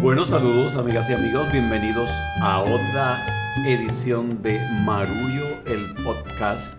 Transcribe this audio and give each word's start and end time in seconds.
Buenos 0.00 0.28
saludos 0.28 0.76
amigas 0.76 1.08
y 1.08 1.14
amigos, 1.14 1.50
bienvenidos 1.50 2.10
a 2.42 2.60
otra 2.60 3.18
edición 3.66 4.42
de 4.42 4.60
Marullo, 4.84 5.46
el 5.66 5.94
podcast, 6.04 6.76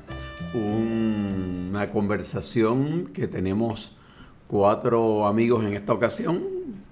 una 0.53 1.89
conversación 1.89 3.07
que 3.07 3.27
tenemos 3.27 3.95
cuatro 4.47 5.25
amigos 5.25 5.65
en 5.65 5.73
esta 5.73 5.93
ocasión, 5.93 6.43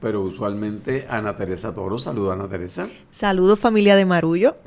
pero 0.01 0.21
usualmente 0.23 1.05
Ana 1.09 1.37
Teresa 1.37 1.73
Toro. 1.75 1.99
Saludos 1.99 2.33
Ana 2.33 2.49
Teresa. 2.49 2.89
Saludos 3.11 3.59
familia 3.59 3.95
de 3.95 4.05
Marullo. 4.05 4.57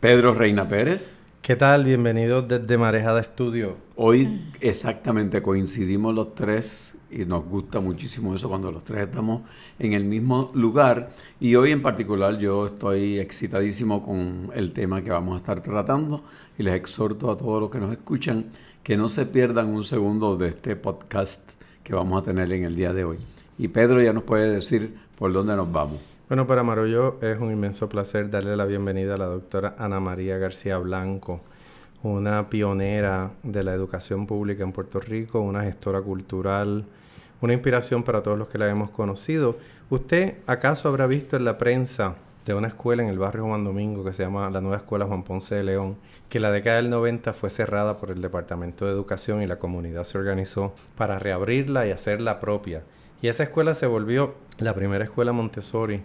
Pedro 0.00 0.34
Reina 0.34 0.66
Pérez. 0.66 1.14
¿Qué 1.42 1.56
tal? 1.56 1.84
Bienvenidos 1.84 2.48
desde 2.48 2.78
Marejada 2.78 3.20
Estudio. 3.20 3.76
Hoy 3.94 4.50
exactamente 4.60 5.42
coincidimos 5.42 6.14
los 6.14 6.34
tres 6.34 6.95
y 7.10 7.24
nos 7.24 7.44
gusta 7.44 7.80
muchísimo 7.80 8.34
eso 8.34 8.48
cuando 8.48 8.70
los 8.72 8.84
tres 8.84 9.08
estamos 9.08 9.42
en 9.78 9.92
el 9.92 10.04
mismo 10.04 10.50
lugar. 10.54 11.10
Y 11.40 11.54
hoy 11.54 11.72
en 11.72 11.82
particular 11.82 12.38
yo 12.38 12.66
estoy 12.66 13.18
excitadísimo 13.18 14.02
con 14.02 14.50
el 14.54 14.72
tema 14.72 15.02
que 15.02 15.10
vamos 15.10 15.34
a 15.34 15.38
estar 15.38 15.62
tratando 15.62 16.22
y 16.58 16.62
les 16.62 16.74
exhorto 16.74 17.30
a 17.30 17.36
todos 17.36 17.60
los 17.60 17.70
que 17.70 17.78
nos 17.78 17.92
escuchan 17.92 18.46
que 18.82 18.96
no 18.96 19.08
se 19.08 19.26
pierdan 19.26 19.68
un 19.68 19.84
segundo 19.84 20.36
de 20.36 20.48
este 20.48 20.76
podcast 20.76 21.50
que 21.82 21.94
vamos 21.94 22.22
a 22.22 22.24
tener 22.24 22.52
en 22.52 22.64
el 22.64 22.76
día 22.76 22.92
de 22.92 23.04
hoy. 23.04 23.18
Y 23.58 23.68
Pedro 23.68 24.02
ya 24.02 24.12
nos 24.12 24.24
puede 24.24 24.50
decir 24.50 24.94
por 25.18 25.32
dónde 25.32 25.56
nos 25.56 25.70
vamos. 25.70 25.98
Bueno, 26.28 26.46
para 26.46 26.64
Marullo 26.64 27.18
es 27.22 27.38
un 27.40 27.52
inmenso 27.52 27.88
placer 27.88 28.28
darle 28.30 28.56
la 28.56 28.64
bienvenida 28.64 29.14
a 29.14 29.18
la 29.18 29.26
doctora 29.26 29.76
Ana 29.78 30.00
María 30.00 30.38
García 30.38 30.76
Blanco, 30.78 31.40
una 32.02 32.50
pionera 32.50 33.30
de 33.42 33.62
la 33.62 33.72
educación 33.72 34.26
pública 34.26 34.64
en 34.64 34.72
Puerto 34.72 34.98
Rico, 35.00 35.40
una 35.40 35.62
gestora 35.62 36.00
cultural, 36.00 36.84
una 37.40 37.52
inspiración 37.52 38.02
para 38.02 38.22
todos 38.22 38.38
los 38.38 38.48
que 38.48 38.58
la 38.58 38.68
hemos 38.68 38.90
conocido. 38.90 39.58
¿Usted 39.90 40.34
acaso 40.46 40.88
habrá 40.88 41.06
visto 41.06 41.36
en 41.36 41.44
la 41.44 41.58
prensa 41.58 42.16
de 42.46 42.54
una 42.54 42.68
escuela 42.68 43.02
en 43.02 43.08
el 43.08 43.18
barrio 43.18 43.44
Juan 43.44 43.64
Domingo 43.64 44.04
que 44.04 44.12
se 44.12 44.22
llama 44.22 44.48
la 44.50 44.60
Nueva 44.60 44.76
Escuela 44.76 45.04
Juan 45.06 45.24
Ponce 45.24 45.56
de 45.56 45.64
León, 45.64 45.96
que 46.28 46.38
la 46.38 46.52
década 46.52 46.76
del 46.76 46.90
90 46.90 47.34
fue 47.34 47.50
cerrada 47.50 47.98
por 47.98 48.10
el 48.12 48.22
Departamento 48.22 48.86
de 48.86 48.92
Educación 48.92 49.42
y 49.42 49.46
la 49.46 49.58
comunidad 49.58 50.04
se 50.04 50.16
organizó 50.16 50.72
para 50.96 51.18
reabrirla 51.18 51.86
y 51.86 51.90
hacerla 51.90 52.38
propia? 52.38 52.84
Y 53.20 53.28
esa 53.28 53.42
escuela 53.42 53.74
se 53.74 53.86
volvió 53.86 54.34
la 54.58 54.74
primera 54.74 55.04
escuela 55.04 55.32
Montessori 55.32 56.02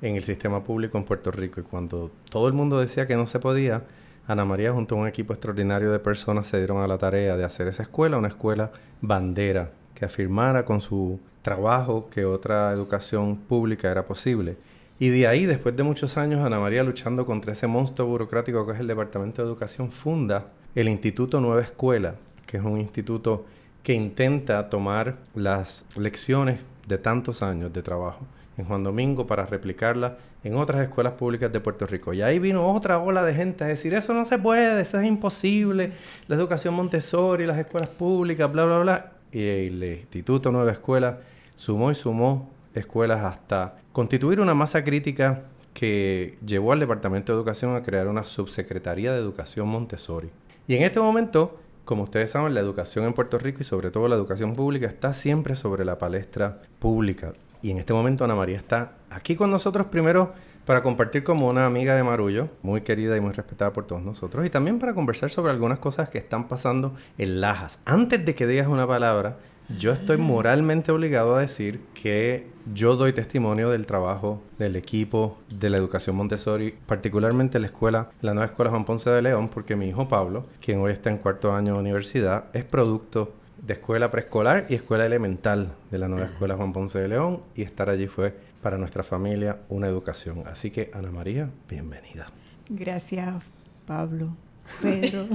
en 0.00 0.16
el 0.16 0.24
sistema 0.24 0.62
público 0.62 0.96
en 0.96 1.04
Puerto 1.04 1.30
Rico. 1.30 1.60
Y 1.60 1.64
cuando 1.64 2.10
todo 2.30 2.48
el 2.48 2.54
mundo 2.54 2.80
decía 2.80 3.06
que 3.06 3.16
no 3.16 3.26
se 3.26 3.38
podía, 3.38 3.82
Ana 4.26 4.44
María 4.44 4.72
junto 4.72 4.94
a 4.94 4.98
un 4.98 5.08
equipo 5.08 5.34
extraordinario 5.34 5.92
de 5.92 5.98
personas 5.98 6.48
se 6.48 6.56
dieron 6.56 6.78
a 6.78 6.86
la 6.86 6.96
tarea 6.96 7.36
de 7.36 7.44
hacer 7.44 7.68
esa 7.68 7.82
escuela 7.82 8.16
una 8.16 8.28
escuela 8.28 8.70
bandera 9.00 9.72
que 10.02 10.06
afirmara 10.06 10.64
con 10.64 10.80
su 10.80 11.20
trabajo 11.42 12.10
que 12.10 12.24
otra 12.24 12.72
educación 12.72 13.36
pública 13.36 13.88
era 13.88 14.04
posible. 14.04 14.56
Y 14.98 15.10
de 15.10 15.28
ahí, 15.28 15.46
después 15.46 15.76
de 15.76 15.84
muchos 15.84 16.18
años, 16.18 16.44
Ana 16.44 16.58
María 16.58 16.82
luchando 16.82 17.24
contra 17.24 17.52
ese 17.52 17.68
monstruo 17.68 18.08
burocrático 18.08 18.66
que 18.66 18.72
es 18.72 18.80
el 18.80 18.88
Departamento 18.88 19.42
de 19.42 19.48
Educación, 19.48 19.92
funda 19.92 20.48
el 20.74 20.88
Instituto 20.88 21.40
Nueva 21.40 21.62
Escuela, 21.62 22.16
que 22.46 22.56
es 22.56 22.64
un 22.64 22.80
instituto 22.80 23.44
que 23.84 23.94
intenta 23.94 24.68
tomar 24.68 25.18
las 25.36 25.86
lecciones 25.94 26.58
de 26.88 26.98
tantos 26.98 27.40
años 27.40 27.72
de 27.72 27.82
trabajo 27.82 28.26
en 28.58 28.64
Juan 28.64 28.82
Domingo 28.82 29.28
para 29.28 29.46
replicarla 29.46 30.18
en 30.42 30.56
otras 30.56 30.82
escuelas 30.82 31.12
públicas 31.12 31.52
de 31.52 31.60
Puerto 31.60 31.86
Rico. 31.86 32.12
Y 32.12 32.22
ahí 32.22 32.40
vino 32.40 32.72
otra 32.72 32.98
ola 32.98 33.22
de 33.22 33.34
gente 33.34 33.62
a 33.62 33.68
decir, 33.68 33.94
eso 33.94 34.14
no 34.14 34.26
se 34.26 34.40
puede, 34.40 34.82
eso 34.82 34.98
es 34.98 35.06
imposible, 35.06 35.92
la 36.26 36.34
educación 36.34 36.74
Montessori, 36.74 37.46
las 37.46 37.58
escuelas 37.58 37.90
públicas, 37.90 38.50
bla, 38.50 38.64
bla, 38.64 38.78
bla. 38.80 39.11
Y 39.32 39.44
el 39.44 39.82
Instituto 39.82 40.52
Nueva 40.52 40.72
Escuela 40.72 41.20
sumó 41.56 41.90
y 41.90 41.94
sumó 41.94 42.50
escuelas 42.74 43.22
hasta 43.22 43.76
constituir 43.92 44.40
una 44.40 44.54
masa 44.54 44.84
crítica 44.84 45.44
que 45.74 46.38
llevó 46.44 46.72
al 46.72 46.80
Departamento 46.80 47.32
de 47.32 47.38
Educación 47.38 47.74
a 47.74 47.82
crear 47.82 48.08
una 48.08 48.24
subsecretaría 48.24 49.12
de 49.12 49.18
Educación 49.18 49.68
Montessori. 49.68 50.30
Y 50.68 50.76
en 50.76 50.84
este 50.84 51.00
momento, 51.00 51.58
como 51.84 52.04
ustedes 52.04 52.30
saben, 52.30 52.54
la 52.54 52.60
educación 52.60 53.06
en 53.06 53.14
Puerto 53.14 53.38
Rico 53.38 53.58
y 53.60 53.64
sobre 53.64 53.90
todo 53.90 54.06
la 54.08 54.16
educación 54.16 54.54
pública 54.54 54.86
está 54.86 55.14
siempre 55.14 55.56
sobre 55.56 55.84
la 55.84 55.98
palestra 55.98 56.60
pública. 56.78 57.32
Y 57.62 57.70
en 57.70 57.78
este 57.78 57.92
momento 57.92 58.24
Ana 58.24 58.34
María 58.34 58.58
está 58.58 58.92
aquí 59.08 59.36
con 59.36 59.50
nosotros 59.50 59.86
primero 59.86 60.34
para 60.66 60.82
compartir 60.82 61.24
como 61.24 61.48
una 61.48 61.66
amiga 61.66 61.94
de 61.94 62.02
Marullo, 62.02 62.48
muy 62.62 62.82
querida 62.82 63.16
y 63.16 63.20
muy 63.20 63.32
respetada 63.32 63.72
por 63.72 63.86
todos 63.86 64.02
nosotros, 64.02 64.46
y 64.46 64.50
también 64.50 64.78
para 64.78 64.94
conversar 64.94 65.30
sobre 65.30 65.52
algunas 65.52 65.78
cosas 65.78 66.08
que 66.08 66.18
están 66.18 66.48
pasando 66.48 66.94
en 67.18 67.40
Lajas. 67.40 67.80
Antes 67.84 68.24
de 68.24 68.34
que 68.34 68.46
digas 68.46 68.68
una 68.68 68.86
palabra, 68.86 69.36
yo 69.78 69.92
estoy 69.92 70.18
moralmente 70.18 70.92
obligado 70.92 71.36
a 71.36 71.40
decir 71.40 71.80
que 71.94 72.46
yo 72.74 72.96
doy 72.96 73.12
testimonio 73.12 73.70
del 73.70 73.86
trabajo 73.86 74.42
del 74.58 74.76
equipo 74.76 75.38
de 75.48 75.70
la 75.70 75.78
educación 75.78 76.16
Montessori, 76.16 76.74
particularmente 76.86 77.58
la 77.58 77.66
escuela, 77.66 78.10
la 78.20 78.34
nueva 78.34 78.46
escuela 78.46 78.70
Juan 78.70 78.84
Ponce 78.84 79.10
de 79.10 79.22
León, 79.22 79.48
porque 79.48 79.76
mi 79.76 79.88
hijo 79.88 80.08
Pablo, 80.08 80.46
quien 80.60 80.80
hoy 80.80 80.92
está 80.92 81.10
en 81.10 81.18
cuarto 81.18 81.54
año 81.54 81.74
de 81.74 81.80
universidad, 81.80 82.44
es 82.52 82.64
producto 82.64 83.32
de 83.62 83.74
escuela 83.74 84.10
preescolar 84.10 84.66
y 84.68 84.74
escuela 84.74 85.06
elemental 85.06 85.72
de 85.90 85.98
la 85.98 86.08
nueva 86.08 86.26
escuela 86.26 86.56
Juan 86.56 86.72
Ponce 86.72 86.98
de 86.98 87.08
León 87.08 87.42
y 87.54 87.62
estar 87.62 87.88
allí 87.88 88.08
fue 88.08 88.34
para 88.62 88.78
nuestra 88.78 89.02
familia 89.02 89.58
una 89.68 89.88
educación. 89.88 90.44
Así 90.46 90.70
que 90.70 90.90
Ana 90.94 91.10
María, 91.10 91.50
bienvenida. 91.68 92.28
Gracias, 92.68 93.44
Pablo. 93.86 94.36
Pedro. 94.80 95.26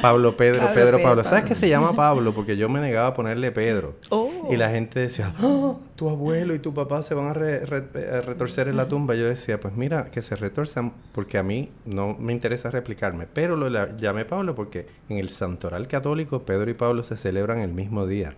Pablo, 0.00 0.36
Pedro, 0.36 0.72
Pedro, 0.74 1.02
Pablo. 1.02 1.24
¿Sabes 1.24 1.44
qué 1.44 1.54
se 1.54 1.68
llama 1.68 1.96
Pablo? 1.96 2.34
Porque 2.34 2.56
yo 2.56 2.68
me 2.68 2.80
negaba 2.80 3.08
a 3.08 3.14
ponerle 3.14 3.50
Pedro. 3.50 3.96
Oh. 4.10 4.48
Y 4.50 4.56
la 4.56 4.70
gente 4.70 5.00
decía, 5.00 5.32
oh, 5.42 5.80
tu 5.96 6.08
abuelo 6.08 6.54
y 6.54 6.58
tu 6.58 6.72
papá 6.72 7.02
se 7.02 7.14
van 7.14 7.28
a, 7.28 7.32
retorcer 7.32 8.68
en 8.68 8.76
la 8.76 8.86
tumba. 8.86 9.14
Yo 9.14 9.26
decía, 9.26 9.58
pues 9.58 9.74
mira, 9.74 10.10
que 10.10 10.22
se 10.22 10.36
retorzan 10.36 10.92
porque 11.12 11.38
a 11.38 11.42
mí 11.42 11.70
no 11.84 12.14
me 12.18 12.32
interesa 12.32 12.70
replicarme. 12.70 13.26
Pero 13.26 13.56
lo 13.56 13.96
llamé 13.96 14.24
Pablo 14.24 14.54
porque 14.54 14.86
en 15.08 15.18
el 15.18 15.30
santoral 15.30 15.88
católico 15.88 16.42
Pedro 16.42 16.70
y 16.70 16.74
Pablo 16.74 17.02
se 17.02 17.16
celebran 17.16 17.60
el 17.60 17.72
mismo 17.72 18.06
día. 18.06 18.34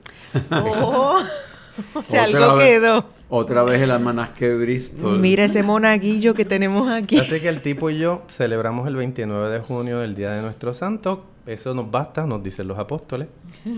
Oh. 0.50 1.20
O 1.94 2.02
sea, 2.02 2.24
algo 2.24 2.58
quedó. 2.58 3.04
Otra 3.28 3.64
vez 3.64 3.82
el 3.82 3.90
almanaque 3.90 4.48
de 4.48 4.56
Bristol. 4.56 5.18
Mira 5.18 5.44
ese 5.44 5.62
monaguillo 5.62 6.34
que 6.34 6.44
tenemos 6.44 6.88
aquí. 6.88 7.18
Así 7.18 7.40
que 7.40 7.48
el 7.48 7.60
tipo 7.60 7.90
y 7.90 7.98
yo 7.98 8.22
celebramos 8.28 8.86
el 8.86 8.96
29 8.96 9.48
de 9.48 9.60
junio, 9.60 10.02
el 10.02 10.14
Día 10.14 10.30
de 10.30 10.42
Nuestro 10.42 10.72
Santo. 10.74 11.24
Eso 11.44 11.74
nos 11.74 11.90
basta, 11.90 12.26
nos 12.26 12.42
dicen 12.42 12.68
los 12.68 12.78
apóstoles. 12.78 13.28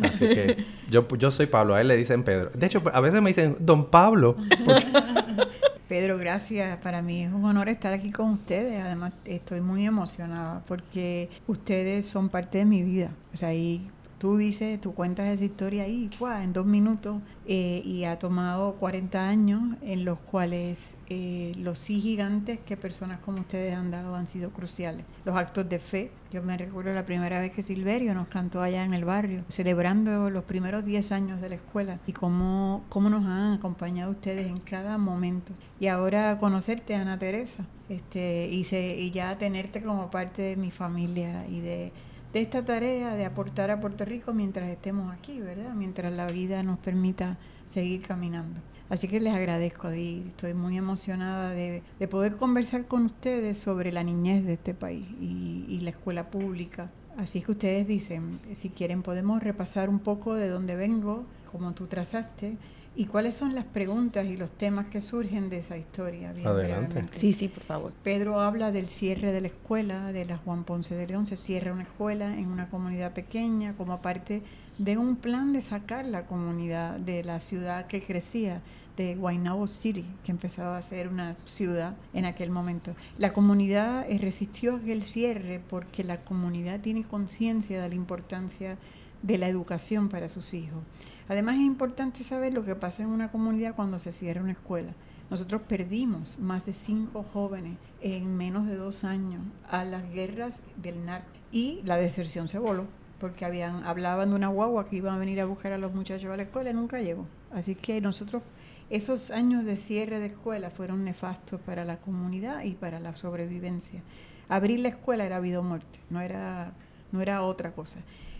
Así 0.02 0.28
que 0.28 0.64
yo, 0.90 1.06
yo 1.16 1.30
soy 1.30 1.46
Pablo, 1.46 1.74
a 1.74 1.80
él 1.80 1.88
le 1.88 1.96
dicen 1.96 2.24
Pedro. 2.24 2.50
De 2.52 2.66
hecho, 2.66 2.82
a 2.92 3.00
veces 3.00 3.22
me 3.22 3.30
dicen 3.30 3.56
Don 3.60 3.86
Pablo. 3.86 4.36
Pedro, 5.88 6.18
gracias. 6.18 6.76
Para 6.78 7.00
mí 7.00 7.24
es 7.24 7.32
un 7.32 7.44
honor 7.46 7.70
estar 7.70 7.94
aquí 7.94 8.12
con 8.12 8.30
ustedes. 8.30 8.82
Además, 8.82 9.14
estoy 9.24 9.62
muy 9.62 9.86
emocionada 9.86 10.62
porque 10.68 11.30
ustedes 11.46 12.04
son 12.06 12.28
parte 12.28 12.58
de 12.58 12.66
mi 12.66 12.82
vida. 12.82 13.10
O 13.32 13.36
sea, 13.38 13.54
y 13.54 13.90
tú 14.18 14.36
dices, 14.36 14.80
tú 14.80 14.94
cuentas 14.94 15.28
esa 15.28 15.44
historia 15.44 15.84
ahí, 15.84 16.10
en 16.42 16.52
dos 16.52 16.66
minutos, 16.66 17.22
eh, 17.46 17.80
y 17.84 18.04
ha 18.04 18.18
tomado 18.18 18.74
40 18.74 19.28
años 19.28 19.62
en 19.80 20.04
los 20.04 20.18
cuales 20.18 20.94
eh, 21.08 21.54
los 21.56 21.78
sí 21.78 22.00
gigantes 22.00 22.58
que 22.60 22.76
personas 22.76 23.20
como 23.20 23.40
ustedes 23.40 23.74
han 23.74 23.90
dado 23.90 24.14
han 24.14 24.26
sido 24.26 24.50
cruciales. 24.50 25.06
Los 25.24 25.36
actos 25.36 25.68
de 25.68 25.78
fe, 25.78 26.10
yo 26.32 26.42
me 26.42 26.58
recuerdo 26.58 26.92
la 26.92 27.06
primera 27.06 27.40
vez 27.40 27.52
que 27.52 27.62
Silverio 27.62 28.12
nos 28.12 28.28
cantó 28.28 28.60
allá 28.60 28.84
en 28.84 28.92
el 28.92 29.04
barrio, 29.04 29.44
celebrando 29.48 30.30
los 30.30 30.44
primeros 30.44 30.84
10 30.84 31.12
años 31.12 31.40
de 31.40 31.48
la 31.48 31.54
escuela 31.54 31.98
y 32.06 32.12
cómo, 32.12 32.84
cómo 32.88 33.08
nos 33.08 33.24
han 33.24 33.54
acompañado 33.54 34.10
ustedes 34.10 34.46
en 34.46 34.56
cada 34.56 34.98
momento. 34.98 35.52
Y 35.80 35.86
ahora 35.86 36.38
conocerte, 36.38 36.96
Ana 36.96 37.18
Teresa, 37.18 37.64
este, 37.88 38.48
y, 38.50 38.66
y 38.74 39.10
ya 39.12 39.38
tenerte 39.38 39.80
como 39.82 40.10
parte 40.10 40.42
de 40.42 40.56
mi 40.56 40.70
familia 40.70 41.46
y 41.48 41.60
de 41.60 41.92
de 42.32 42.42
esta 42.42 42.64
tarea 42.64 43.14
de 43.14 43.24
aportar 43.24 43.70
a 43.70 43.80
Puerto 43.80 44.04
Rico 44.04 44.32
mientras 44.32 44.68
estemos 44.68 45.12
aquí, 45.12 45.40
¿verdad? 45.40 45.74
Mientras 45.74 46.12
la 46.12 46.26
vida 46.26 46.62
nos 46.62 46.78
permita 46.78 47.38
seguir 47.66 48.02
caminando. 48.02 48.60
Así 48.88 49.06
que 49.06 49.20
les 49.20 49.34
agradezco 49.34 49.92
y 49.94 50.24
estoy 50.28 50.54
muy 50.54 50.78
emocionada 50.78 51.50
de, 51.50 51.82
poder 52.10 52.36
conversar 52.36 52.86
con 52.86 53.06
ustedes 53.06 53.58
sobre 53.58 53.92
la 53.92 54.02
niñez 54.02 54.44
de 54.44 54.54
este 54.54 54.72
país 54.74 55.06
y, 55.20 55.66
y, 55.68 55.80
la 55.80 55.90
escuela 55.90 56.30
pública. 56.30 56.90
Así 57.18 57.42
que 57.42 57.50
ustedes 57.50 57.86
dicen, 57.86 58.30
si 58.54 58.70
quieren 58.70 59.02
podemos 59.02 59.42
repasar 59.42 59.90
un 59.90 59.98
poco 59.98 60.34
de 60.34 60.48
dónde 60.48 60.76
vengo, 60.76 61.24
como 61.52 61.72
tú 61.72 61.86
trazaste, 61.86 62.56
¿Y 62.96 63.06
cuáles 63.06 63.36
son 63.36 63.54
las 63.54 63.64
preguntas 63.64 64.26
y 64.26 64.36
los 64.36 64.50
temas 64.50 64.88
que 64.88 65.00
surgen 65.00 65.48
de 65.50 65.58
esa 65.58 65.76
historia? 65.76 66.30
Adelante. 66.44 67.04
Sí, 67.16 67.32
sí, 67.32 67.48
por 67.48 67.62
favor. 67.62 67.92
Pedro 68.02 68.40
habla 68.40 68.72
del 68.72 68.88
cierre 68.88 69.32
de 69.32 69.40
la 69.40 69.46
escuela, 69.46 70.10
de 70.12 70.24
la 70.24 70.36
Juan 70.38 70.64
Ponce 70.64 70.96
de 70.96 71.06
León. 71.06 71.26
Se 71.26 71.36
cierra 71.36 71.72
una 71.72 71.84
escuela 71.84 72.36
en 72.36 72.48
una 72.48 72.68
comunidad 72.68 73.12
pequeña 73.12 73.74
como 73.74 74.00
parte 74.00 74.42
de 74.78 74.96
un 74.96 75.16
plan 75.16 75.52
de 75.52 75.60
sacar 75.60 76.06
la 76.06 76.26
comunidad 76.26 76.96
de 76.96 77.22
la 77.22 77.40
ciudad 77.40 77.86
que 77.86 78.02
crecía, 78.02 78.62
de 78.98 79.14
Guaynabo 79.14 79.68
City, 79.68 80.04
que 80.24 80.32
empezaba 80.32 80.76
a 80.76 80.82
ser 80.82 81.06
una 81.08 81.36
ciudad 81.46 81.94
en 82.12 82.24
aquel 82.24 82.50
momento. 82.50 82.94
La 83.16 83.32
comunidad 83.32 84.04
eh, 84.10 84.18
resistió 84.18 84.74
aquel 84.74 85.04
cierre 85.04 85.60
porque 85.70 86.02
la 86.02 86.22
comunidad 86.24 86.80
tiene 86.80 87.04
conciencia 87.04 87.80
de 87.80 87.88
la 87.88 87.94
importancia 87.94 88.76
de 89.22 89.38
la 89.38 89.48
educación 89.48 90.08
para 90.08 90.28
sus 90.28 90.52
hijos. 90.52 90.82
Además 91.28 91.56
es 91.56 91.62
importante 91.62 92.24
saber 92.24 92.54
lo 92.54 92.64
que 92.64 92.74
pasa 92.74 93.02
en 93.02 93.10
una 93.10 93.30
comunidad 93.30 93.74
cuando 93.74 93.98
se 93.98 94.12
cierra 94.12 94.42
una 94.42 94.52
escuela. 94.52 94.92
Nosotros 95.30 95.62
perdimos 95.68 96.38
más 96.38 96.64
de 96.64 96.72
cinco 96.72 97.24
jóvenes 97.34 97.76
en 98.00 98.36
menos 98.36 98.66
de 98.66 98.76
dos 98.76 99.04
años 99.04 99.42
a 99.68 99.84
las 99.84 100.10
guerras 100.10 100.62
del 100.76 101.04
narco 101.04 101.28
y 101.52 101.80
la 101.84 101.96
deserción 101.96 102.48
se 102.48 102.58
voló 102.58 102.86
porque 103.20 103.44
habían 103.44 103.84
hablaban 103.84 104.30
de 104.30 104.36
una 104.36 104.48
guagua 104.48 104.88
que 104.88 104.96
iban 104.96 105.14
a 105.14 105.18
venir 105.18 105.40
a 105.40 105.44
buscar 105.44 105.72
a 105.72 105.78
los 105.78 105.92
muchachos 105.92 106.30
a 106.30 106.36
la 106.36 106.44
escuela 106.44 106.70
y 106.70 106.74
nunca 106.74 107.00
llegó. 107.00 107.26
Así 107.52 107.74
que 107.74 108.00
nosotros 108.00 108.42
esos 108.90 109.30
años 109.30 109.66
de 109.66 109.76
cierre 109.76 110.18
de 110.18 110.26
escuela 110.26 110.70
fueron 110.70 111.04
nefastos 111.04 111.60
para 111.60 111.84
la 111.84 111.98
comunidad 111.98 112.64
y 112.64 112.72
para 112.72 113.00
la 113.00 113.14
sobrevivencia. 113.14 114.02
Abrir 114.48 114.80
la 114.80 114.88
escuela 114.88 115.26
era 115.26 115.40
vida 115.40 115.60
o 115.60 115.62
muerte, 115.62 116.00
no 116.08 116.22
era, 116.22 116.72
no 117.12 117.20
era 117.20 117.42
otra 117.42 117.72
cosa. 117.72 117.98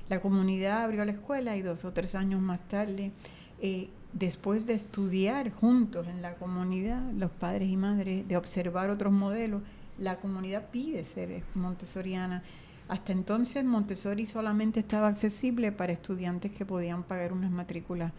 La 0.09 0.21
comunidad 0.21 0.83
abrió 0.85 1.05
la 1.05 1.13
escuela 1.13 1.57
y 1.57 1.63
dos 1.63 1.85
o 1.85 1.93
tres 1.93 2.15
años 2.15 2.41
más 2.41 2.61
tarde, 2.69 3.13
eh, 3.61 3.89
después 4.13 4.67
de 4.67 4.75
estudiar 4.75 5.51
juntos 5.53 6.07
en 6.09 6.23
la 6.23 6.35
comunidad, 6.35 7.11
los 7.11 7.31
padres 7.31 7.69
y 7.69 7.77
madres, 7.77 8.27
de 8.27 8.37
observar 8.37 8.91
otros 8.91 9.13
modelos, 9.13 9.63
la 9.99 10.17
comunidad 10.17 10.71
pide 10.71 11.05
ser 11.05 11.43
montessoriana. 11.55 12.43
Hasta 12.89 13.13
entonces 13.13 13.65
Montessori 13.65 14.27
solamente 14.27 14.81
estaba 14.81 15.09
accesible 15.09 15.73
para 15.73 15.93
estudiantes 15.93 16.53
que 16.53 16.65
podían 16.65 17.03
pagar 17.03 17.33
unas 17.35 17.51
matrículas 17.51 18.13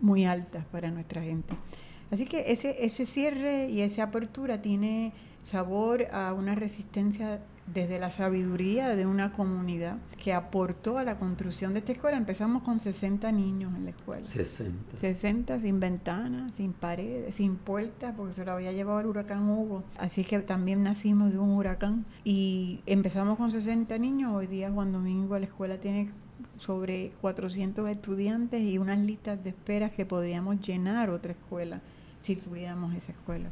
muy 0.00 0.24
altas 0.24 0.64
para 0.66 0.90
nuestra 0.90 1.22
gente. 1.22 1.54
Así 2.10 2.24
que 2.24 2.50
ese, 2.50 2.84
ese 2.84 3.04
cierre 3.04 3.68
y 3.68 3.82
esa 3.82 4.04
apertura 4.04 4.62
tiene 4.62 5.12
sabor 5.42 6.06
a 6.12 6.32
una 6.32 6.56
resistencia 6.56 7.40
desde 7.66 7.98
la 7.98 8.10
sabiduría 8.10 8.94
de 8.94 9.06
una 9.06 9.32
comunidad 9.32 9.98
que 10.22 10.32
aportó 10.32 10.98
a 10.98 11.04
la 11.04 11.18
construcción 11.18 11.72
de 11.72 11.80
esta 11.80 11.92
escuela. 11.92 12.16
Empezamos 12.16 12.62
con 12.62 12.78
60 12.78 13.30
niños 13.32 13.74
en 13.74 13.84
la 13.84 13.90
escuela. 13.90 14.24
60. 14.24 14.98
60 14.98 15.60
sin 15.60 15.80
ventanas, 15.80 16.54
sin 16.54 16.72
paredes, 16.72 17.34
sin 17.34 17.56
puertas, 17.56 18.14
porque 18.16 18.34
se 18.34 18.44
lo 18.44 18.52
había 18.52 18.72
llevado 18.72 19.00
el 19.00 19.06
huracán 19.06 19.48
Hugo. 19.48 19.84
Así 19.98 20.24
que 20.24 20.38
también 20.40 20.82
nacimos 20.82 21.32
de 21.32 21.38
un 21.38 21.50
huracán. 21.50 22.04
Y 22.24 22.80
empezamos 22.86 23.36
con 23.36 23.50
60 23.50 23.98
niños. 23.98 24.32
Hoy 24.34 24.46
día, 24.46 24.70
Juan 24.70 24.92
Domingo, 24.92 25.38
la 25.38 25.44
escuela 25.44 25.78
tiene 25.78 26.10
sobre 26.58 27.12
400 27.20 27.88
estudiantes 27.88 28.62
y 28.62 28.78
unas 28.78 28.98
listas 28.98 29.42
de 29.42 29.50
esperas 29.50 29.92
que 29.92 30.06
podríamos 30.06 30.60
llenar 30.60 31.10
otra 31.10 31.32
escuela 31.32 31.80
si 32.18 32.36
tuviéramos 32.36 32.94
esa 32.94 33.12
escuela. 33.12 33.50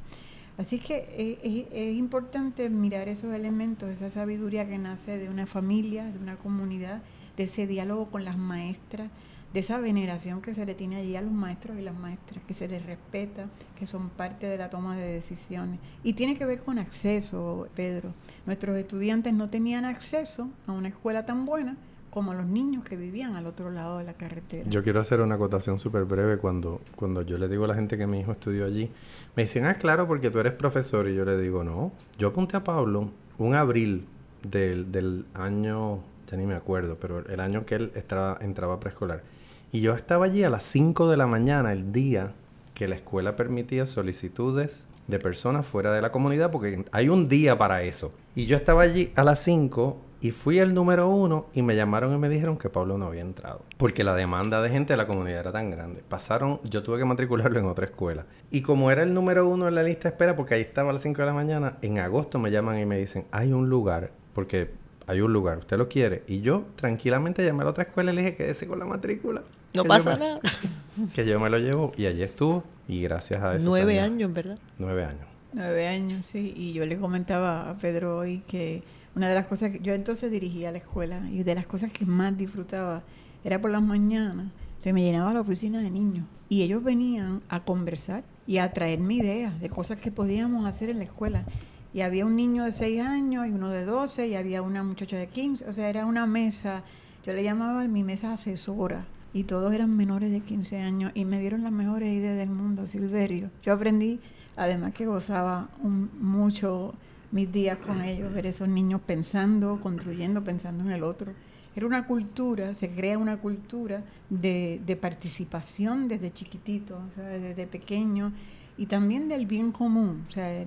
Así 0.57 0.79
que 0.79 1.05
eh, 1.11 1.67
es, 1.73 1.97
importante 1.97 2.69
mirar 2.71 3.09
esos 3.09 3.35
elementos, 3.35 3.89
esa 3.91 4.09
sabiduría 4.09 4.69
que 4.69 4.79
nace 4.79 5.19
de 5.19 5.29
una 5.29 5.47
familia, 5.47 6.05
de 6.05 6.19
una 6.19 6.37
comunidad, 6.37 7.03
de 7.37 7.45
ese 7.45 7.67
diálogo 7.67 8.07
con 8.07 8.25
las 8.25 8.39
maestras, 8.39 9.11
de 9.53 9.61
esa 9.61 9.79
veneración 9.79 10.43
que 10.43 10.55
se 10.55 10.65
le 10.65 10.75
tiene 10.75 10.97
allí 10.97 11.17
a 11.17 11.23
los 11.23 11.33
maestros 11.33 11.79
y 11.79 11.83
las 11.83 11.97
maestras, 11.97 12.43
que 12.47 12.55
se 12.55 12.69
les 12.69 12.87
respeta, 12.87 13.49
que 13.79 13.87
son 13.87 14.11
parte 14.11 14.47
de 14.47 14.59
la 14.59 14.71
toma 14.71 14.97
de 14.97 15.13
decisiones. 15.13 15.81
Y 16.05 16.13
tiene 16.13 16.37
que 16.37 16.45
ver 16.45 16.63
con 16.63 16.79
acceso, 16.79 17.69
Pedro. 17.75 18.15
Nuestros 18.47 18.77
estudiantes 18.77 19.33
no 19.35 19.49
tenían 19.49 19.85
acceso 19.85 20.49
a 20.67 20.73
una 20.73 20.89
escuela 20.89 21.27
tan 21.27 21.45
buena 21.45 21.77
como 22.15 22.33
los 22.33 22.47
niños 22.47 22.85
que 22.85 22.97
vivían 22.97 23.35
al 23.35 23.45
otro 23.49 23.73
lado 23.73 23.99
de 23.99 24.05
la 24.05 24.13
carretera. 24.13 24.71
Yo 24.71 24.85
quiero 24.85 25.01
hacer 25.01 25.21
una 25.21 25.35
acotación 25.35 25.81
súper 25.81 26.05
breve 26.05 26.39
cuando, 26.39 26.81
cuando 26.95 27.23
yo 27.23 27.39
le 27.39 27.49
digo 27.49 27.65
a 27.65 27.69
la 27.69 27.75
gente 27.75 27.99
que 27.99 28.07
mi 28.07 28.21
hijo 28.21 28.31
estudió 28.31 28.67
allí. 28.67 28.89
Me 29.35 29.43
dicen, 29.43 29.65
ah, 29.65 29.75
claro, 29.75 30.07
porque 30.07 30.31
tú 30.31 30.39
eres 30.39 30.53
profesor. 30.53 31.09
Y 31.09 31.17
yo 31.17 31.25
le 31.25 31.37
digo, 31.37 31.65
no. 31.65 31.91
Yo 32.17 32.29
apunté 32.29 32.57
a 32.57 32.63
Pablo 32.63 33.11
un 33.37 33.57
abril 33.57 34.07
del, 34.49 34.93
del 34.93 35.25
año, 35.35 36.05
ya 36.31 36.37
ni 36.37 36.47
me 36.47 36.55
acuerdo, 36.55 36.97
pero 37.01 37.27
el 37.27 37.41
año 37.41 37.67
que 37.67 37.75
él 37.75 37.91
estaba, 37.97 38.39
entraba 38.41 38.75
a 38.75 38.81
preescolar. 38.81 39.25
Y 39.73 39.81
yo 39.81 39.93
estaba 39.93 40.27
allí 40.27 40.45
a 40.45 40.51
las 40.51 40.63
5 40.63 41.11
de 41.11 41.17
la 41.17 41.27
mañana, 41.27 41.73
el 41.73 41.91
día 41.91 42.31
que 42.75 42.87
la 42.87 42.95
escuela 42.95 43.35
permitía 43.35 43.87
solicitudes 43.87 44.87
de 45.09 45.19
personas 45.19 45.67
fuera 45.67 45.93
de 45.93 46.01
la 46.01 46.13
comunidad, 46.13 46.53
porque 46.53 46.85
hay 46.93 47.09
un 47.09 47.29
día 47.29 47.59
para 47.59 47.83
eso. 47.83 48.13
Y 48.37 48.47
yo 48.47 48.57
estaba 48.57 48.83
allí 48.83 49.11
a 49.17 49.25
las 49.25 49.43
5 49.43 49.97
y 50.25 50.31
fui 50.31 50.59
el 50.59 50.73
número 50.73 51.07
uno 51.11 51.51
y 51.53 51.61
me 51.61 51.77
llamaron 51.77 52.15
y 52.15 52.17
me 52.17 52.31
dijeron 52.31 52.57
que 52.57 52.71
Pablo 52.71 52.97
no 52.97 53.09
había 53.09 53.21
entrado. 53.21 53.61
Porque 53.77 54.05
la 54.05 54.15
demanda 54.15 54.63
de 54.63 54.71
gente 54.71 54.95
de 54.95 54.97
la 54.97 55.07
comunidad 55.07 55.41
era 55.41 55.53
tan 55.53 55.71
grande. 55.71 56.03
Pasaron, 56.09 56.61
yo 56.65 56.83
tuve 56.83 56.97
que 56.97 57.05
matricularlo 57.05 57.59
en 57.59 57.67
otra 57.67 57.85
escuela. 57.85 58.25
Y 58.51 58.63
como 58.63 58.91
era 58.91 59.03
el 59.03 59.13
número 59.13 59.47
uno 59.47 59.69
en 59.69 59.75
la 59.75 59.83
lista 59.83 60.05
de 60.05 60.15
espera, 60.15 60.35
porque 60.35 60.55
ahí 60.55 60.63
estaba 60.63 60.89
a 60.89 60.93
las 60.95 61.03
5 61.03 61.21
de 61.21 61.27
la 61.27 61.35
mañana, 61.35 61.77
en 61.83 61.99
agosto 61.99 62.39
me 62.39 62.51
llaman 62.51 62.79
y 62.79 62.87
me 62.87 62.97
dicen, 62.97 63.27
hay 63.33 63.53
un 63.53 63.69
lugar, 63.69 64.13
porque 64.33 64.71
hay 65.07 65.21
un 65.21 65.31
lugar, 65.31 65.59
usted 65.59 65.77
lo 65.77 65.91
quiere. 65.91 66.23
Y 66.27 66.41
yo 66.41 66.65
tranquilamente 66.77 67.45
llamé 67.45 67.61
a 67.61 67.65
la 67.65 67.71
otra 67.73 67.85
escuela 67.85 68.11
y 68.11 68.15
le 68.15 68.23
dije, 68.23 68.35
quédese 68.35 68.67
con 68.67 68.79
la 68.79 68.87
matrícula. 68.87 69.43
No 69.75 69.85
pasa 69.85 70.17
nada. 70.17 70.41
Que 71.15 71.27
yo 71.27 71.39
me 71.39 71.51
lo 71.51 71.59
llevo 71.59 71.93
y 71.99 72.07
allí 72.07 72.23
estuvo. 72.23 72.65
Y 72.89 73.03
gracias 73.03 73.43
a 73.43 73.57
eso. 73.57 73.69
Nueve 73.69 74.01
años, 74.01 74.33
¿verdad? 74.33 74.59
Nueve 74.79 75.05
años. 75.05 75.27
Nueve 75.53 75.87
años, 75.87 76.25
sí. 76.25 76.55
Y 76.57 76.73
yo 76.73 76.87
le 76.87 76.97
comentaba 76.97 77.69
a 77.69 77.77
Pedro 77.77 78.17
hoy 78.17 78.43
que 78.47 78.83
una 79.15 79.29
de 79.29 79.35
las 79.35 79.47
cosas 79.47 79.71
que 79.73 79.81
yo 79.81 79.95
entonces 79.95 80.31
dirigía 80.31 80.73
la 80.73 80.79
escuela 80.79 81.29
y 81.31 81.43
de 81.43 81.55
las 81.55 81.67
cosas 81.67 81.93
que 81.93 82.05
más 82.05 82.37
disfrutaba 82.37 83.03
era 83.45 83.61
por 83.61 83.71
las 83.71 83.83
mañanas, 83.83 84.47
se 84.79 84.93
me 84.93 85.03
llenaba 85.03 85.33
la 85.33 85.41
oficina 85.41 85.81
de 85.81 85.91
niños 85.91 86.27
y 86.49 86.63
ellos 86.63 86.83
venían 86.83 87.43
a 87.49 87.61
conversar 87.61 88.25
y 88.47 88.59
a 88.59 88.73
traerme 88.73 89.15
ideas 89.15 89.61
de 89.61 89.71
cosas 89.71 89.99
que 89.99 90.11
podíamos 90.11 90.67
hacer 90.67 90.91
en 90.91 90.99
la 90.99 91.05
escuela. 91.05 91.45
Y 91.93 92.01
había 92.01 92.27
un 92.27 92.37
niño 92.37 92.65
de 92.65 92.73
6 92.73 93.01
años 93.01 93.47
y 93.47 93.51
uno 93.51 93.71
de 93.71 93.85
12 93.85 94.27
y 94.27 94.35
había 94.35 94.63
una 94.63 94.83
muchacha 94.83 95.17
de 95.17 95.29
15, 95.29 95.69
o 95.69 95.73
sea, 95.73 95.89
era 95.89 96.07
una 96.07 96.27
mesa, 96.27 96.83
yo 97.25 97.33
le 97.33 97.45
llamaba 97.45 97.85
mi 97.85 98.03
mesa 98.03 98.33
asesora 98.33 99.05
y 99.33 99.45
todos 99.45 99.73
eran 99.73 99.97
menores 99.97 100.31
de 100.33 100.41
15 100.41 100.81
años 100.81 101.13
y 101.15 101.25
me 101.25 101.41
dieron 101.41 101.63
las 101.63 101.73
mejores 101.73 102.13
ideas 102.13 102.37
del 102.37 102.51
mundo, 102.51 102.87
Silverio. 102.87 103.51
Yo 103.63 103.73
aprendí, 103.73 104.21
además 104.57 104.93
que 104.93 105.07
gozaba 105.07 105.69
mucho 105.83 106.95
mis 107.35 107.51
días 107.51 107.79
con 107.79 108.01
ellos, 108.01 108.33
ver 108.33 108.47
esos 108.47 108.69
niños 108.69 109.01
pensando, 109.05 109.81
construyendo, 109.81 110.45
pensando 110.45 110.85
en 110.85 110.93
el 110.93 111.03
otro. 111.03 111.33
Era 111.75 111.85
una 111.85 112.07
cultura, 112.07 112.75
se 112.75 112.89
crea 112.91 113.19
una 113.19 113.39
cultura 113.39 114.05
de, 114.31 114.99
participación 115.01 116.07
desde 116.07 116.33
chiquitito, 116.33 116.97
o 116.97 117.11
sea, 117.13 117.25
desde 117.25 117.67
pequeño, 117.67 118.33
y 118.79 118.87
también 118.87 119.29
del 119.29 119.47
bien 119.47 119.73
común. 119.73 120.25
O 120.29 120.31
sea, 120.31 120.65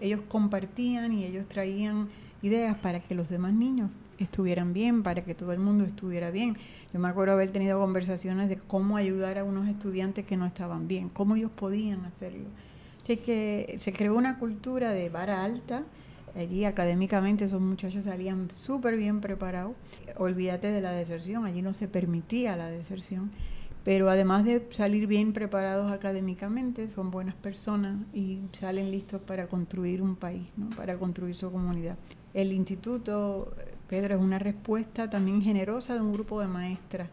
ellos 0.00 0.22
compartían 0.26 1.12
y 1.12 1.24
ellos 1.24 1.46
traían 1.46 2.08
ideas 2.42 2.76
para 2.78 2.98
que 2.98 3.14
los 3.14 3.28
demás 3.28 3.52
niños 3.52 3.88
estuvieran 4.18 4.72
bien, 4.72 5.04
para 5.04 5.22
que 5.22 5.36
todo 5.36 5.52
el 5.52 5.60
mundo 5.60 5.84
estuviera 5.84 6.32
bien. 6.32 6.56
Yo 6.92 6.98
me 6.98 7.06
acuerdo 7.06 7.34
haber 7.34 7.52
tenido 7.52 7.78
conversaciones 7.78 8.48
de 8.48 8.56
cómo 8.56 8.96
ayudar 8.96 9.38
a 9.38 9.44
unos 9.44 9.68
estudiantes 9.68 10.26
que 10.26 10.36
no 10.36 10.46
estaban 10.46 10.88
bien, 10.88 11.10
cómo 11.10 11.36
ellos 11.36 11.52
podían 11.52 12.04
hacerlo. 12.06 12.48
Así 13.02 13.16
que 13.16 13.74
se 13.78 13.92
creó 13.92 14.16
una 14.16 14.38
cultura 14.38 14.90
de 14.90 15.08
vara 15.08 15.44
alta. 15.44 15.82
Allí 16.34 16.64
académicamente 16.64 17.44
esos 17.44 17.60
muchachos 17.60 18.04
salían 18.04 18.50
súper 18.50 18.96
bien 18.96 19.20
preparados. 19.20 19.74
Olvídate 20.16 20.72
de 20.72 20.80
la 20.80 20.92
deserción, 20.92 21.44
allí 21.44 21.62
no 21.62 21.74
se 21.74 21.88
permitía 21.88 22.56
la 22.56 22.68
deserción. 22.68 23.30
Pero 23.84 24.08
además 24.08 24.44
de 24.44 24.64
salir 24.70 25.06
bien 25.06 25.32
preparados 25.32 25.90
académicamente, 25.90 26.88
son 26.88 27.10
buenas 27.10 27.34
personas 27.34 27.96
y 28.14 28.38
salen 28.52 28.90
listos 28.92 29.20
para 29.20 29.48
construir 29.48 30.00
un 30.00 30.14
país, 30.14 30.46
¿no? 30.56 30.70
para 30.70 30.96
construir 30.96 31.34
su 31.34 31.50
comunidad. 31.50 31.96
El 32.32 32.52
instituto, 32.52 33.52
Pedro, 33.88 34.14
es 34.14 34.20
una 34.20 34.38
respuesta 34.38 35.10
también 35.10 35.42
generosa 35.42 35.94
de 35.94 36.00
un 36.00 36.12
grupo 36.12 36.40
de 36.40 36.46
maestras 36.46 37.08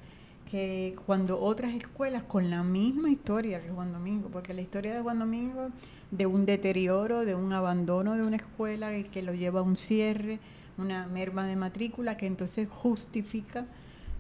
que 0.50 0.96
cuando 1.06 1.40
otras 1.40 1.74
escuelas 1.74 2.24
con 2.24 2.50
la 2.50 2.64
misma 2.64 3.10
historia 3.10 3.62
que 3.62 3.70
Juan 3.70 3.94
Domingo, 3.94 4.30
porque 4.32 4.54
la 4.54 4.62
historia 4.62 4.96
de 4.96 5.02
Juan 5.02 5.20
Domingo 5.20 5.70
de 6.12 6.26
un 6.26 6.46
deterioro, 6.46 7.26
de 7.26 7.36
un 7.36 7.54
abandono 7.54 8.16
de 8.16 8.24
una 8.24 8.38
escuela 8.38 8.92
que 9.04 9.22
lo 9.22 9.34
lleva 9.34 9.60
a 9.60 9.64
un 9.64 9.78
cierre, 9.78 10.40
una 10.78 11.08
merma 11.08 11.46
de 11.46 11.56
matrícula 11.56 12.18
que 12.18 12.26
entonces 12.26 12.68
justifica 12.70 13.66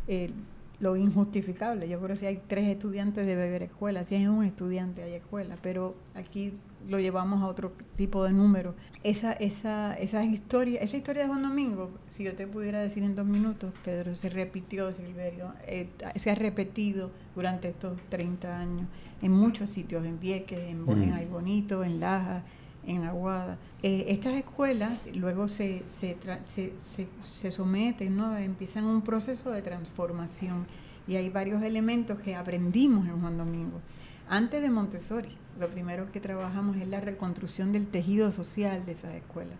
el 0.07 0.33
lo 0.79 0.95
injustificable. 0.95 1.89
Yo 1.89 2.00
creo 2.00 2.15
que 2.15 2.19
si 2.19 2.25
hay 2.25 2.41
tres 2.48 2.67
estudiantes 2.67 3.25
debe 3.25 3.43
haber 3.43 3.63
escuela, 3.63 4.05
si 4.05 4.15
hay 4.15 4.27
un 4.27 4.45
estudiante 4.45 5.03
hay 5.03 5.13
escuela, 5.13 5.57
pero 5.62 5.95
aquí 6.15 6.53
lo 6.88 7.00
llevamos 7.00 7.41
a 7.43 7.48
otro 7.48 7.74
tipo 7.98 8.24
de 8.24 8.31
número. 8.31 8.75
Esa, 9.03 9.33
esa, 9.33 9.93
esa 9.95 10.24
historia, 10.24 10.79
esa 10.81 10.98
historia 10.98 11.24
de 11.24 11.27
Juan 11.27 11.43
Domingo, 11.43 11.89
si 12.09 12.24
yo 12.24 12.36
te 12.36 12.48
pudiera 12.48 12.79
decir 12.79 13.03
en 13.03 13.15
dos 13.15 13.25
minutos, 13.25 13.74
Pedro, 13.83 14.15
se 14.15 14.29
repitió, 14.29 14.91
Silverio, 14.93 15.53
eh, 15.67 15.89
se 16.15 16.31
ha 16.31 16.36
repetido 16.36 17.12
durante 17.36 17.69
estos 17.69 18.00
30 18.09 18.59
años 18.59 18.88
en 19.21 19.31
muchos 19.31 19.69
sitios, 19.69 20.05
en 20.05 20.19
Vieques, 20.19 20.59
en, 20.59 20.83
mm. 20.83 21.29
Bonito, 21.29 21.83
en 21.83 22.00
Laja, 22.00 22.43
en 22.89 23.03
Aguada. 23.03 23.58
Eh, 23.84 24.05
estas 24.10 24.34
escuelas 24.34 25.00
luego 25.13 25.48
se, 25.48 25.86
se, 25.86 26.17
se, 26.43 26.74
se, 27.22 27.51
someten, 27.51 28.17
¿no? 28.17 28.36
empiezan 28.38 28.86
un 28.86 29.01
proceso 29.03 29.51
de 29.51 29.62
transformación 29.62 30.65
y 31.08 31.15
hay 31.15 31.29
varios 31.29 31.62
elementos 31.63 32.19
que 32.19 32.36
aprendimos 32.36 33.08
en 33.08 33.22
Juan 33.22 33.38
Domingo. 33.38 33.79
Antes 34.27 34.62
de 34.62 34.69
Montessori, 34.69 35.38
lo 35.60 35.69
primero 35.69 36.12
que 36.12 36.19
trabajamos 36.19 36.77
es 36.77 36.88
la 36.88 37.00
reconstrucción 37.00 37.72
del 37.72 37.88
tejido 37.88 38.31
social 38.31 38.86
de 38.86 38.91
esas 38.93 39.15
escuelas 39.15 39.58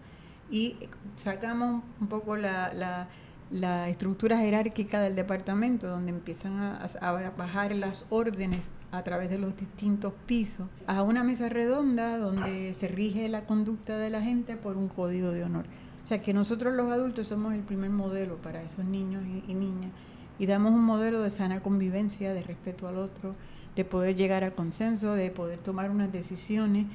y 0.52 0.76
sacamos 1.16 1.84
un 2.02 2.08
poco 2.08 2.36
la, 2.36 2.74
la 2.74 3.08
la 3.52 3.90
estructura 3.90 4.38
jerárquica 4.38 5.02
del 5.02 5.16
departamento, 5.16 5.88
donde 5.88 6.12
empiezan 6.12 6.60
a, 6.60 7.32
bajar 7.36 7.76
las 7.76 8.06
órdenes 8.10 8.72
a 8.92 9.04
través 9.04 9.30
de 9.30 9.40
los 9.40 9.58
distintos 9.58 10.14
pisos, 10.26 10.68
a 10.86 11.02
una 11.02 11.24
mesa 11.24 11.50
redonda 11.50 12.18
donde 12.18 12.74
se 12.74 12.88
rige 12.88 13.28
la 13.28 13.46
conducta 13.46 13.98
de 13.98 14.10
la 14.10 14.22
gente 14.22 14.56
por 14.56 14.78
un 14.78 14.88
código 14.88 15.32
de 15.32 15.44
honor. 15.44 15.66
O 16.04 16.06
sea 16.06 16.22
que 16.22 16.34
nosotros 16.34 16.76
los 16.76 16.92
adultos 16.92 17.28
somos 17.28 17.54
el 17.54 17.62
primer 17.62 17.90
modelo 17.90 18.38
para 18.38 18.62
esos 18.62 18.86
niños 18.86 19.24
y, 19.26 19.52
y 19.52 19.54
niñas 19.54 19.92
y 20.40 20.46
damos 20.46 20.72
un 20.72 20.84
modelo 20.84 21.22
de 21.22 21.30
sana 21.30 21.60
convivencia, 21.60 22.34
de 22.34 22.42
respeto 22.42 22.88
al 22.88 22.98
otro, 22.98 23.36
de 23.76 23.84
poder 23.84 24.16
llegar 24.16 24.44
a 24.44 24.52
consenso, 24.52 25.14
de 25.14 25.30
poder 25.32 25.60
tomar 25.60 25.92
unas 25.92 26.12
decisiones 26.12 26.88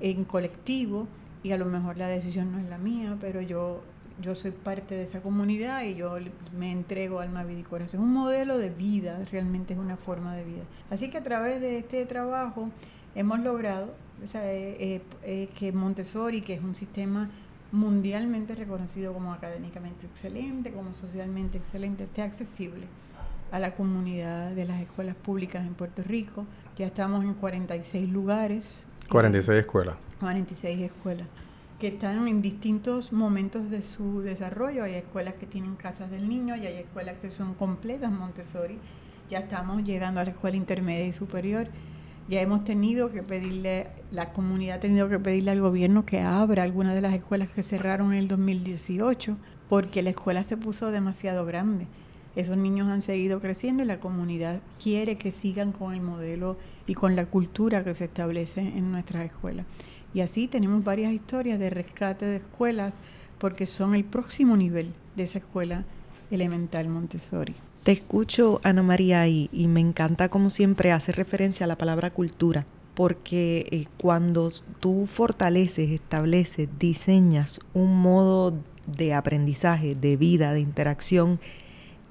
en 0.00 0.24
colectivo 0.24 1.08
y 1.42 1.50
a 1.50 1.58
lo 1.58 1.66
mejor 1.66 1.96
la 1.96 2.06
decisión 2.06 2.52
no 2.52 2.58
es 2.58 2.66
la 2.66 2.78
mía, 2.78 3.16
pero 3.20 3.42
yo 3.42 3.82
yo 4.20 4.34
soy 4.34 4.50
parte 4.50 4.94
de 4.94 5.04
esa 5.04 5.20
comunidad 5.20 5.82
y 5.82 5.94
yo 5.94 6.16
me 6.56 6.72
entrego 6.72 7.20
alma, 7.20 7.44
vida 7.44 7.60
y 7.60 7.62
corazón. 7.62 8.00
Es 8.00 8.04
un 8.04 8.12
modelo 8.12 8.58
de 8.58 8.70
vida, 8.70 9.24
realmente 9.30 9.74
es 9.74 9.78
una 9.78 9.96
forma 9.96 10.34
de 10.34 10.44
vida. 10.44 10.62
Así 10.90 11.10
que 11.10 11.18
a 11.18 11.22
través 11.22 11.60
de 11.60 11.78
este 11.78 12.04
trabajo 12.06 12.68
hemos 13.14 13.40
logrado 13.40 13.94
eh, 14.22 14.76
eh, 14.78 15.02
eh, 15.24 15.48
que 15.58 15.72
Montessori, 15.72 16.42
que 16.42 16.54
es 16.54 16.62
un 16.62 16.74
sistema 16.74 17.30
mundialmente 17.72 18.54
reconocido 18.54 19.12
como 19.12 19.32
académicamente 19.32 20.06
excelente, 20.06 20.72
como 20.72 20.94
socialmente 20.94 21.58
excelente, 21.58 22.04
esté 22.04 22.22
accesible 22.22 22.86
a 23.50 23.58
la 23.58 23.74
comunidad 23.74 24.52
de 24.52 24.64
las 24.64 24.80
escuelas 24.80 25.16
públicas 25.16 25.66
en 25.66 25.74
Puerto 25.74 26.02
Rico. 26.02 26.46
Ya 26.76 26.86
estamos 26.86 27.24
en 27.24 27.34
46 27.34 28.08
lugares. 28.08 28.84
46 29.08 29.60
escuelas. 29.60 29.96
46 30.20 30.80
escuelas 30.80 31.26
que 31.82 31.88
están 31.88 32.28
en 32.28 32.42
distintos 32.42 33.12
momentos 33.12 33.68
de 33.68 33.82
su 33.82 34.20
desarrollo. 34.20 34.84
Hay 34.84 34.94
escuelas 34.94 35.34
que 35.34 35.46
tienen 35.46 35.74
casas 35.74 36.12
del 36.12 36.28
niño 36.28 36.54
y 36.54 36.64
hay 36.64 36.76
escuelas 36.76 37.16
que 37.20 37.28
son 37.28 37.54
completas 37.54 38.12
Montessori. 38.12 38.78
Ya 39.28 39.38
estamos 39.38 39.82
llegando 39.82 40.20
a 40.20 40.24
la 40.24 40.30
escuela 40.30 40.56
intermedia 40.56 41.04
y 41.04 41.10
superior. 41.10 41.66
Ya 42.28 42.40
hemos 42.40 42.62
tenido 42.62 43.10
que 43.10 43.24
pedirle, 43.24 43.88
la 44.12 44.32
comunidad 44.32 44.76
ha 44.76 44.78
tenido 44.78 45.08
que 45.08 45.18
pedirle 45.18 45.50
al 45.50 45.60
gobierno 45.60 46.06
que 46.06 46.20
abra 46.20 46.62
algunas 46.62 46.94
de 46.94 47.00
las 47.00 47.14
escuelas 47.14 47.50
que 47.50 47.64
cerraron 47.64 48.12
en 48.12 48.20
el 48.20 48.28
2018 48.28 49.36
porque 49.68 50.02
la 50.02 50.10
escuela 50.10 50.44
se 50.44 50.56
puso 50.56 50.92
demasiado 50.92 51.44
grande. 51.44 51.88
Esos 52.36 52.56
niños 52.56 52.90
han 52.90 53.02
seguido 53.02 53.40
creciendo 53.40 53.82
y 53.82 53.86
la 53.86 53.98
comunidad 53.98 54.60
quiere 54.80 55.18
que 55.18 55.32
sigan 55.32 55.72
con 55.72 55.94
el 55.94 56.00
modelo 56.00 56.58
y 56.86 56.94
con 56.94 57.16
la 57.16 57.26
cultura 57.26 57.82
que 57.82 57.96
se 57.96 58.04
establece 58.04 58.60
en 58.60 58.92
nuestras 58.92 59.24
escuelas. 59.24 59.66
Y 60.14 60.20
así 60.20 60.48
tenemos 60.48 60.84
varias 60.84 61.12
historias 61.12 61.58
de 61.58 61.70
rescate 61.70 62.26
de 62.26 62.36
escuelas 62.36 62.94
porque 63.38 63.66
son 63.66 63.94
el 63.94 64.04
próximo 64.04 64.56
nivel 64.56 64.92
de 65.16 65.24
esa 65.24 65.38
escuela 65.38 65.84
elemental 66.30 66.88
Montessori. 66.88 67.54
Te 67.82 67.92
escucho, 67.92 68.60
Ana 68.62 68.82
María, 68.82 69.26
y, 69.26 69.48
me 69.52 69.80
encanta 69.80 70.28
como 70.28 70.50
siempre 70.50 70.92
hacer 70.92 71.16
referencia 71.16 71.64
a 71.64 71.66
la 71.66 71.76
palabra 71.76 72.10
cultura, 72.10 72.64
porque 72.94 73.66
eh, 73.72 73.86
cuando 73.98 74.52
tú 74.78 75.06
fortaleces, 75.06 75.90
estableces, 75.90 76.68
diseñas 76.78 77.60
un 77.74 78.00
modo 78.00 78.54
de 78.86 79.14
aprendizaje, 79.14 79.96
de 79.96 80.16
vida, 80.16 80.52
de 80.52 80.60
interacción, 80.60 81.40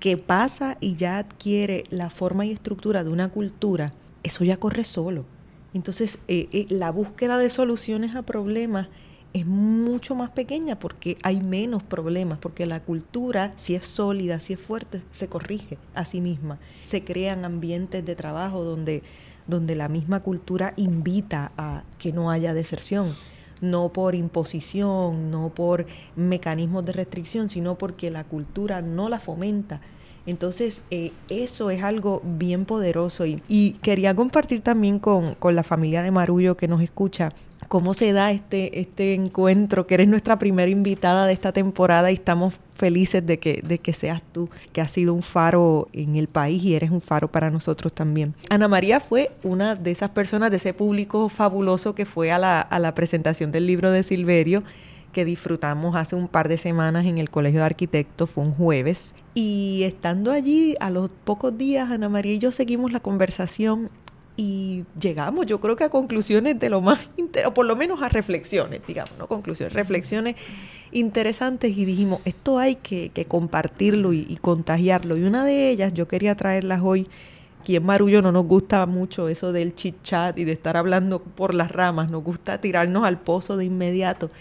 que 0.02 0.18
pasa 0.18 0.78
y 0.82 0.96
ya 0.96 1.18
adquiere 1.18 1.84
la 1.90 2.10
forma 2.10 2.46
y 2.46 2.52
estructura 2.52 3.06
de 3.06 3.10
una 3.12 3.30
cultura, 3.30 3.94
eso 4.24 4.44
ya 4.44 4.58
corre 4.58 4.84
solo. 4.84 5.24
Entonces, 5.74 6.20
eh, 6.28 6.50
eh, 6.52 6.66
la 6.70 6.92
búsqueda 6.92 7.38
de 7.38 7.50
soluciones 7.50 8.16
a 8.16 8.24
problemas 8.24 8.88
es 9.34 9.46
mucho 9.46 10.14
más 10.14 10.32
pequeña 10.32 10.78
porque 10.78 11.18
hay 11.24 11.40
menos 11.42 11.84
problemas, 11.84 12.38
porque 12.40 12.66
la 12.66 12.82
cultura, 12.82 13.54
si 13.56 13.76
es 13.76 13.88
sólida, 13.88 14.42
si 14.42 14.54
es 14.54 14.60
fuerte, 14.60 15.02
se 15.12 15.28
corrige 15.28 15.78
a 15.96 16.04
sí 16.04 16.20
misma. 16.20 16.60
Se 16.84 17.04
crean 17.04 17.46
ambientes 17.46 18.06
de 18.06 18.16
trabajo 18.16 18.64
donde, 18.64 19.04
donde 19.48 19.76
la 19.76 19.88
misma 19.88 20.20
cultura 20.20 20.74
invita 20.76 21.54
a 21.58 21.84
que 21.98 22.12
no 22.12 22.30
haya 22.30 22.54
deserción, 22.54 23.16
no 23.62 23.94
por 23.94 24.16
imposición, 24.16 25.32
no 25.32 25.50
por 25.50 25.86
mecanismos 26.18 26.86
de 26.86 26.92
restricción, 26.92 27.50
sino 27.50 27.78
porque 27.78 28.12
la 28.12 28.26
cultura 28.26 28.82
no 28.82 29.08
la 29.08 29.20
fomenta 29.20 29.80
entonces, 30.26 30.82
eh, 30.92 31.12
eso 31.30 31.72
es 31.72 31.82
algo 31.84 32.22
bien 32.24 32.66
poderoso 32.66 33.26
y, 33.26 33.72
quería 33.82 34.14
compartir 34.16 34.62
también 34.62 35.00
con, 35.00 35.36
la 35.42 35.64
familia 35.64 36.04
de 36.04 36.12
Marullo 36.12 36.56
que 36.56 36.68
nos 36.68 36.82
escucha 36.82 37.30
cómo 37.68 37.94
se 37.94 38.12
da 38.12 38.32
este, 38.32 38.82
este 38.82 39.14
encuentro, 39.14 39.88
que 39.88 39.94
eres 39.96 40.08
nuestra 40.08 40.38
primera 40.38 40.70
invitada 40.70 41.26
de 41.26 41.34
esta 41.34 41.52
temporada 41.52 42.12
y 42.12 42.16
estamos 42.16 42.54
felices 42.76 43.26
de 43.26 43.40
que, 43.40 43.62
de 43.66 43.78
que 43.78 43.94
seas 43.94 44.22
tú, 44.32 44.50
que 44.74 44.82
has 44.82 44.92
sido 44.92 45.14
un 45.14 45.22
faro 45.22 45.88
en 45.94 46.16
el 46.16 46.28
país 46.28 46.64
y 46.64 46.76
eres 46.76 46.92
un 46.92 47.02
faro 47.02 47.32
para 47.32 47.50
nosotros 47.50 47.94
también. 47.94 48.34
Ana 48.50 48.68
María 48.68 49.00
fue 49.00 49.32
una 49.44 49.76
de 49.76 49.92
esas 49.92 50.10
personas, 50.10 50.52
de 50.52 50.58
ese 50.58 50.74
público 50.74 51.30
fabuloso 51.30 51.96
que 51.96 52.06
fue 52.06 52.32
a 52.32 52.38
la, 52.38 52.62
a 52.62 52.80
la 52.80 52.94
presentación 52.94 53.52
del 53.52 53.66
libro 53.66 53.92
de 53.92 54.04
Silverio 54.04 54.64
que 55.12 55.26
disfrutamos 55.26 55.96
hace 55.96 56.16
un 56.16 56.28
par 56.28 56.50
de 56.50 56.58
semanas 56.58 57.06
en 57.06 57.18
el 57.18 57.30
Colegio 57.30 57.60
de 57.60 57.66
Arquitectos, 57.66 58.30
fue 58.30 58.44
un 58.44 58.54
jueves. 58.54 59.14
Y 59.34 59.84
estando 59.84 60.32
allí, 60.32 60.76
a 60.80 60.90
los 60.90 61.10
pocos 61.24 61.58
días, 61.58 61.90
Ana 61.90 62.10
María 62.10 62.34
y 62.34 62.40
yo 62.40 62.52
seguimos 62.52 62.92
la 62.92 63.00
conversación 63.00 63.90
y 64.38 64.86
llegamos, 65.00 65.46
yo 65.46 65.60
creo 65.60 65.76
que 65.76 65.84
a 65.84 65.90
conclusiones 65.90 66.60
de 66.60 66.70
lo 66.70 66.82
más, 66.82 67.12
o 67.46 67.54
por 67.54 67.66
lo 67.66 67.76
menos 67.76 68.02
a 68.02 68.10
reflexiones, 68.10 68.82
digamos, 68.88 69.12
no 69.20 69.28
conclusiones, 69.28 69.74
reflexiones 69.74 70.36
interesantes 70.92 71.78
y 71.78 71.86
dijimos, 71.86 72.22
esto 72.26 72.58
hay 72.58 72.76
que, 72.76 73.12
compartirlo 73.28 74.14
y, 74.14 74.38
contagiarlo. 74.42 75.18
Y 75.18 75.24
una 75.24 75.46
de 75.46 75.70
ellas, 75.70 75.94
yo 75.94 76.08
quería 76.08 76.36
traerlas 76.36 76.82
hoy, 76.84 77.08
quien 77.64 77.86
Marullo 77.86 78.22
no 78.22 78.32
nos 78.32 78.46
gusta 78.46 78.86
mucho 78.86 79.28
eso 79.30 79.52
del 79.52 79.76
chit 79.76 80.02
chat 80.02 80.38
y 80.38 80.44
de 80.44 80.54
estar 80.54 80.76
hablando 80.78 81.20
por 81.20 81.54
las 81.54 81.72
ramas, 81.72 82.10
nos 82.10 82.24
gusta 82.24 82.60
tirarnos 82.60 83.04
al 83.04 83.20
pozo 83.20 83.58
de 83.58 83.66
inmediato. 83.66 84.32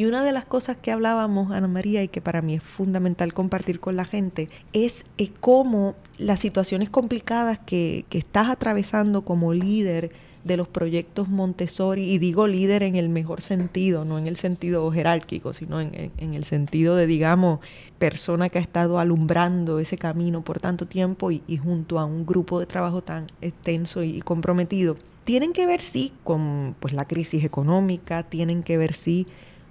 Y 0.00 0.06
una 0.06 0.24
de 0.24 0.32
las 0.32 0.46
cosas 0.46 0.78
que 0.78 0.92
hablábamos, 0.92 1.52
Ana 1.52 1.68
María, 1.68 2.02
y 2.02 2.08
que 2.08 2.22
para 2.22 2.40
mí 2.40 2.54
es 2.54 2.62
fundamental 2.62 3.34
compartir 3.34 3.80
con 3.80 3.96
la 3.96 4.06
gente, 4.06 4.48
es 4.72 5.04
eh, 5.18 5.28
cómo 5.40 5.94
las 6.16 6.40
situaciones 6.40 6.88
complicadas 6.88 7.58
que, 7.58 8.06
estás 8.10 8.48
atravesando 8.48 9.26
como 9.26 9.52
líder 9.52 10.10
de 10.42 10.56
los 10.56 10.68
proyectos 10.68 11.28
Montessori, 11.28 12.10
y 12.10 12.16
digo 12.16 12.46
líder 12.46 12.82
en 12.82 12.96
el 12.96 13.10
mejor 13.10 13.42
sentido, 13.42 14.06
no 14.06 14.16
en 14.16 14.26
el 14.26 14.36
sentido 14.36 14.90
jerárquico, 14.90 15.52
sino 15.52 15.82
en, 15.82 16.10
el 16.16 16.44
sentido 16.44 16.96
de, 16.96 17.06
digamos, 17.06 17.60
persona 17.98 18.48
que 18.48 18.56
ha 18.56 18.62
estado 18.62 19.00
alumbrando 19.00 19.80
ese 19.80 19.98
camino 19.98 20.40
por 20.40 20.60
tanto 20.60 20.86
tiempo 20.86 21.30
y, 21.30 21.42
junto 21.62 21.98
a 21.98 22.06
un 22.06 22.24
grupo 22.24 22.58
de 22.58 22.64
trabajo 22.64 23.02
tan 23.02 23.26
extenso 23.42 24.02
y, 24.02 24.22
comprometido, 24.22 24.96
tienen 25.24 25.52
que 25.52 25.66
ver 25.66 25.82
sí 25.82 26.14
con 26.24 26.74
pues, 26.80 26.94
la 26.94 27.04
crisis 27.04 27.44
económica, 27.44 28.22
tienen 28.22 28.62
que 28.62 28.78
ver 28.78 28.94
sí 28.94 29.26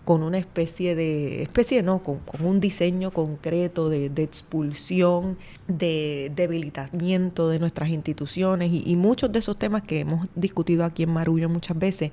con 0.06 0.24
una 0.24 0.38
especie 0.38 0.96
de, 0.96 1.44
especie 1.44 1.84
no, 1.84 2.00
con, 2.00 2.20
un 2.44 2.60
diseño 2.60 3.12
concreto 3.12 3.90
de, 3.90 4.08
expulsión, 4.18 5.38
de 5.68 6.32
debilitamiento 6.36 7.50
de 7.50 7.60
nuestras 7.60 7.90
instituciones 7.90 8.72
y, 8.74 8.96
muchos 8.96 9.32
de 9.32 9.40
esos 9.40 9.58
temas 9.58 9.84
que 9.84 10.00
hemos 10.00 10.28
discutido 10.36 10.84
aquí 10.84 11.04
en 11.04 11.12
Marullo 11.12 11.48
muchas 11.50 11.78
veces, 11.78 12.12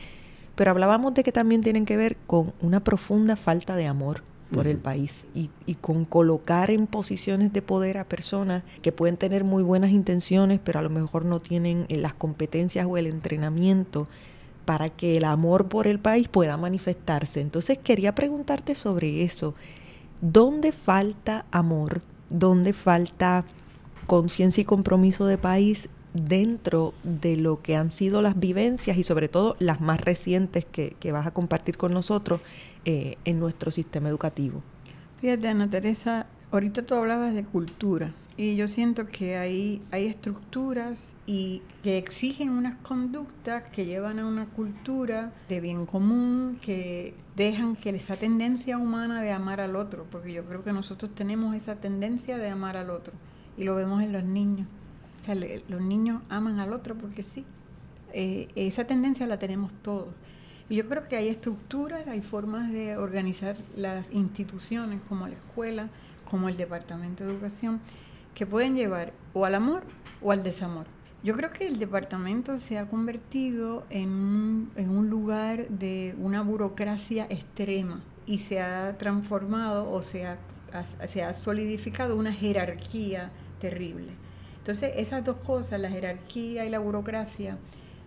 pero 0.55 0.71
hablábamos 0.71 1.14
de 1.14 1.25
que 1.25 1.33
también 1.33 1.62
tienen 1.62 1.87
que 1.87 1.97
ver 1.97 2.16
con 2.26 2.52
una 2.61 2.81
profunda 2.81 3.37
falta 3.37 3.76
de 3.76 3.87
amor 3.87 4.23
por 4.52 4.69
el 4.69 4.76
país 4.76 5.26
y, 5.35 5.50
y, 5.66 5.75
con 5.75 6.05
colocar 6.05 6.71
en 6.71 6.87
posiciones 6.87 7.52
de 7.52 7.62
poder 7.62 7.99
a 7.99 8.05
personas 8.05 8.62
que 8.81 8.93
pueden 8.93 9.16
tener 9.16 9.43
muy 9.43 9.64
buenas 9.64 9.90
intenciones, 9.90 10.61
pero 10.62 10.78
a 10.78 10.83
lo 10.83 10.90
mejor 10.90 11.25
no 11.25 11.40
tienen 11.40 11.87
las 11.88 12.14
competencias 12.14 12.87
o 12.88 12.97
el 12.97 13.07
entrenamiento 13.07 14.07
para 14.66 14.90
que 14.90 15.16
el 15.16 15.25
amor 15.25 15.68
por 15.68 15.87
el 15.87 15.99
país 15.99 16.28
pueda 16.28 16.58
manifestarse. 16.58 17.40
Entonces 17.40 17.78
quería 17.78 18.14
preguntarte 18.14 18.75
sobre 18.75 19.25
eso. 19.25 19.54
¿Dónde 20.20 20.73
falta 20.73 21.46
amor? 21.50 22.02
¿Dónde 22.28 22.75
falta 22.75 23.44
conciencia 24.06 24.62
y 24.62 24.64
compromiso 24.64 25.25
de 25.26 25.38
país 25.38 25.88
dentro 26.12 26.94
de 27.04 27.37
lo 27.37 27.62
que 27.62 27.76
han 27.76 27.90
sido 27.90 28.23
las 28.23 28.38
vivencias 28.38 28.99
y 28.99 29.04
sobre 29.04 29.28
todo 29.28 29.56
las 29.58 29.80
más 29.80 30.00
recientes 30.00 30.64
que, 30.64 30.96
vas 31.12 31.26
a 31.26 31.30
compartir 31.30 31.76
con 31.76 31.94
nosotros 31.94 32.40
eh, 32.85 33.16
en 33.25 33.38
nuestro 33.38 33.70
sistema 33.70 34.08
educativo? 34.08 34.62
Fíjate, 35.20 35.49
Ana 35.49 35.70
Teresa, 35.70 36.26
ahorita 36.50 36.82
tú 36.82 36.94
hablabas 36.94 37.35
de 37.35 37.44
cultura 37.44 38.12
y 38.37 38.55
yo 38.57 38.69
siento 38.69 39.07
que 39.07 39.38
hay, 39.38 39.81
hay 39.90 40.07
estructuras 40.07 41.14
y 41.26 41.62
que 41.83 41.97
exigen 41.97 42.50
unas 42.50 42.76
conductas 42.78 43.71
que 43.71 43.87
llevan 43.87 44.19
a 44.19 44.26
una 44.26 44.45
cultura 44.45 45.33
de 45.49 45.61
bien 45.61 45.87
común, 45.87 46.59
que 46.61 47.14
dejan 47.35 47.76
que 47.76 47.90
esa 47.90 48.16
tendencia 48.16 48.76
humana 48.76 49.23
de 49.23 49.33
amar 49.33 49.61
al 49.61 49.75
otro, 49.75 50.07
porque 50.11 50.35
yo 50.35 50.45
creo 50.45 50.62
que 50.62 50.73
nosotros 50.73 51.14
tenemos 51.14 51.55
esa 51.55 51.76
tendencia 51.76 52.37
de 52.37 52.50
amar 52.50 52.76
al 52.76 52.90
otro 52.90 53.14
y 53.57 53.64
lo 53.64 53.75
vemos 53.75 54.02
en 54.02 54.12
los 54.12 54.25
niños. 54.25 54.69
O 55.23 55.25
sea, 55.25 55.35
los 55.35 55.81
niños 55.81 56.23
aman 56.28 56.61
al 56.61 56.75
otro 56.75 56.95
porque 56.95 57.23
sí. 57.23 57.45
Eh, 58.12 58.49
esa 58.55 58.87
tendencia 58.87 59.26
la 59.26 59.38
tenemos 59.38 59.73
todos. 59.83 60.09
Y 60.69 60.76
yo 60.76 60.88
creo 60.88 61.09
que 61.09 61.16
hay 61.16 61.28
estructuras, 61.28 62.07
hay 62.07 62.21
formas 62.21 62.71
de 62.71 62.97
organizar 62.97 63.57
las 63.75 64.11
instituciones 64.12 65.00
como 65.09 65.26
la 65.26 65.35
escuela, 65.35 65.88
como 66.31 66.49
el 66.49 66.57
Departamento 66.57 67.25
de 67.25 67.33
Educación 67.33 67.81
que 68.37 68.47
pueden 68.47 68.76
llevar 68.76 69.14
o 69.33 69.47
al 69.47 69.55
amor 69.55 69.83
o 70.23 70.31
al 70.31 70.43
desamor. 70.43 70.85
Yo 71.25 71.35
creo 71.35 71.50
que 71.50 71.66
el 71.66 71.78
departamento 71.78 72.59
se 72.59 72.78
ha 72.78 72.87
convertido 72.87 73.85
en 73.88 74.11
un, 74.11 75.09
lugar 75.11 75.66
de 75.69 76.14
una 76.21 76.43
burocracia 76.43 77.26
extrema 77.31 78.02
y 78.26 78.38
se 78.38 78.61
ha 78.61 78.97
transformado 78.99 79.90
o 79.90 80.02
se 80.02 80.26
ha, 80.26 80.37
se 80.85 81.25
ha 81.25 81.33
solidificado 81.33 82.14
una 82.14 82.33
jerarquía 82.33 83.31
terrible. 83.59 84.12
Entonces, 84.59 84.93
esas 84.97 85.25
dos 85.25 85.38
cosas, 85.38 85.81
la 85.81 85.88
jerarquía 85.88 86.66
y 86.66 86.71
la 86.71 86.78
burocracia, 86.78 87.57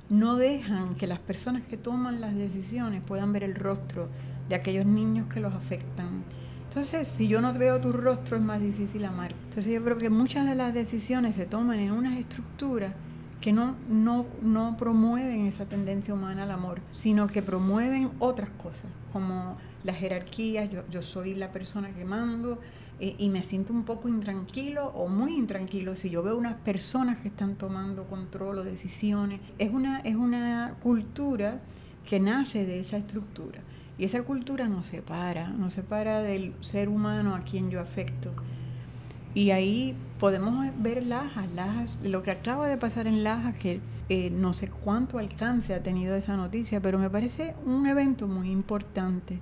no 0.10 0.36
dejan 0.36 0.94
que 0.96 1.08
las 1.08 1.20
personas 1.20 1.64
que 1.64 1.78
toman 1.78 2.22
las 2.22 2.36
decisiones 2.36 3.02
puedan 3.02 3.34
ver 3.34 3.44
el 3.44 3.56
rostro 3.56 4.10
de 4.48 4.56
aquellos 4.56 4.86
niños 4.86 5.28
que 5.34 5.40
los 5.40 5.54
afectan. 5.56 6.24
Entonces, 6.70 7.08
si 7.08 7.28
yo 7.28 7.42
no 7.42 7.52
veo 7.52 7.82
tu 7.82 7.92
rostro, 7.92 8.38
es 8.38 8.44
más 8.44 8.62
difícil 8.62 9.04
amar. 9.04 9.34
Entonces, 9.50 9.74
yo 9.74 9.84
creo 9.84 9.98
que 9.98 10.12
muchas 10.12 10.46
de 10.46 10.54
las 10.54 10.72
decisiones 10.72 11.36
se 11.36 11.48
toman 11.48 11.80
en 11.80 11.92
unas 11.92 12.20
estructuras 12.20 12.94
que 13.42 13.52
no, 13.52 13.76
no, 13.90 14.28
no 14.44 14.78
promueven 14.78 15.48
esa 15.48 15.66
tendencia 15.66 16.14
humana 16.14 16.44
al 16.44 16.52
amor, 16.52 16.80
sino 16.92 17.26
que 17.26 17.42
promueven 17.42 18.12
otras 18.20 18.52
cosas, 18.52 18.86
como 19.12 19.58
la 19.84 19.96
jerarquía, 19.96 20.66
yo, 20.66 20.84
yo 20.92 21.02
soy 21.02 21.34
la 21.34 21.52
persona 21.52 21.90
que 21.90 22.06
mando, 22.06 22.60
eh, 23.00 23.16
y 23.18 23.30
me 23.30 23.42
siento 23.42 23.74
un 23.74 23.84
poco 23.84 24.08
intranquilo 24.08 24.90
o 24.90 25.08
muy 25.08 25.36
intranquilo 25.36 25.96
si 25.96 26.12
yo 26.12 26.22
veo 26.22 26.38
unas 26.38 26.56
personas 26.56 27.18
que 27.18 27.30
están 27.30 27.56
tomando 27.56 28.04
control 28.04 28.60
o 28.60 28.64
decisiones. 28.64 29.40
Es 29.58 29.72
una, 29.72 30.02
es 30.02 30.16
una 30.16 30.76
cultura 30.84 31.62
que 32.06 32.20
nace 32.20 32.66
de 32.66 32.80
esa 32.80 32.98
estructura. 32.98 33.62
Y 34.00 34.06
esa 34.06 34.24
cultura 34.24 34.70
nos 34.70 34.86
separa, 34.86 35.50
nos 35.50 35.74
separa 35.74 36.22
del 36.22 36.54
ser 36.62 36.88
humano 36.88 37.36
a 37.36 37.42
quien 37.42 37.70
yo 37.70 37.82
afecto. 37.82 38.32
Y 39.34 39.52
ahí 39.52 39.94
podemos 40.20 40.68
ver 40.80 41.06
Lajas, 41.06 41.52
Lajas, 41.54 42.00
lo 42.02 42.24
que 42.24 42.32
acaba 42.32 42.70
de 42.70 42.78
pasar 42.78 43.08
en 43.08 43.26
Lajas, 43.26 43.56
que 43.58 43.82
eh, 44.08 44.30
no 44.32 44.54
sé 44.54 44.70
cuánto 44.70 45.20
alcance 45.20 45.74
ha 45.74 45.84
tenido 45.84 46.16
esa 46.16 46.38
noticia, 46.38 46.80
pero 46.80 46.98
me 46.98 47.10
parece 47.10 47.54
un 47.66 47.88
evento 47.88 48.28
muy 48.28 48.50
importante 48.50 49.40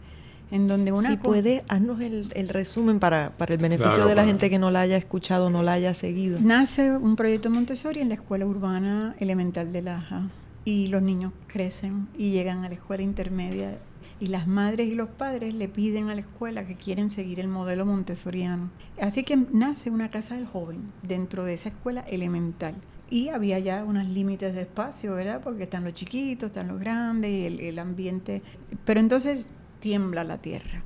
en 0.49 0.67
donde 0.67 0.91
una... 0.91 1.11
Si 1.11 1.17
puede, 1.17 1.63
haznos 1.67 2.01
el, 2.01 2.49
resumen 2.49 2.99
para, 2.99 3.31
para, 3.37 3.53
el 3.53 3.59
beneficio 3.59 4.07
de 4.07 4.15
la 4.15 4.25
gente 4.25 4.49
que 4.49 4.57
no 4.57 4.71
la 4.71 4.81
haya 4.81 4.97
escuchado, 4.97 5.51
no 5.51 5.61
la 5.61 5.73
haya 5.73 5.93
seguido. 5.93 6.39
Nace 6.41 6.91
un 6.97 7.15
proyecto 7.15 7.51
Montessori 7.51 8.01
en 8.01 8.09
la 8.09 8.15
Escuela 8.15 8.47
Urbana 8.47 9.15
Elemental 9.19 9.71
de 9.71 9.83
Laja 9.83 10.23
y 10.65 10.87
los 10.87 11.01
niños 11.01 11.31
crecen 11.47 12.07
y 12.17 12.31
llegan 12.31 12.65
a 12.65 12.69
la 12.69 12.73
escuela 12.73 13.03
intermedia 13.03 13.77
y 14.19 14.27
las 14.27 14.47
madres 14.47 14.88
y 14.88 14.95
los 14.95 15.09
padres 15.09 15.53
le 15.53 15.67
piden 15.67 16.09
a 16.09 16.15
la 16.15 16.21
escuela 16.21 16.65
que 16.65 16.75
quieren 16.75 17.09
seguir 17.09 17.39
el 17.39 17.47
modelo 17.47 17.86
montessoriano. 17.86 18.71
Así 19.00 19.24
que 19.24 19.38
nace 19.38 19.89
una 19.89 20.09
casa 20.09 20.36
del 20.36 20.47
joven 20.47 20.91
dentro 21.03 21.43
de 21.43 21.53
esa 21.53 21.69
escuela 21.69 22.01
elemental. 22.01 22.75
Y 23.09 23.29
había 23.29 23.59
ya 23.59 23.86
unos 23.86 24.05
límites 24.07 24.53
de 24.53 24.62
espacio, 24.62 25.13
¿verdad? 25.15 25.41
Porque 25.43 25.63
están 25.63 25.83
los 25.83 25.93
chiquitos, 25.93 26.47
están 26.47 26.67
los 26.67 26.79
grandes, 26.79 27.31
y 27.31 27.45
el, 27.45 27.59
el 27.59 27.79
ambiente. 27.79 28.41
Pero 28.86 29.00
entonces 29.00 29.51
tiembla 29.79 30.24
la 30.24 30.38
tierra. 30.38 30.81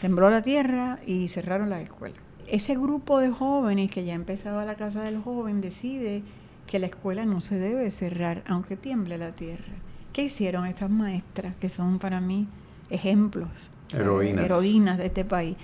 Tembló 0.00 0.30
la 0.30 0.42
tierra 0.42 0.98
y 1.06 1.28
cerraron 1.28 1.68
la 1.68 1.82
escuela. 1.82 2.16
Ese 2.48 2.74
grupo 2.74 3.18
de 3.18 3.30
jóvenes 3.30 3.90
que 3.90 4.04
ya 4.04 4.14
empezaba 4.14 4.64
la 4.64 4.76
casa 4.76 5.02
del 5.02 5.20
joven 5.20 5.60
decide 5.60 6.22
que 6.66 6.78
la 6.78 6.86
escuela 6.86 7.24
no 7.26 7.40
se 7.40 7.58
debe 7.58 7.90
cerrar 7.90 8.42
aunque 8.46 8.76
tiemble 8.76 9.18
la 9.18 9.32
tierra. 9.32 9.74
¿Qué 10.12 10.24
hicieron 10.24 10.66
estas 10.66 10.90
maestras 10.90 11.54
que 11.56 11.68
son 11.68 11.98
para 11.98 12.20
mí 12.20 12.46
ejemplos, 12.90 13.70
heroínas, 13.92 14.44
heroínas 14.44 14.98
de 14.98 15.06
este 15.06 15.24
país? 15.24 15.56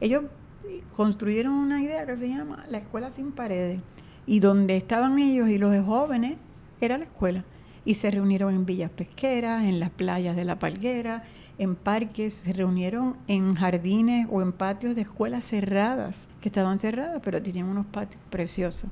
Ellos 0.00 0.24
construyeron 0.94 1.52
una 1.52 1.82
idea 1.82 2.04
que 2.06 2.16
se 2.16 2.28
llama 2.28 2.64
la 2.68 2.78
escuela 2.78 3.10
sin 3.10 3.32
paredes 3.32 3.80
y 4.26 4.40
donde 4.40 4.76
estaban 4.76 5.18
ellos 5.18 5.48
y 5.48 5.58
los 5.58 5.84
jóvenes 5.86 6.36
era 6.80 6.98
la 6.98 7.04
escuela 7.04 7.44
y 7.84 7.94
se 7.94 8.10
reunieron 8.10 8.54
en 8.54 8.66
villas 8.66 8.90
pesqueras, 8.90 9.64
en 9.64 9.80
las 9.80 9.90
playas 9.90 10.36
de 10.36 10.44
la 10.44 10.58
Palguera, 10.58 11.22
en 11.58 11.76
parques, 11.76 12.34
se 12.34 12.52
reunieron 12.52 13.16
en 13.28 13.54
jardines 13.54 14.26
o 14.30 14.42
en 14.42 14.52
patios 14.52 14.96
de 14.96 15.02
escuelas 15.02 15.44
cerradas, 15.44 16.26
que 16.40 16.48
estaban 16.48 16.78
cerradas, 16.78 17.20
pero 17.22 17.42
tenían 17.42 17.68
unos 17.68 17.86
patios 17.86 18.20
preciosos. 18.30 18.90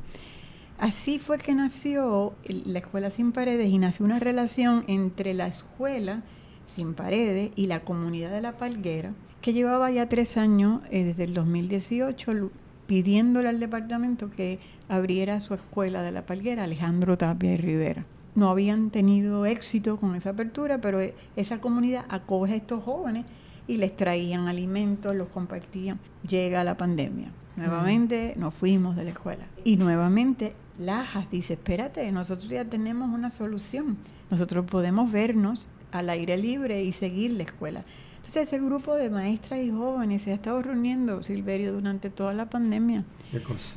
Así 0.79 1.19
fue 1.19 1.39
que 1.39 1.55
nació 1.55 2.35
la 2.45 2.81
Escuela 2.81 3.11
Sin 3.11 3.33
Paredes 3.33 3.69
y 3.69 3.79
nació 3.79 4.05
una 4.05 4.19
relación 4.19 4.85
entre 4.89 5.35
la 5.35 5.47
escuela 5.47 6.23
Sin 6.67 6.95
Paredes 6.95 7.53
y 7.57 7.67
la 7.67 7.81
comunidad 7.81 8.31
de 8.31 8.41
La 8.41 8.57
Palguera, 8.57 9.13
que 9.41 9.53
llevaba 9.53 9.91
ya 9.91 10.09
tres 10.09 10.37
años, 10.37 10.83
eh, 10.91 11.05
desde 11.05 11.25
el 11.25 11.35
2018, 11.35 12.51
pidiéndole 12.87 13.49
al 13.49 13.61
departamento 13.61 14.31
que 14.31 14.59
abriera 14.89 15.41
su 15.41 15.55
escuela 15.55 16.03
de 16.03 16.13
La 16.13 16.27
Palguera, 16.27 16.65
Alejandro 16.65 17.17
Tapia 17.17 17.53
y 17.53 17.57
Rivera 17.57 18.05
no 18.35 18.49
habían 18.49 18.91
tenido 18.91 19.47
éxito 19.47 19.99
con 19.99 20.15
esa 20.15 20.31
apertura, 20.31 20.81
pero 20.81 21.01
e, 21.01 21.15
esa 21.37 21.61
comunidad 21.61 22.05
acoge 22.09 22.55
a 22.55 22.57
estos 22.57 22.83
jóvenes 22.83 23.27
y 23.67 23.77
les 23.77 23.95
traían 23.97 24.49
alimentos, 24.49 25.15
los 25.15 25.29
compartían. 25.29 25.99
Llega 26.27 26.65
la 26.65 26.77
pandemia. 26.77 27.31
Nuevamente 27.57 28.35
nos 28.37 28.55
fuimos 28.55 28.97
de 28.97 29.05
la 29.05 29.11
escuela. 29.11 29.45
Y 29.65 29.77
nuevamente 29.77 30.55
Lajas 30.79 31.31
dice, 31.31 31.55
espérate, 31.55 32.11
nosotros 32.13 32.49
ya 32.49 32.65
tenemos 32.65 33.11
una 33.11 33.31
solución. 33.31 33.99
Nosotros 34.31 34.65
podemos 34.67 35.13
vernos 35.13 35.69
al 35.91 36.09
aire 36.09 36.37
libre 36.37 36.83
y 36.83 36.93
seguir 36.93 37.33
la 37.33 37.43
escuela. 37.43 37.85
Entonces 38.17 38.49
ese 38.49 38.59
grupo 38.59 38.95
de 38.95 39.11
maestras 39.11 39.61
y 39.61 39.71
jóvenes 39.71 40.23
se 40.23 40.31
ha 40.31 40.35
estado 40.35 40.63
reuniendo, 40.63 41.23
Silverio, 41.23 41.73
durante 41.73 42.09
toda 42.09 42.33
la 42.33 42.47
pandemia. 42.47 43.05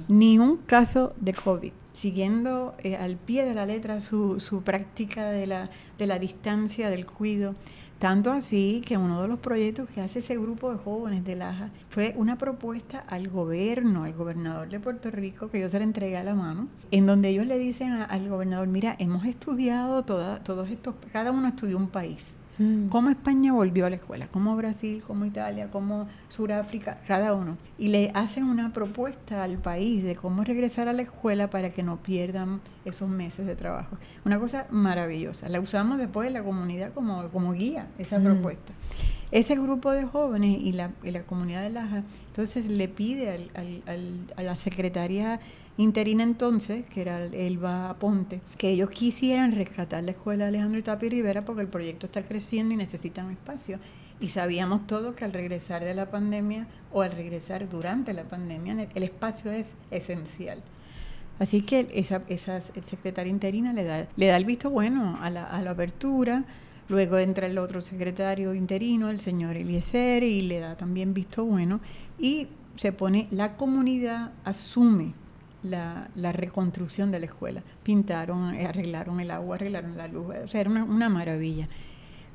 Ni 0.08 0.38
un 0.38 0.58
caso 0.58 1.14
de 1.20 1.34
COVID 1.34 1.72
siguiendo 1.96 2.76
eh, 2.80 2.98
al 2.98 3.16
pie 3.16 3.46
de 3.46 3.54
la 3.54 3.66
letra 3.66 4.02
su, 4.02 4.40
su 4.42 4.62
práctica 4.64 5.30
de 5.30 5.48
la, 5.48 5.70
de 5.98 6.06
la 6.06 6.20
distancia, 6.20 6.90
del 6.90 7.06
cuido. 7.06 7.56
Tanto 8.00 8.32
así 8.32 8.84
que 8.86 8.98
uno 8.98 9.22
de 9.22 9.30
los 9.30 9.40
proyectos 9.40 9.90
que 9.90 10.02
hace 10.02 10.20
ese 10.20 10.36
grupo 10.36 10.70
de 10.70 10.78
jóvenes 10.78 11.24
de 11.24 11.36
Laja 11.36 11.70
fue 11.90 12.14
una 12.18 12.38
propuesta 12.38 13.00
al 13.08 13.30
gobierno, 13.30 14.04
al 14.04 14.14
gobernador 14.14 14.68
de 14.68 14.82
Puerto 14.82 15.10
Rico, 15.10 15.50
que 15.50 15.62
yo 15.62 15.70
se 15.70 15.78
le 15.80 15.86
entregué 15.86 16.18
a 16.18 16.24
la 16.26 16.36
mano, 16.36 16.68
en 16.92 17.06
donde 17.06 17.30
ellos 17.30 17.48
le 17.48 17.58
dicen 17.58 17.94
al 17.94 18.28
gobernador, 18.28 18.68
mira, 18.68 18.98
hemos 19.00 19.24
estudiado 19.26 20.04
toda, 20.04 20.44
todos 20.44 20.70
estos, 20.70 20.96
cada 21.14 21.32
uno 21.32 21.48
estudió 21.48 21.78
un 21.78 21.88
país 21.88 22.36
Mm. 22.58 22.88
Cómo 22.88 23.10
España 23.10 23.52
volvió 23.54 23.86
a 23.86 23.90
la 23.90 23.98
escuela, 23.98 24.28
como 24.28 24.56
Brasil, 24.56 25.04
como 25.06 25.26
Italia, 25.26 25.70
como 25.72 26.08
Sudáfrica, 26.30 27.00
cada 27.08 27.34
uno. 27.34 27.58
Y 27.78 27.90
le 27.90 28.12
hacen 28.14 28.46
una 28.46 28.72
propuesta 28.72 29.44
al 29.44 29.58
país 29.58 30.04
de 30.04 30.16
cómo 30.16 30.44
regresar 30.44 30.88
a 30.88 30.94
la 30.94 31.02
escuela 31.02 31.50
para 31.50 31.70
que 31.70 31.84
no 31.84 31.98
pierdan 31.98 32.62
esos 32.86 33.10
meses 33.10 33.46
de 33.46 33.56
trabajo. 33.56 33.98
Una 34.24 34.40
cosa 34.40 34.66
maravillosa. 34.72 35.50
La 35.50 35.60
usamos 35.60 35.98
después 35.98 36.28
en 36.28 36.34
la 36.34 36.44
comunidad 36.44 36.94
como, 36.94 37.28
como 37.30 37.54
guía, 37.54 37.88
esa 37.98 38.20
mm. 38.20 38.24
propuesta. 38.24 38.74
Ese 39.32 39.56
grupo 39.56 39.92
de 39.92 40.06
jóvenes 40.06 40.60
y 40.62 40.72
la, 40.72 40.92
y 41.04 41.12
la 41.12 41.24
comunidad 41.24 41.64
de 41.64 41.72
Laja, 41.72 42.04
entonces 42.28 42.70
le 42.70 42.88
pide 42.88 43.50
a 44.38 44.42
la 44.42 44.56
secretaria 44.56 45.40
interina 45.78 46.24
entonces, 46.24 46.86
que 46.86 47.02
era 47.02 47.24
Elba 47.24 47.96
Ponte, 48.00 48.42
que 48.58 48.70
ellos 48.70 48.90
quisieran 48.90 49.52
rescatar 49.52 50.04
la 50.04 50.12
escuela 50.12 50.46
de 50.46 50.50
Alejandro 50.50 50.84
Tapi 50.84 51.10
Rivera 51.10 51.44
porque 51.44 51.62
el 51.62 51.68
proyecto 51.68 52.06
está 52.06 52.24
creciendo 52.24 52.74
y 52.74 52.78
necesitan 52.78 53.32
espacio. 53.32 53.80
Y 54.22 54.30
sabíamos 54.30 54.88
todos 54.88 55.16
que 55.16 55.26
al 55.26 55.34
regresar 55.34 55.84
de 55.84 55.94
la 55.94 56.10
pandemia 56.10 56.68
o 56.94 57.02
al 57.02 57.12
regresar 57.12 57.68
durante 57.68 58.14
la 58.14 58.24
pandemia, 58.24 58.88
el 58.96 59.04
espacio 59.04 59.52
es 59.52 59.76
esencial. 59.92 60.64
Así 61.38 61.64
que 61.64 61.90
esa, 61.94 62.22
esa 62.30 62.62
secretaria 62.62 63.30
interina 63.30 63.74
le 63.74 63.84
da, 63.84 64.08
le 64.16 64.28
da 64.28 64.38
el 64.38 64.46
visto 64.46 64.70
bueno 64.70 65.18
a 65.22 65.30
la, 65.30 65.44
a 65.44 65.62
la 65.62 65.72
apertura, 65.72 66.46
luego 66.88 67.18
entra 67.18 67.48
el 67.48 67.58
otro 67.58 67.82
secretario 67.82 68.54
interino, 68.54 69.10
el 69.10 69.20
señor 69.20 69.58
Eliezer, 69.58 70.24
y 70.24 70.44
le 70.44 70.62
da 70.62 70.78
también 70.78 71.14
visto 71.14 71.44
bueno, 71.44 71.82
y 72.18 72.48
se 72.78 72.94
pone, 72.94 73.28
la 73.32 73.58
comunidad 73.58 74.32
asume 74.46 75.14
la, 75.66 76.32
reconstrucción 76.32 77.12
de 77.12 77.20
la 77.20 77.26
escuela. 77.26 77.64
Pintaron, 77.84 78.56
arreglaron 78.56 79.20
el 79.20 79.32
agua, 79.32 79.56
arreglaron 79.56 79.98
la 79.98 80.08
luz, 80.08 80.28
o 80.44 80.48
sea, 80.48 80.62
era 80.62 80.70
una, 80.70 81.10
maravilla. 81.10 81.68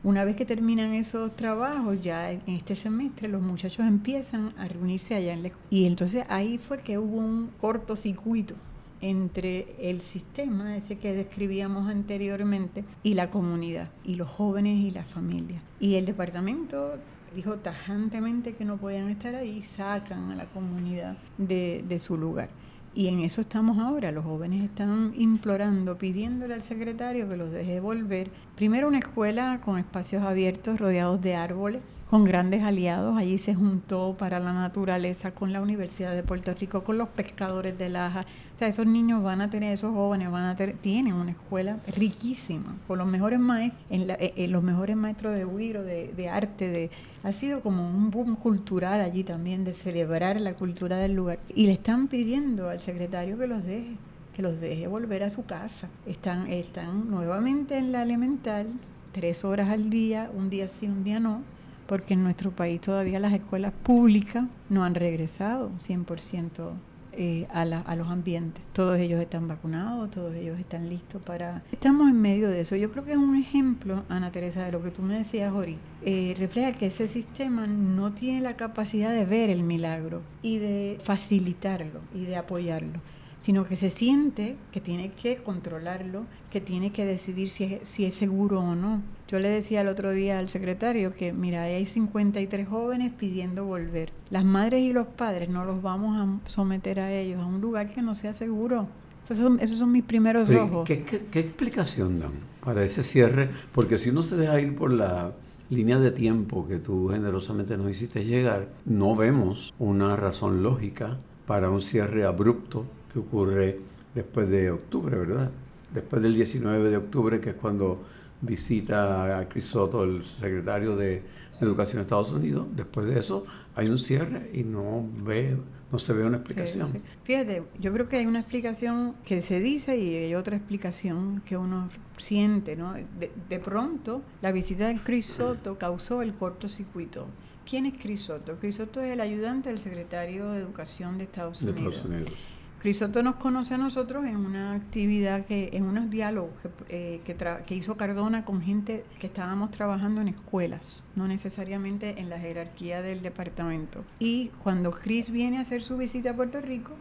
Una 0.02 0.24
vez 0.24 0.34
que 0.34 0.46
terminan 0.46 0.94
esos 0.94 1.36
trabajos, 1.36 2.00
ya 2.00 2.30
en 2.30 2.42
este 2.46 2.74
semestre 2.74 3.28
los 3.28 3.42
muchachos 3.42 3.86
empiezan 3.86 4.54
a 4.56 4.66
reunirse 4.66 5.14
allá 5.14 5.32
en 5.32 5.42
la 5.42 5.48
escuela. 5.48 5.68
Y 5.70 5.84
entonces 5.86 6.24
ahí 6.28 6.58
fue 6.58 6.78
que 6.78 6.98
hubo 6.98 7.18
un 7.18 7.50
cortocircuito 7.60 8.54
entre 9.02 9.74
el 9.78 10.00
sistema, 10.00 10.76
ese 10.76 10.98
que 10.98 11.14
describíamos 11.14 11.88
anteriormente, 11.88 12.84
y 13.02 13.14
la 13.14 13.30
comunidad, 13.30 13.88
y 14.04 14.16
los 14.16 14.28
jóvenes 14.28 14.78
y 14.78 14.90
las 14.90 15.06
familias. 15.06 15.62
Y 15.80 15.94
el 15.94 16.06
departamento 16.06 16.94
dijo 17.34 17.56
tajantemente 17.56 18.54
que 18.54 18.64
no 18.64 18.76
podían 18.76 19.08
estar 19.08 19.34
ahí, 19.34 19.62
sacan 19.62 20.32
a 20.32 20.34
la 20.34 20.46
comunidad 20.46 21.16
de 21.38 21.98
su 21.98 22.16
lugar. 22.16 22.48
Y 22.94 23.06
en 23.06 23.20
eso 23.20 23.40
estamos 23.40 23.78
ahora. 23.78 24.10
Los 24.10 24.24
jóvenes 24.24 24.64
están 24.64 25.12
implorando, 25.16 25.96
pidiéndole 25.96 26.54
al 26.54 26.62
secretario 26.62 27.28
que 27.28 27.36
los 27.36 27.50
deje 27.50 27.80
volver. 27.80 28.30
Primero 28.56 28.88
una 28.88 28.98
escuela 28.98 29.60
con 29.64 29.78
espacios 29.78 30.22
abiertos, 30.22 30.80
rodeados 30.80 31.20
de 31.20 31.34
árboles, 31.36 31.82
con 32.10 32.24
grandes 32.24 32.64
aliados. 32.64 33.16
Allí 33.16 33.38
se 33.38 33.54
juntó 33.54 34.16
para 34.18 34.40
la 34.40 34.52
naturaleza 34.52 35.30
con 35.30 35.52
la 35.52 35.62
Universidad 35.62 36.12
de 36.12 36.24
Puerto 36.24 36.52
Rico, 36.52 36.82
con 36.82 36.98
los 36.98 37.08
pescadores 37.08 37.78
de 37.78 37.88
Laja. 37.88 38.26
O 38.52 38.58
sea, 38.58 38.66
esos 38.66 38.84
niños 38.84 39.22
van 39.22 39.40
a 39.40 39.48
tener, 39.48 39.72
esos 39.72 39.94
jóvenes 39.94 40.28
van 40.28 40.44
a 40.46 40.56
tener, 40.56 40.76
tienen 40.78 41.14
una 41.14 41.30
escuela 41.30 41.78
riquísima, 41.96 42.74
con 42.88 42.98
los 42.98 43.06
mejores 43.06 43.38
maestros, 43.38 43.80
en, 43.90 44.10
eh, 44.10 44.34
eh, 44.36 44.48
los 44.48 44.60
mejores 44.60 44.96
maestros 44.96 45.36
de 45.36 45.44
huiro, 45.44 45.84
de, 45.84 46.12
de 46.16 46.28
arte, 46.28 46.68
de, 46.68 46.90
ha 47.22 47.30
sido 47.30 47.60
como 47.60 47.88
un 47.88 48.10
boom 48.10 48.34
cultural 48.34 49.00
allí 49.00 49.22
también, 49.22 49.62
de 49.64 49.72
celebrar 49.72 50.40
la 50.40 50.54
cultura 50.54 50.96
del 50.96 51.12
lugar. 51.12 51.38
Y 51.54 51.66
le 51.66 51.74
están 51.74 52.08
pidiendo 52.08 52.70
al 52.70 52.82
secretario 52.82 53.38
que 53.38 53.46
los 53.46 53.64
deje 53.64 53.96
que 54.34 54.42
los 54.42 54.60
deje 54.60 54.86
volver 54.86 55.24
a 55.24 55.30
su 55.30 55.44
casa. 55.44 55.88
Están, 56.06 56.46
están 56.46 57.10
nuevamente 57.10 57.76
en 57.76 57.90
la 57.90 58.02
elemental, 58.02 58.68
tres 59.12 59.44
horas 59.44 59.68
al 59.70 59.90
día, 59.90 60.30
un 60.36 60.50
día 60.50 60.68
sí, 60.68 60.86
un 60.86 61.02
día 61.02 61.18
no, 61.18 61.42
porque 61.90 62.14
en 62.14 62.22
nuestro 62.22 62.52
país 62.52 62.80
todavía 62.80 63.18
las 63.18 63.32
escuelas 63.32 63.72
públicas 63.72 64.44
no 64.68 64.84
han 64.84 64.94
regresado 64.94 65.72
100% 65.84 66.70
eh, 67.10 67.48
a, 67.52 67.62
a 67.62 67.96
los 67.96 68.06
ambientes. 68.06 68.62
Todos 68.72 68.96
ellos 69.00 69.20
están 69.20 69.48
vacunados, 69.48 70.08
todos 70.12 70.32
ellos 70.36 70.56
están 70.60 70.88
listos 70.88 71.20
para... 71.20 71.64
Estamos 71.72 72.08
en 72.08 72.22
medio 72.22 72.48
de 72.48 72.60
eso. 72.60 72.76
Yo 72.76 72.92
creo 72.92 73.04
que 73.04 73.10
es 73.10 73.18
un 73.18 73.34
ejemplo, 73.34 74.04
Ana 74.08 74.30
Teresa, 74.30 74.64
de 74.64 74.70
lo 74.70 74.80
que 74.84 74.92
tú 74.92 75.02
me 75.02 75.18
decías, 75.18 75.52
Jori. 75.52 75.78
Eh, 76.04 76.36
refleja 76.38 76.70
que 76.70 76.86
ese 76.86 77.08
sistema 77.08 77.66
no 77.66 78.12
tiene 78.12 78.40
la 78.40 78.54
capacidad 78.54 79.10
de 79.10 79.24
ver 79.24 79.50
el 79.50 79.64
milagro 79.64 80.22
y 80.42 80.58
de 80.58 80.96
facilitarlo 81.02 82.02
y 82.14 82.24
de 82.24 82.36
apoyarlo 82.36 83.00
sino 83.40 83.64
que 83.64 83.74
se 83.74 83.90
siente 83.90 84.56
que 84.70 84.80
tiene 84.80 85.10
que 85.10 85.36
controlarlo, 85.38 86.24
que 86.50 86.60
tiene 86.60 86.92
que 86.92 87.04
decidir 87.04 87.48
si 87.48 87.64
es, 87.64 87.88
si 87.88 88.04
es 88.04 88.14
seguro 88.14 88.60
o 88.60 88.74
no. 88.76 89.02
Yo 89.26 89.40
le 89.40 89.48
decía 89.48 89.80
el 89.80 89.88
otro 89.88 90.12
día 90.12 90.38
al 90.38 90.50
secretario 90.50 91.12
que, 91.12 91.32
mira, 91.32 91.62
hay 91.62 91.86
53 91.86 92.68
jóvenes 92.68 93.12
pidiendo 93.18 93.64
volver. 93.64 94.12
Las 94.28 94.44
madres 94.44 94.82
y 94.82 94.92
los 94.92 95.06
padres 95.06 95.48
no 95.48 95.64
los 95.64 95.82
vamos 95.82 96.16
a 96.16 96.48
someter 96.48 97.00
a 97.00 97.12
ellos 97.12 97.40
a 97.40 97.46
un 97.46 97.60
lugar 97.60 97.92
que 97.92 98.02
no 98.02 98.14
sea 98.14 98.32
seguro. 98.32 98.88
Esos 99.24 99.38
son, 99.38 99.60
esos 99.60 99.78
son 99.78 99.92
mis 99.92 100.04
primeros 100.04 100.50
ojos. 100.50 100.86
¿qué, 100.86 101.02
qué, 101.04 101.40
explicación 101.40 102.18
dan 102.18 102.32
para 102.64 102.84
ese 102.84 103.02
cierre? 103.02 103.48
Porque 103.72 103.96
si 103.96 104.10
uno 104.10 104.22
se 104.22 104.36
deja 104.36 104.60
ir 104.60 104.76
por 104.76 104.92
la 104.92 105.32
línea 105.70 105.98
de 105.98 106.10
tiempo 106.10 106.66
que 106.66 106.78
tú 106.78 107.08
generosamente 107.08 107.76
nos 107.78 107.90
hiciste 107.90 108.24
llegar, 108.24 108.68
no 108.84 109.14
vemos 109.14 109.72
una 109.78 110.16
razón 110.16 110.64
lógica 110.64 111.18
para 111.46 111.70
un 111.70 111.80
cierre 111.80 112.24
abrupto 112.24 112.86
que 113.12 113.18
ocurre 113.18 113.78
después 114.14 114.48
de 114.48 114.70
octubre, 114.70 115.16
¿verdad? 115.16 115.50
Después 115.92 116.22
del 116.22 116.34
19 116.34 116.90
de 116.90 116.96
octubre, 116.96 117.40
que 117.40 117.50
es 117.50 117.56
cuando 117.56 118.00
visita 118.40 119.38
a 119.38 119.48
Chris 119.48 119.66
Soto, 119.66 120.04
el 120.04 120.24
secretario 120.24 120.96
de 120.96 121.22
Educación 121.60 121.96
de 121.98 122.02
Estados 122.02 122.32
Unidos. 122.32 122.66
Después 122.74 123.06
de 123.06 123.18
eso 123.18 123.44
hay 123.74 123.88
un 123.88 123.98
cierre 123.98 124.50
y 124.54 124.62
no 124.62 125.06
ve 125.22 125.56
no 125.92 125.98
se 125.98 126.12
ve 126.12 126.24
una 126.24 126.36
explicación. 126.36 127.02
Fíjate, 127.24 127.64
yo 127.80 127.92
creo 127.92 128.08
que 128.08 128.16
hay 128.16 128.26
una 128.26 128.38
explicación 128.38 129.14
que 129.24 129.42
se 129.42 129.58
dice 129.58 129.96
y 129.98 130.14
hay 130.14 130.34
otra 130.34 130.56
explicación 130.56 131.42
que 131.44 131.56
uno 131.56 131.88
siente, 132.16 132.76
¿no? 132.76 132.94
De, 132.94 133.58
pronto, 133.58 134.22
la 134.40 134.52
visita 134.52 134.88
de 134.88 135.00
Chris 135.00 135.26
Soto 135.26 135.78
causó 135.78 136.22
el 136.22 136.32
cortocircuito. 136.32 137.26
¿Quién 137.68 137.86
es 137.86 137.94
Chris 138.00 138.22
Soto? 138.22 138.54
Chris 138.60 138.76
Soto 138.76 139.00
es 139.00 139.12
el 139.12 139.20
ayudante 139.20 139.68
del 139.68 139.78
secretario 139.78 140.52
de 140.52 140.60
Educación 140.60 141.18
de 141.18 141.24
Estados 141.24 141.62
Unidos. 141.62 141.80
De 141.80 141.90
Estados 141.90 142.04
Unidos. 142.06 142.32
Crisoto 142.80 143.22
nos 143.22 143.34
conoce 143.36 143.74
a 143.74 143.78
nosotros 143.78 144.24
en 144.24 144.36
una 144.36 144.72
actividad, 144.72 145.44
que 145.44 145.68
en 145.74 145.84
unos 145.84 146.08
diálogos 146.08 146.58
que, 146.60 146.70
eh, 146.88 147.62
que, 147.66 147.74
hizo 147.74 147.98
Cardona 147.98 148.46
con 148.46 148.62
gente 148.62 149.04
que 149.18 149.26
estábamos 149.26 149.70
trabajando 149.70 150.22
en 150.22 150.28
escuelas, 150.28 151.04
no 151.14 151.28
necesariamente 151.28 152.18
en 152.18 152.30
la 152.30 152.38
jerarquía 152.38 153.02
del 153.02 153.20
departamento. 153.20 154.02
Y 154.18 154.48
cuando 154.62 154.92
Cris 154.92 155.30
viene 155.30 155.58
a 155.58 155.60
hacer 155.60 155.82
su 155.82 155.98
visita 155.98 156.30
a 156.30 156.34
Puerto 156.34 156.58
Rico, 156.62 156.92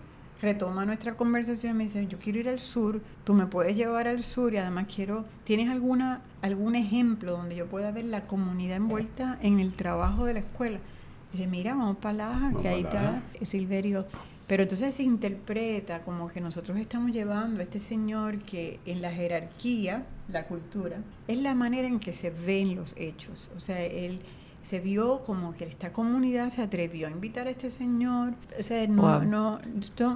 retoma 0.42 0.84
nuestra 0.84 1.16
conversación 1.16 1.76
y 1.76 1.78
me 1.78 1.84
dice, 1.86 2.08
yo 2.08 2.18
quiero 2.18 2.40
ir 2.40 2.50
al 2.50 2.60
sur, 2.60 3.02
tú 3.24 3.34
me 3.34 3.46
puedes 3.46 3.78
llevar 3.78 4.10
al 4.10 4.22
sur 4.22 4.54
y 4.54 4.58
además 4.58 4.88
quiero, 4.94 5.24
¿tienes 5.46 5.70
alguna, 5.70 6.20
algún 6.42 6.76
ejemplo 6.76 7.32
donde 7.32 7.56
yo 7.56 7.68
pueda 7.68 7.92
ver 7.92 8.04
la 8.04 8.28
comunidad 8.28 8.76
envuelta 8.76 9.38
en 9.42 9.62
el 9.62 9.74
trabajo 9.76 10.26
de 10.26 10.34
la 10.34 10.40
escuela? 10.40 10.80
Y 11.30 11.38
dije, 11.38 11.48
mira, 11.48 11.74
vamos 11.74 11.98
para 11.98 12.14
Laja, 12.14 12.52
que 12.62 12.68
ahí 12.68 12.82
está 12.82 13.22
Silverio 13.44 14.06
pero 14.50 14.64
entonces 14.64 14.96
se 14.96 15.04
interpreta 15.04 16.02
como 16.02 16.28
que 16.28 16.42
nosotros 16.42 16.76
estamos 16.80 17.12
llevando 17.12 17.60
a 17.60 17.64
este 17.64 17.78
señor 17.78 18.40
que 18.40 18.80
en 18.84 19.00
la 19.00 19.12
jerarquía, 19.12 20.08
la 20.28 20.48
cultura, 20.48 20.98
es 21.28 21.38
la 21.38 21.54
manera 21.54 21.88
en 21.88 22.00
que 22.00 22.14
se 22.14 22.32
ven 22.32 22.76
los 22.76 22.96
hechos. 22.98 23.52
O 23.56 23.60
sea, 23.60 23.80
él 23.80 24.22
se 24.64 24.80
vio 24.80 25.24
como 25.24 25.54
que 25.54 25.66
esta 25.66 25.94
comunidad 25.94 26.50
se 26.50 26.64
atrevió 26.64 27.08
a 27.08 27.12
invitar 27.12 27.46
a 27.46 27.52
este 27.52 27.70
señor. 27.70 28.34
O 28.58 28.64
sea, 28.64 28.88
no, 28.88 29.24
no 29.24 29.60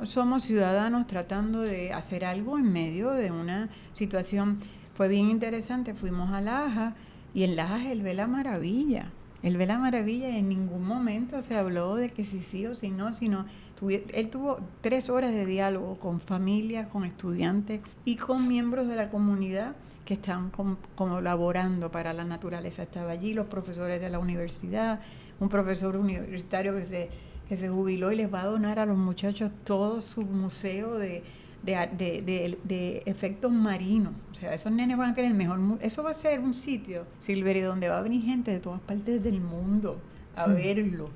somos 0.07 0.43
ciudadanos 0.45 1.05
tratando 1.05 1.61
de 1.61 1.93
hacer 1.93 2.25
algo 2.25 2.57
en 2.57 2.73
medio 2.73 3.11
de 3.11 3.29
una 3.29 3.69
situación. 3.93 4.57
Fue 4.95 5.09
bien 5.09 5.29
interesante, 5.29 5.93
fuimos 5.93 6.31
a 6.31 6.41
Laja 6.41 6.95
y 7.35 7.43
en 7.43 7.55
Laja 7.55 7.91
él 7.91 8.01
ve 8.01 8.15
la 8.15 8.25
maravilla. 8.25 9.11
Él 9.43 9.57
ve 9.57 9.65
la 9.65 9.77
maravilla 9.77 10.29
y 10.29 10.37
en 10.37 10.49
ningún 10.49 10.85
momento 10.85 11.41
se 11.41 11.55
habló 11.55 11.95
de 11.95 12.09
que 12.09 12.23
si 12.23 12.41
sí 12.41 12.65
o 12.65 12.75
si 12.75 12.89
no, 12.89 13.13
sino 13.13 13.45
él 13.89 14.29
tuvo 14.29 14.57
tres 14.81 15.09
horas 15.09 15.33
de 15.33 15.45
diálogo 15.45 15.95
con 15.99 16.21
familias, 16.21 16.87
con 16.87 17.03
estudiantes 17.03 17.81
y 18.05 18.15
con 18.15 18.47
miembros 18.47 18.87
de 18.87 18.95
la 18.95 19.09
comunidad 19.09 19.75
que 20.05 20.13
estaban 20.13 20.51
colaborando 20.95 21.91
para 21.91 22.13
la 22.13 22.23
naturaleza. 22.23 22.83
Estaba 22.83 23.11
allí 23.11 23.33
los 23.33 23.47
profesores 23.47 24.01
de 24.01 24.09
la 24.09 24.19
universidad, 24.19 25.01
un 25.39 25.49
profesor 25.49 25.97
universitario 25.97 26.75
que 26.77 26.85
se, 26.85 27.09
que 27.49 27.57
se 27.57 27.69
jubiló 27.69 28.11
y 28.11 28.15
les 28.15 28.33
va 28.33 28.41
a 28.41 28.45
donar 28.45 28.79
a 28.79 28.85
los 28.85 28.97
muchachos 28.97 29.51
todo 29.65 29.99
su 29.99 30.21
museo 30.21 30.97
de, 30.97 31.23
de, 31.63 33.03
efectos 33.05 33.51
marinos. 33.51 34.13
O 34.31 34.35
sea, 34.35 34.53
esos 34.53 34.71
nenes 34.71 34.97
van 34.97 35.11
a 35.11 35.13
tener 35.13 35.31
el 35.31 35.37
mejor... 35.37 35.59
Eso 35.81 36.03
va 36.03 36.11
a 36.11 36.13
ser 36.13 36.39
un 36.39 36.53
sitio, 36.53 37.05
Silverio, 37.19 37.67
donde 37.67 37.89
va 37.89 37.99
a 37.99 38.01
venir 38.01 38.23
gente 38.23 38.51
de 38.51 38.59
todas 38.59 38.81
partes 38.81 39.23
del 39.23 39.41
mundo 39.41 39.99
a 40.35 40.47
verlo. 40.47 41.09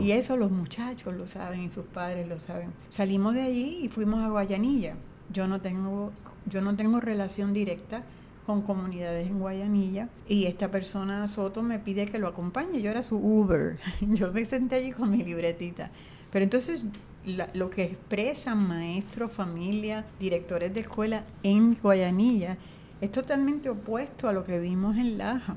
Y 0.00 0.12
eso 0.12 0.36
los 0.36 0.50
muchachos 0.50 1.14
lo 1.14 1.26
saben 1.26 1.62
y 1.62 1.70
sus 1.70 1.84
padres 1.84 2.26
lo 2.28 2.38
saben. 2.38 2.72
Salimos 2.90 3.34
de 3.34 3.42
allí 3.42 3.80
y 3.82 3.88
fuimos 3.88 4.20
a 4.20 4.28
Guayanilla. 4.28 4.94
Yo 5.32 5.46
no 5.46 5.60
tengo, 5.60 6.12
yo 6.46 6.60
no 6.60 6.74
tengo 6.76 7.00
relación 7.00 7.52
directa 7.52 8.02
con 8.46 8.62
comunidades 8.62 9.28
en 9.28 9.38
Guayanilla 9.38 10.08
y 10.28 10.46
esta 10.46 10.70
persona 10.70 11.28
Soto 11.28 11.62
me 11.62 11.78
pide 11.78 12.06
que 12.06 12.18
lo 12.18 12.28
acompañe. 12.28 12.82
Yo 12.82 12.90
era 12.90 13.02
su 13.02 13.16
Uber. 13.16 13.78
Yo 14.00 14.32
me 14.32 14.44
senté 14.44 14.76
allí 14.76 14.92
con 14.92 15.10
mi 15.10 15.22
libretita. 15.22 15.90
Pero 16.30 16.42
entonces 16.44 16.86
lo 17.24 17.70
que 17.70 17.84
expresan 17.84 18.66
maestros, 18.66 19.32
familias, 19.32 20.04
directores 20.18 20.74
de 20.74 20.80
escuela 20.80 21.24
en 21.42 21.74
Guayanilla 21.74 22.58
es 23.00 23.10
totalmente 23.10 23.68
opuesto 23.68 24.28
a 24.28 24.32
lo 24.32 24.44
que 24.44 24.58
vimos 24.58 24.96
en 24.96 25.18
Laja. 25.18 25.56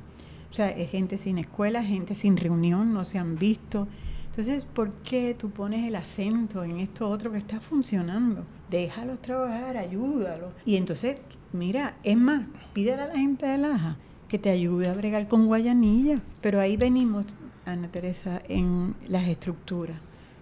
O 0.51 0.53
sea, 0.53 0.69
es 0.69 0.89
gente 0.89 1.17
sin 1.17 1.37
escuela, 1.37 1.83
gente 1.83 2.15
sin 2.15 2.37
reunión, 2.37 2.93
no 2.93 3.03
se 3.03 3.17
han 3.17 3.37
visto. 3.37 3.87
Entonces, 4.29 4.65
¿por 4.65 4.91
qué 5.03 5.35
tú 5.37 5.49
pones 5.49 5.85
el 5.85 5.95
acento 5.95 6.63
en 6.63 6.79
esto 6.79 7.09
otro 7.09 7.31
que 7.31 7.37
está 7.37 7.59
funcionando? 7.59 8.43
Déjalos 8.69 9.21
trabajar, 9.21 9.77
ayúdalos. 9.77 10.53
Y 10.65 10.75
entonces, 10.75 11.17
mira, 11.53 11.95
es 12.03 12.17
más, 12.17 12.45
pídele 12.73 13.01
a 13.01 13.07
la 13.07 13.17
gente 13.17 13.45
de 13.45 13.57
Laja 13.57 13.97
que 14.27 14.39
te 14.39 14.49
ayude 14.49 14.87
a 14.87 14.93
bregar 14.93 15.27
con 15.27 15.45
Guayanilla. 15.45 16.21
Pero 16.41 16.59
ahí 16.59 16.77
venimos, 16.77 17.27
Ana 17.65 17.87
Teresa, 17.89 18.41
en 18.47 18.95
las 19.07 19.27
estructuras. 19.27 19.97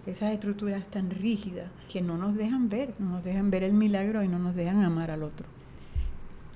Esas 0.06 0.32
estructuras 0.32 0.86
tan 0.88 1.10
rígidas 1.10 1.70
que 1.90 2.02
no 2.02 2.18
nos 2.18 2.36
dejan 2.36 2.68
ver, 2.68 2.94
no 2.98 3.10
nos 3.10 3.24
dejan 3.24 3.50
ver 3.50 3.62
el 3.62 3.72
milagro 3.72 4.22
y 4.22 4.28
no 4.28 4.38
nos 4.38 4.54
dejan 4.54 4.82
amar 4.82 5.10
al 5.10 5.22
otro. 5.22 5.46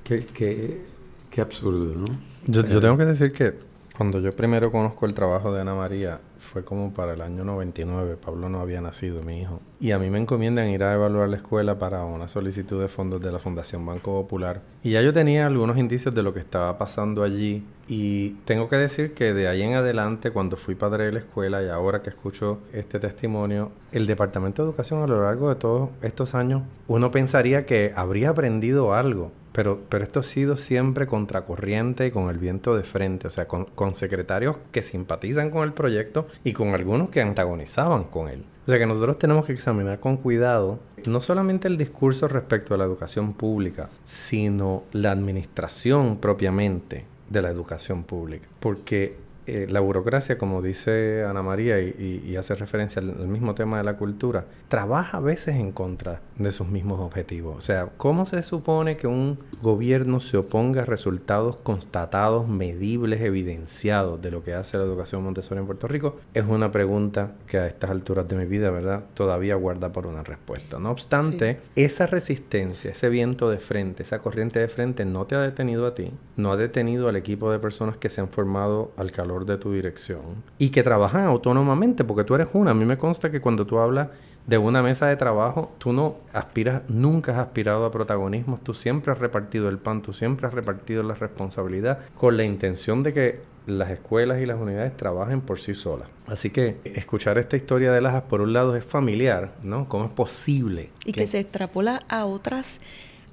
¿Qué, 0.04 0.26
qué 0.26 0.82
Qué 1.30 1.40
absurdo, 1.40 1.94
¿no? 1.94 2.06
Yo, 2.46 2.66
yo 2.66 2.80
tengo 2.80 2.96
que 2.96 3.04
decir 3.04 3.32
que 3.32 3.54
cuando 3.98 4.20
yo 4.20 4.30
primero 4.36 4.70
conozco 4.70 5.06
el 5.06 5.14
trabajo 5.14 5.52
de 5.52 5.60
Ana 5.60 5.74
María, 5.74 6.20
fue 6.38 6.64
como 6.64 6.94
para 6.94 7.14
el 7.14 7.20
año 7.20 7.42
99. 7.42 8.16
Pablo 8.24 8.48
no 8.48 8.60
había 8.60 8.80
nacido, 8.80 9.24
mi 9.24 9.40
hijo. 9.40 9.60
Y 9.80 9.90
a 9.90 9.98
mí 9.98 10.08
me 10.08 10.20
encomiendan 10.20 10.68
ir 10.68 10.84
a 10.84 10.94
evaluar 10.94 11.28
la 11.28 11.36
escuela 11.36 11.80
para 11.80 12.04
una 12.04 12.28
solicitud 12.28 12.80
de 12.80 12.86
fondos 12.86 13.20
de 13.20 13.32
la 13.32 13.40
Fundación 13.40 13.84
Banco 13.84 14.12
Popular. 14.12 14.62
Y 14.84 14.92
ya 14.92 15.02
yo 15.02 15.12
tenía 15.12 15.48
algunos 15.48 15.78
indicios 15.78 16.14
de 16.14 16.22
lo 16.22 16.32
que 16.32 16.38
estaba 16.38 16.78
pasando 16.78 17.24
allí. 17.24 17.64
Y 17.88 18.34
tengo 18.44 18.68
que 18.68 18.76
decir 18.76 19.14
que 19.14 19.34
de 19.34 19.48
ahí 19.48 19.62
en 19.62 19.74
adelante, 19.74 20.30
cuando 20.30 20.56
fui 20.56 20.76
padre 20.76 21.06
de 21.06 21.12
la 21.12 21.18
escuela 21.18 21.60
y 21.64 21.68
ahora 21.68 22.00
que 22.00 22.10
escucho 22.10 22.60
este 22.72 23.00
testimonio, 23.00 23.72
el 23.90 24.06
Departamento 24.06 24.62
de 24.62 24.68
Educación 24.68 25.02
a 25.02 25.08
lo 25.08 25.24
largo 25.24 25.48
de 25.48 25.56
todos 25.56 25.90
estos 26.02 26.36
años, 26.36 26.62
uno 26.86 27.10
pensaría 27.10 27.66
que 27.66 27.92
habría 27.96 28.30
aprendido 28.30 28.94
algo. 28.94 29.32
Pero, 29.58 29.80
pero 29.88 30.04
esto 30.04 30.20
ha 30.20 30.22
sido 30.22 30.56
siempre 30.56 31.08
contracorriente 31.08 32.06
y 32.06 32.12
con 32.12 32.30
el 32.30 32.38
viento 32.38 32.76
de 32.76 32.84
frente, 32.84 33.26
o 33.26 33.30
sea, 33.30 33.48
con, 33.48 33.64
con 33.64 33.96
secretarios 33.96 34.56
que 34.70 34.82
simpatizan 34.82 35.50
con 35.50 35.64
el 35.64 35.72
proyecto 35.72 36.28
y 36.44 36.52
con 36.52 36.76
algunos 36.76 37.10
que 37.10 37.22
antagonizaban 37.22 38.04
con 38.04 38.28
él. 38.28 38.44
O 38.68 38.70
sea 38.70 38.78
que 38.78 38.86
nosotros 38.86 39.18
tenemos 39.18 39.46
que 39.46 39.52
examinar 39.54 39.98
con 39.98 40.16
cuidado 40.16 40.78
no 41.06 41.20
solamente 41.20 41.66
el 41.66 41.76
discurso 41.76 42.28
respecto 42.28 42.72
a 42.72 42.78
la 42.78 42.84
educación 42.84 43.32
pública, 43.32 43.90
sino 44.04 44.84
la 44.92 45.10
administración 45.10 46.18
propiamente 46.18 47.06
de 47.28 47.42
la 47.42 47.50
educación 47.50 48.04
pública. 48.04 48.46
Porque 48.60 49.16
eh, 49.48 49.66
la 49.68 49.80
burocracia, 49.80 50.36
como 50.36 50.60
dice 50.60 51.24
Ana 51.24 51.42
María 51.42 51.80
y, 51.80 52.36
hace 52.36 52.54
referencia 52.54 53.00
al, 53.00 53.26
mismo 53.26 53.54
tema 53.54 53.78
de 53.78 53.84
la 53.84 53.96
cultura, 53.96 54.44
trabaja 54.68 55.18
a 55.18 55.20
veces 55.20 55.56
en 55.56 55.72
contra 55.72 56.20
de 56.36 56.52
sus 56.52 56.68
mismos 56.68 57.00
objetivos. 57.00 57.56
O 57.56 57.60
sea, 57.60 57.88
¿cómo 57.96 58.26
se 58.26 58.42
supone 58.42 58.96
que 58.96 59.06
un 59.06 59.38
gobierno 59.62 60.20
se 60.20 60.36
oponga 60.36 60.82
a 60.82 60.84
resultados 60.84 61.56
constatados, 61.56 62.46
medibles, 62.46 63.22
evidenciados 63.22 64.20
de 64.20 64.30
lo 64.30 64.44
que 64.44 64.54
hace 64.54 64.76
la 64.76 64.84
educación 64.84 65.24
Montessori 65.24 65.60
en 65.60 65.66
Puerto 65.66 65.88
Rico? 65.88 66.16
Es 66.34 66.44
una 66.44 66.70
pregunta 66.70 67.32
que 67.46 67.58
a 67.58 67.66
estas 67.66 67.90
alturas 67.90 68.28
de 68.28 68.36
mi 68.36 68.44
vida, 68.44 68.70
¿verdad? 68.70 69.04
Todavía 69.14 69.54
guarda 69.54 69.90
por 69.92 70.06
una 70.06 70.22
respuesta. 70.22 70.78
No 70.78 70.90
obstante, 70.90 71.60
esa 71.74 72.06
resistencia, 72.06 72.90
ese 72.90 73.08
viento 73.08 73.50
de 73.50 73.58
frente, 73.58 74.02
esa 74.02 74.18
corriente 74.18 74.60
de 74.60 74.68
frente 74.68 75.04
no 75.04 75.24
te 75.26 75.34
ha 75.34 75.40
detenido 75.40 75.86
a 75.86 75.94
ti, 75.94 76.12
no 76.36 76.52
ha 76.52 76.56
detenido 76.56 77.08
al 77.08 77.16
equipo 77.16 77.50
de 77.50 77.58
personas 77.58 77.96
que 77.96 78.10
se 78.10 78.20
han 78.20 78.28
formado 78.28 78.92
al 78.96 79.10
calor 79.10 79.37
de 79.44 79.58
tu 79.58 79.72
dirección 79.72 80.42
y 80.58 80.70
que 80.70 80.82
trabajan 80.82 81.24
autónomamente, 81.24 82.04
porque 82.04 82.24
tú 82.24 82.34
eres 82.34 82.48
una. 82.52 82.72
A 82.72 82.74
mí 82.74 82.84
me 82.84 82.96
consta 82.96 83.30
que 83.30 83.40
cuando 83.40 83.66
tú 83.66 83.78
hablas 83.78 84.08
de 84.46 84.56
una 84.56 84.82
mesa 84.82 85.06
de 85.06 85.16
trabajo, 85.16 85.72
tú 85.78 85.92
no 85.92 86.16
aspiras, 86.32 86.82
nunca 86.88 87.32
has 87.32 87.38
aspirado 87.38 87.84
a 87.84 87.90
protagonismo, 87.90 88.58
tú 88.62 88.72
siempre 88.72 89.12
has 89.12 89.18
repartido 89.18 89.68
el 89.68 89.78
pan, 89.78 90.00
tú 90.00 90.12
siempre 90.12 90.46
has 90.46 90.54
repartido 90.54 91.02
la 91.02 91.14
responsabilidad 91.14 91.98
con 92.14 92.36
la 92.36 92.44
intención 92.44 93.02
de 93.02 93.12
que 93.12 93.40
las 93.66 93.90
escuelas 93.90 94.40
y 94.40 94.46
las 94.46 94.58
unidades 94.58 94.96
trabajen 94.96 95.42
por 95.42 95.58
sí 95.58 95.74
solas. 95.74 96.08
Así 96.26 96.50
que 96.50 96.78
escuchar 96.84 97.38
esta 97.38 97.56
historia 97.56 97.92
de 97.92 98.00
las 98.00 98.22
por 98.22 98.40
un 98.40 98.54
lado 98.54 98.74
es 98.74 98.84
familiar, 98.84 99.52
¿no? 99.62 99.88
¿Cómo 99.88 100.06
es 100.06 100.10
posible? 100.10 100.90
Y 101.04 101.12
que 101.12 101.26
se 101.26 101.40
extrapola 101.40 102.02
a 102.08 102.24
otras 102.24 102.80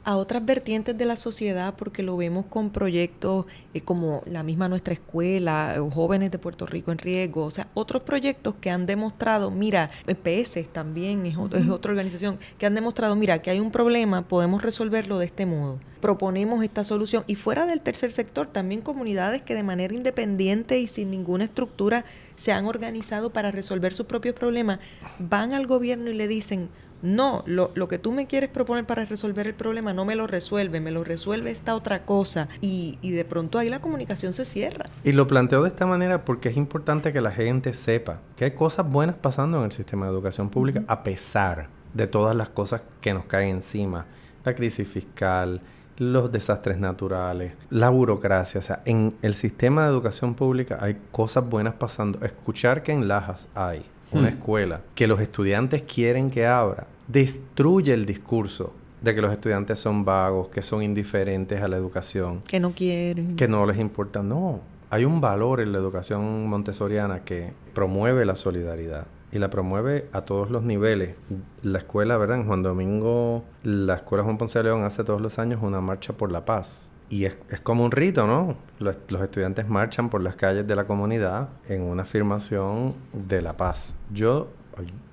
a 0.06 0.18
otras 0.18 0.46
vertientes 0.46 0.96
de 0.96 1.06
la 1.06 1.16
sociedad 1.16 1.74
porque 1.76 2.04
lo 2.04 2.16
vemos 2.16 2.46
con 2.46 2.70
proyectos 2.70 3.48
eh, 3.74 3.82
como 3.82 4.22
la 4.28 4.44
misma 4.44 4.70
nuestra 4.70 4.94
escuela, 4.94 5.76
jóvenes 5.92 6.32
de 6.32 6.38
Puerto 6.38 6.68
Rico 6.68 6.92
en 6.92 7.00
riesgo, 7.00 7.44
o 7.44 7.50
sea, 7.50 7.68
otros 7.74 8.04
proyectos 8.04 8.54
que 8.62 8.70
han 8.70 8.86
demostrado, 8.86 9.50
mira, 9.50 9.90
PS 10.06 10.72
también 10.72 11.26
es, 11.26 11.36
es 11.54 11.70
otra 11.70 11.92
organización, 11.92 12.38
que 12.60 12.68
han 12.68 12.76
demostrado, 12.76 13.16
mira, 13.16 13.42
que 13.42 13.50
hay 13.50 13.60
un 13.60 13.72
problema, 13.72 14.22
podemos 14.22 14.62
resolverlo 14.62 15.18
de 15.18 15.26
este 15.26 15.48
modo. 15.48 15.80
Proponemos 16.02 16.64
esta 16.64 16.84
solución 16.84 17.24
y 17.26 17.34
fuera 17.34 17.66
del 17.66 17.82
tercer 17.82 18.12
sector, 18.12 18.46
también 18.46 18.82
comunidades 18.82 19.42
que 19.42 19.56
de 19.56 19.64
manera 19.64 19.96
independiente 19.96 20.80
y 20.80 20.86
sin 20.86 21.10
ninguna 21.10 21.46
estructura 21.46 22.06
se 22.36 22.52
han 22.52 22.66
organizado 22.66 23.32
para 23.32 23.50
resolver 23.50 23.94
sus 23.94 24.06
propios 24.06 24.36
problemas, 24.36 24.80
van 25.18 25.54
al 25.54 25.66
gobierno 25.66 26.12
y 26.12 26.14
le 26.14 26.28
dicen, 26.28 26.70
no, 27.02 27.44
lo, 27.46 27.72
lo, 27.76 27.88
que 27.88 28.00
tú 28.00 28.12
me 28.12 28.26
quieres 28.26 28.50
proponer 28.50 28.86
para 28.86 29.06
resolver 29.06 29.48
el 29.48 29.54
problema 29.54 29.94
no 29.94 30.06
me 30.06 30.16
lo 30.16 30.28
resuelve, 30.28 30.80
me 30.80 30.92
lo 30.92 31.04
resuelve 31.04 31.52
esta 31.52 31.76
otra 31.76 32.06
cosa. 32.06 32.48
Y, 32.62 32.98
y, 33.02 33.12
de 33.12 33.26
pronto 33.26 33.60
ahí 33.60 33.70
la 33.70 33.80
comunicación 33.80 34.34
se 34.34 34.46
cierra. 34.46 34.90
Y 35.04 35.12
lo 35.12 35.28
planteo 35.28 35.64
de 35.64 35.70
esta 35.70 35.86
manera 35.86 36.22
porque 36.22 36.50
es 36.50 36.58
importante 36.58 37.14
que 37.14 37.22
la 37.22 37.32
gente 37.32 37.74
sepa 37.74 38.22
que 38.36 38.46
hay 38.46 38.52
cosas 38.52 38.90
buenas 38.90 39.16
pasando 39.16 39.60
en 39.60 39.66
el 39.66 39.72
sistema 39.72 40.06
de 40.06 40.14
educación 40.14 40.50
pública 40.50 40.84
a 40.88 41.04
pesar 41.04 41.70
de 41.94 42.08
todas 42.08 42.36
las 42.36 42.50
cosas 42.50 42.84
que 43.02 43.14
nos 43.14 43.26
caen 43.26 43.58
encima. 43.58 44.06
La 44.44 44.54
crisis 44.54 44.88
fiscal, 44.88 45.62
los 45.98 46.32
desastres 46.32 46.78
naturales, 46.78 47.54
la 47.70 47.90
burocracia. 47.90 48.60
O 48.60 48.64
sea, 48.64 48.82
en 48.86 49.16
el 49.22 49.34
sistema 49.34 49.84
de 49.84 49.90
educación 49.90 50.36
pública 50.36 50.78
hay 50.82 50.98
cosas 51.12 51.48
buenas 51.50 51.76
pasando. 51.76 52.24
Escuchar 52.24 52.84
que 52.84 52.92
en 52.92 53.08
Lajas 53.08 53.48
hay 53.56 53.86
una 54.12 54.30
hmm. 54.30 54.34
escuela 54.34 54.82
que 54.94 55.08
los 55.08 55.20
estudiantes 55.20 55.82
quieren 55.84 56.30
que 56.30 56.46
abra 56.46 56.88
destruye 57.08 57.94
el 57.94 58.06
discurso 58.06 58.74
de 59.02 59.14
que 59.14 59.22
los 59.22 59.32
estudiantes 59.32 59.78
son 59.78 60.04
vagos, 60.04 60.50
que 60.50 60.62
son 60.62 60.82
indiferentes 60.82 61.62
a 61.62 61.68
la 61.68 61.78
educación. 61.78 62.42
Que 62.42 62.60
no 62.60 62.72
quieren. 62.72 63.36
Que 63.36 63.48
no 63.48 63.66
les 63.66 63.78
importa. 63.78 64.24
No, 64.24 64.62
hay 64.90 65.06
un 65.06 65.22
valor 65.22 65.62
en 65.62 65.72
la 65.72 65.78
educación 65.78 66.48
montessoriana 66.48 67.24
que 67.24 67.54
promueve 67.74 68.26
la 68.26 68.36
solidaridad 68.36 69.06
y 69.32 69.40
la 69.40 69.50
promueve 69.50 70.08
a 70.12 70.22
todos 70.22 70.50
los 70.50 70.64
niveles. 70.64 71.16
La 71.62 71.80
escuela, 71.80 72.18
¿verdad? 72.18 72.38
En 72.38 72.48
Juan 72.48 72.64
Domingo, 72.64 73.44
la 73.64 73.96
escuela 73.96 74.24
Juan 74.24 74.38
Ponce 74.38 74.60
de 74.60 74.64
León 74.64 74.84
hace 74.84 75.04
todos 75.04 75.22
los 75.22 75.38
años 75.38 75.62
una 75.62 75.82
marcha 75.82 76.14
por 76.14 76.32
la 76.32 76.46
paz. 76.46 76.90
Y 77.10 77.26
es, 77.26 77.38
es 77.50 77.60
como 77.62 77.86
un 77.86 77.92
rito, 77.92 78.26
¿no? 78.26 78.56
Los, 78.80 78.98
los, 79.10 79.22
estudiantes 79.22 79.68
marchan 79.68 80.10
por 80.10 80.22
las 80.22 80.36
calles 80.36 80.66
de 80.68 80.76
la 80.76 80.86
comunidad 80.86 81.50
en 81.68 81.84
una 81.84 82.04
afirmación 82.04 82.94
de 83.14 83.42
la 83.42 83.54
paz. 83.58 83.96
Yo 84.12 84.50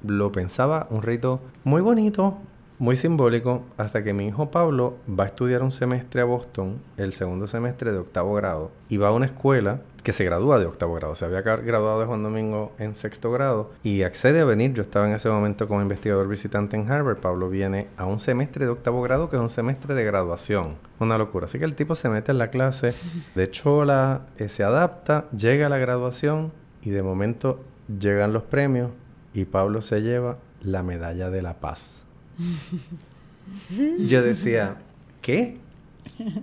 lo 0.03 0.33
pensaba 0.33 0.87
un 0.91 1.03
rito 1.03 1.41
muy 1.65 1.83
bonito, 1.83 2.39
muy 2.83 2.97
simbólico, 2.97 3.63
hasta 3.77 4.03
que 4.03 4.13
mi 4.13 4.27
hijo 4.27 4.51
Pablo 4.51 4.97
va 5.09 5.23
a 5.23 5.27
estudiar 5.29 5.63
un 5.63 5.71
semestre 5.71 6.21
a 6.21 6.25
Boston, 6.25 6.83
el 6.97 7.13
segundo 7.13 7.47
semestre 7.47 7.93
de 7.93 7.99
octavo 7.99 8.35
grado, 8.35 8.73
y 8.89 8.97
va 8.97 9.07
a 9.07 9.13
una 9.13 9.27
escuela 9.27 9.83
que 10.03 10.13
se 10.13 10.25
gradúa 10.25 10.59
de 10.59 10.67
octavo 10.67 10.95
grado. 10.95 11.15
Se 11.15 11.25
había 11.25 11.43
graduado 11.43 12.01
de 12.01 12.07
Juan 12.07 12.25
Domingo 12.25 12.73
en 12.81 12.97
sexto 12.97 13.31
grado 13.31 13.71
y 13.85 14.03
accede 14.03 14.41
a 14.41 14.45
venir. 14.45 14.75
Yo 14.75 14.83
estaba 14.83 15.07
en 15.07 15.15
ese 15.15 15.29
momento 15.29 15.69
como 15.69 15.81
investigador 15.81 16.27
visitante 16.27 16.77
en 16.77 16.91
Harvard. 16.91 17.19
Pablo 17.19 17.49
viene 17.49 17.87
a 17.97 18.07
un 18.07 18.19
semestre 18.19 18.65
de 18.65 18.73
octavo 18.73 19.01
grado 19.01 19.29
que 19.29 19.37
es 19.37 19.43
un 19.43 19.49
semestre 19.49 19.95
de 19.95 20.03
graduación. 20.03 20.75
Una 20.99 21.19
locura. 21.19 21.47
Así 21.47 21.61
que 21.61 21.65
el 21.65 21.77
tipo 21.77 21.95
se 21.95 22.09
mete 22.09 22.33
en 22.33 22.39
la 22.39 22.51
clase 22.51 22.95
de 23.37 23.49
chola, 23.49 24.23
eh, 24.39 24.49
se 24.49 24.65
adapta, 24.65 25.27
llega 25.31 25.67
a 25.67 25.71
la 25.71 25.79
graduación 25.79 26.51
y 26.83 26.91
de 26.91 27.05
momento 27.05 27.61
llegan 28.01 28.33
los 28.33 28.43
premios 28.43 28.91
y 29.33 29.45
Pablo 29.45 29.83
se 29.83 30.03
lleva 30.03 30.39
la 30.63 30.83
medalla 30.83 31.31
de 31.31 31.43
la 31.43 31.61
paz. 31.61 32.07
Yo 34.09 34.23
decía, 34.23 34.77
¿qué? 35.21 35.59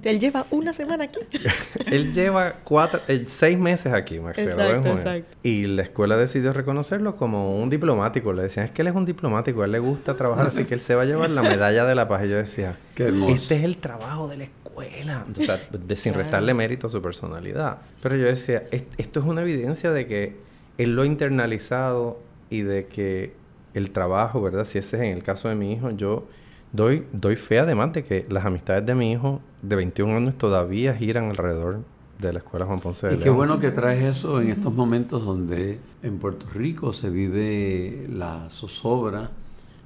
Él 0.03 0.19
lleva 0.19 0.45
una 0.51 0.73
semana 0.73 1.05
aquí. 1.05 1.19
él 1.85 2.13
lleva 2.13 2.55
cuatro, 2.63 3.01
eh, 3.07 3.23
seis 3.25 3.57
meses 3.57 3.93
aquí, 3.93 4.19
Marcelo. 4.19 4.63
Exacto, 4.63 5.27
Y 5.43 5.67
la 5.67 5.83
escuela 5.83 6.17
decidió 6.17 6.53
reconocerlo 6.53 7.15
como 7.17 7.59
un 7.59 7.69
diplomático. 7.69 8.33
Le 8.33 8.43
decían, 8.43 8.65
es 8.65 8.71
que 8.71 8.81
él 8.81 8.87
es 8.87 8.95
un 8.95 9.05
diplomático, 9.05 9.61
a 9.61 9.65
él 9.65 9.71
le 9.71 9.79
gusta 9.79 10.15
trabajar, 10.15 10.47
así 10.47 10.65
que 10.65 10.73
él 10.73 10.81
se 10.81 10.95
va 10.95 11.03
a 11.03 11.05
llevar 11.05 11.29
la 11.29 11.43
medalla 11.43 11.85
de 11.85 11.95
la 11.95 12.07
paz. 12.07 12.25
Y 12.25 12.29
yo 12.29 12.37
decía, 12.37 12.77
este 12.95 13.55
es 13.57 13.63
el 13.63 13.77
trabajo 13.77 14.27
de 14.27 14.37
la 14.37 14.43
escuela. 14.45 15.25
O 15.37 15.43
sea, 15.43 15.59
sin 15.95 16.13
restarle 16.13 16.53
mérito 16.53 16.87
a 16.87 16.89
su 16.89 17.01
personalidad. 17.01 17.77
Pero 18.01 18.15
yo 18.15 18.25
decía, 18.25 18.63
esto 18.71 19.19
es 19.19 19.25
una 19.25 19.41
evidencia 19.41 19.91
de 19.91 20.07
que 20.07 20.35
él 20.77 20.95
lo 20.95 21.03
ha 21.03 21.05
internalizado 21.05 22.19
y 22.49 22.61
de 22.61 22.87
que 22.87 23.33
el 23.73 23.91
trabajo, 23.91 24.41
¿verdad? 24.41 24.65
Si 24.65 24.77
ese 24.77 24.97
es 24.97 25.03
en 25.03 25.17
el 25.17 25.23
caso 25.23 25.49
de 25.49 25.55
mi 25.55 25.73
hijo, 25.73 25.91
yo 25.91 26.27
doy, 26.73 27.05
doy 27.13 27.35
fe 27.35 27.59
además 27.59 27.93
de 27.93 28.03
que 28.03 28.25
las 28.29 28.45
amistades 28.45 28.85
de 28.85 28.95
mi 28.95 29.11
hijo 29.11 29.41
de 29.61 29.75
21 29.75 30.17
años 30.17 30.35
todavía 30.37 30.93
giran 30.93 31.29
alrededor 31.29 31.79
de 32.19 32.33
la 32.33 32.39
escuela 32.39 32.65
Juan 32.65 32.79
Ponce 32.79 33.07
de 33.07 33.13
León. 33.13 33.21
Y 33.21 33.23
qué 33.23 33.29
bueno 33.29 33.59
que 33.59 33.71
traes 33.71 34.17
eso 34.17 34.41
en 34.41 34.49
estos 34.49 34.73
momentos 34.73 35.23
donde 35.23 35.79
en 36.03 36.19
Puerto 36.19 36.45
Rico 36.53 36.91
se 36.93 37.09
vive 37.09 38.07
la 38.09 38.49
zozobra 38.49 39.31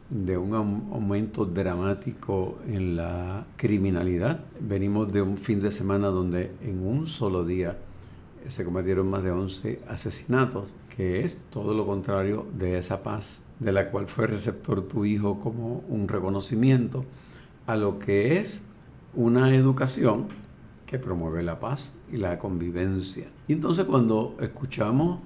de 0.09 0.37
un 0.37 0.53
aumento 0.53 1.45
dramático 1.45 2.59
en 2.67 2.95
la 2.95 3.45
criminalidad. 3.55 4.41
Venimos 4.59 5.11
de 5.11 5.21
un 5.21 5.37
fin 5.37 5.59
de 5.59 5.71
semana 5.71 6.07
donde 6.07 6.51
en 6.61 6.85
un 6.85 7.07
solo 7.07 7.45
día 7.45 7.77
se 8.47 8.65
cometieron 8.65 9.09
más 9.09 9.23
de 9.23 9.31
11 9.31 9.81
asesinatos 9.87 10.69
que 10.95 11.25
es 11.25 11.41
todo 11.49 11.73
lo 11.73 11.85
contrario 11.85 12.45
de 12.57 12.77
esa 12.77 13.03
paz 13.03 13.43
de 13.59 13.71
la 13.71 13.89
cual 13.89 14.07
fue 14.07 14.27
receptor 14.27 14.87
tu 14.87 15.05
hijo 15.05 15.39
como 15.39 15.83
un 15.87 16.07
reconocimiento 16.07 17.03
a 17.65 17.75
lo 17.75 17.99
que 17.99 18.39
es 18.39 18.63
una 19.15 19.55
educación 19.55 20.27
que 20.85 20.99
promueve 20.99 21.43
la 21.43 21.59
paz 21.59 21.91
y 22.11 22.17
la 22.17 22.37
convivencia. 22.37 23.27
Y 23.47 23.53
entonces 23.53 23.85
cuando 23.85 24.35
escuchamos 24.39 25.19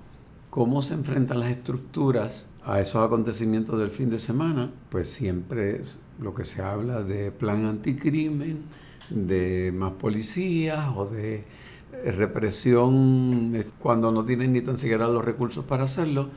cómo 0.50 0.82
se 0.82 0.94
enfrentan 0.94 1.40
las 1.40 1.50
estructuras 1.50 2.48
a 2.64 2.80
esos 2.80 3.06
acontecimientos 3.06 3.80
del 3.80 3.92
fin 3.92 4.10
de 4.10 4.20
semana, 4.20 4.72
pues 4.90 5.10
siempre 5.10 5.82
es 5.82 6.02
lo 6.20 6.34
que 6.34 6.46
se 6.46 6.62
habla 6.62 7.04
de 7.04 7.32
plan 7.32 7.66
anticrimen, 7.66 8.64
de 9.10 9.74
más 9.76 9.94
policías 9.94 10.90
o 10.96 11.06
de 11.06 11.46
represión 12.06 13.66
cuando 13.80 14.12
no 14.12 14.26
tienen 14.26 14.54
ni 14.54 14.62
tan 14.62 14.80
siquiera 14.80 15.08
los 15.08 15.24
recursos 15.24 15.66
para 15.66 15.84
hacerlo, 15.84 16.30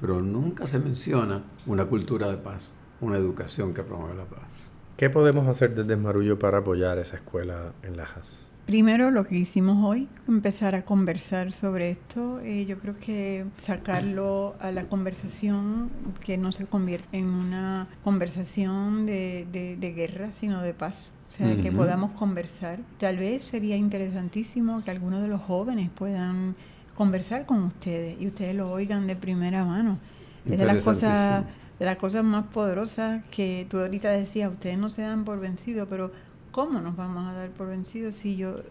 pero 0.00 0.20
nunca 0.20 0.66
se 0.66 0.78
menciona 0.78 1.42
una 1.66 1.86
cultura 1.86 2.30
de 2.30 2.36
paz, 2.36 2.74
una 3.00 3.16
educación 3.16 3.74
que 3.74 3.82
promueve 3.82 4.16
la 4.16 4.24
paz. 4.24 4.70
¿Qué 4.96 5.10
podemos 5.10 5.46
hacer 5.46 5.74
desde 5.74 5.96
Marullo 5.96 6.38
para 6.38 6.58
apoyar 6.58 6.98
esa 6.98 7.16
escuela 7.16 7.72
en 7.82 7.96
Lajas? 7.96 8.48
Primero 8.66 9.10
lo 9.10 9.24
que 9.24 9.36
hicimos 9.36 9.82
hoy, 9.82 10.08
empezar 10.28 10.74
a 10.74 10.84
conversar 10.84 11.52
sobre 11.52 11.90
esto. 11.90 12.40
Eh, 12.40 12.66
yo 12.66 12.78
creo 12.78 12.98
que 12.98 13.46
sacarlo 13.56 14.56
a 14.60 14.72
la 14.72 14.84
conversación, 14.88 15.88
que 16.20 16.36
no 16.36 16.52
se 16.52 16.66
convierta 16.66 17.16
en 17.16 17.26
una 17.26 17.88
conversación 18.04 19.06
de, 19.06 19.46
de 19.50 19.92
guerra, 19.94 20.32
sino 20.32 20.60
de 20.60 20.74
paz. 20.74 21.10
O 21.28 21.32
sea, 21.32 21.56
que 21.56 21.70
podamos 21.70 22.12
conversar. 22.12 22.78
Tal 22.98 23.18
vez 23.18 23.42
sería 23.42 23.76
interesantísimo 23.76 24.82
que 24.82 24.90
algunos 24.90 25.22
de 25.22 25.28
los 25.28 25.40
jóvenes 25.42 25.90
puedan 25.90 26.56
conversar 26.94 27.46
con 27.46 27.62
ustedes 27.64 28.20
y 28.20 28.26
ustedes 28.26 28.56
lo 28.56 28.70
oigan 28.70 29.06
de 29.06 29.14
primera 29.14 29.64
mano. 29.64 29.98
Es 30.44 30.58
de 30.58 30.64
las 30.64 30.82
cosas 30.82 31.44
de 31.78 31.84
las 31.84 31.96
cosas 31.96 32.24
más 32.24 32.46
poderosas 32.46 33.22
que 33.30 33.64
tú 33.70 33.78
ahorita 33.78 34.10
decías, 34.10 34.50
ustedes 34.50 34.78
no 34.78 34.90
se 34.90 35.02
dan 35.02 35.24
por 35.24 35.38
vencidos, 35.38 35.86
pero 35.88 36.10
¿cómo 36.50 36.80
nos 36.80 36.96
vamos 36.96 37.28
a 37.28 37.34
dar 37.34 37.50
por 37.50 37.68
vencidos 37.68 38.16
si 38.16 38.36
yo 38.36 38.62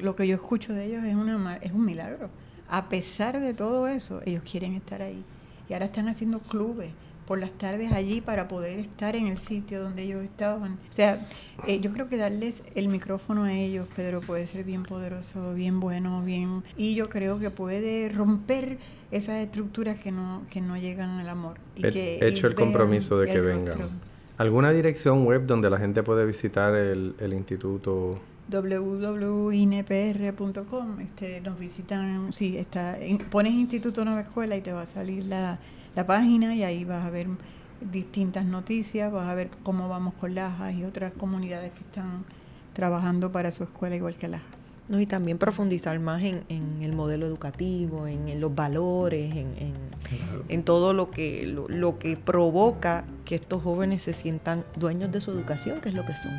lo 0.00 0.16
que 0.16 0.26
yo 0.26 0.34
escucho 0.34 0.72
de 0.72 0.86
ellos 0.86 1.04
es 1.04 1.14
una 1.14 1.58
es 1.58 1.72
un 1.72 1.84
milagro? 1.84 2.28
a 2.68 2.88
pesar 2.88 3.40
de 3.40 3.54
todo 3.54 3.88
eso, 3.88 4.20
ellos 4.24 4.42
quieren 4.44 4.74
estar 4.74 5.02
ahí. 5.02 5.24
Y 5.68 5.72
ahora 5.72 5.86
están 5.86 6.08
haciendo 6.08 6.38
clubes 6.40 6.90
por 7.26 7.38
las 7.38 7.50
tardes 7.52 7.92
allí 7.92 8.20
para 8.20 8.48
poder 8.48 8.78
estar 8.78 9.16
en 9.16 9.26
el 9.26 9.38
sitio 9.38 9.82
donde 9.82 10.02
ellos 10.02 10.22
estaban. 10.22 10.74
O 10.88 10.92
sea, 10.92 11.26
eh, 11.66 11.80
yo 11.80 11.92
creo 11.92 12.08
que 12.08 12.16
darles 12.16 12.62
el 12.74 12.88
micrófono 12.88 13.44
a 13.44 13.52
ellos, 13.52 13.88
Pedro, 13.94 14.20
puede 14.20 14.46
ser 14.46 14.64
bien 14.64 14.84
poderoso, 14.84 15.52
bien 15.54 15.80
bueno, 15.80 16.22
bien... 16.22 16.62
Y 16.76 16.94
yo 16.94 17.08
creo 17.08 17.38
que 17.38 17.50
puede 17.50 18.08
romper 18.08 18.78
esas 19.10 19.36
estructuras 19.36 19.98
que 19.98 20.12
no, 20.12 20.42
que 20.50 20.60
no 20.60 20.76
llegan 20.76 21.18
al 21.18 21.28
amor. 21.28 21.58
Y 21.74 21.86
He 21.86 21.90
que, 21.90 22.18
hecho 22.26 22.46
el 22.46 22.54
compromiso 22.54 23.18
de 23.18 23.26
que 23.28 23.40
vengan. 23.40 23.78
¿Alguna 24.38 24.70
dirección 24.70 25.24
web 25.24 25.46
donde 25.46 25.68
la 25.70 25.78
gente 25.78 26.02
puede 26.02 26.26
visitar 26.26 26.74
el, 26.74 27.14
el 27.18 27.32
instituto? 27.32 28.20
www.inepr.com 28.48 29.50
este, 31.00 31.40
nos 31.40 31.58
visitan, 31.58 32.32
sí, 32.32 32.56
está, 32.56 32.96
pones 33.30 33.54
Instituto 33.54 34.04
Nueva 34.04 34.20
Escuela 34.20 34.56
y 34.56 34.60
te 34.60 34.72
va 34.72 34.82
a 34.82 34.86
salir 34.86 35.24
la, 35.24 35.58
la 35.96 36.06
página 36.06 36.54
y 36.54 36.62
ahí 36.62 36.84
vas 36.84 37.04
a 37.04 37.10
ver 37.10 37.26
distintas 37.80 38.44
noticias, 38.44 39.10
vas 39.10 39.26
a 39.26 39.34
ver 39.34 39.48
cómo 39.64 39.88
vamos 39.88 40.14
con 40.14 40.34
Lajas 40.34 40.74
y 40.74 40.84
otras 40.84 41.12
comunidades 41.14 41.72
que 41.72 41.80
están 41.80 42.24
trabajando 42.74 43.32
para 43.32 43.50
su 43.50 43.64
escuela 43.64 43.96
igual 43.96 44.14
que 44.14 44.28
Lajas. 44.28 44.46
No, 44.88 45.00
y 45.00 45.06
también 45.06 45.36
profundizar 45.36 45.98
más 45.98 46.22
en, 46.22 46.44
en 46.48 46.80
el 46.82 46.92
modelo 46.92 47.26
educativo, 47.26 48.06
en, 48.06 48.28
en 48.28 48.40
los 48.40 48.54
valores, 48.54 49.32
en, 49.32 49.56
en, 49.58 49.72
en 50.48 50.62
todo 50.62 50.92
lo 50.92 51.10
que, 51.10 51.44
lo, 51.44 51.66
lo, 51.68 51.98
que 51.98 52.16
provoca 52.16 53.02
que 53.24 53.34
estos 53.34 53.64
jóvenes 53.64 54.02
se 54.02 54.12
sientan 54.12 54.64
dueños 54.76 55.10
de 55.10 55.20
su 55.20 55.32
educación, 55.32 55.80
que 55.80 55.88
es 55.88 55.94
lo 55.96 56.06
que 56.06 56.12
son. 56.12 56.30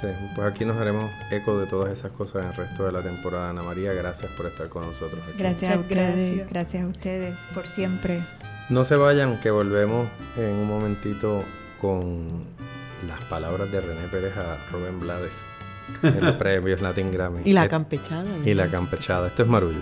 Sí, 0.00 0.08
pues 0.34 0.46
aquí 0.52 0.64
nos 0.64 0.76
haremos 0.76 1.10
eco 1.30 1.58
de 1.58 1.66
todas 1.66 1.92
esas 1.96 2.10
cosas 2.12 2.42
en 2.42 2.48
el 2.48 2.54
resto 2.54 2.84
de 2.84 2.92
la 2.92 3.02
temporada. 3.02 3.50
Ana 3.50 3.62
María, 3.62 3.92
gracias 3.92 4.30
por 4.32 4.46
estar 4.46 4.68
con 4.68 4.84
nosotros. 4.84 5.20
Aquí. 5.28 5.38
Gracias 5.38 5.74
a 5.74 5.78
ustedes, 5.78 6.16
gracias. 6.16 6.48
gracias 6.50 6.82
a 6.82 6.86
ustedes 6.86 7.34
por 7.54 7.66
siempre. 7.66 8.20
No 8.70 8.84
se 8.84 8.96
vayan, 8.96 9.38
que 9.40 9.50
volvemos 9.50 10.08
en 10.36 10.50
un 10.50 10.66
momentito 10.66 11.44
con 11.80 12.44
las 13.06 13.20
palabras 13.24 13.70
de 13.70 13.80
René 13.80 14.08
Pérez 14.10 14.36
a 14.36 14.56
Rubén 14.72 15.00
Blades 15.00 15.34
en 16.02 16.24
los 16.24 16.34
premios 16.38 16.80
Latin 16.80 17.12
Grammy. 17.12 17.42
Y 17.44 17.52
la 17.52 17.68
campechada. 17.68 18.30
Y 18.44 18.54
la 18.54 18.68
campechada. 18.68 19.28
Esto 19.28 19.42
es 19.42 19.48
Marullo. 19.48 19.80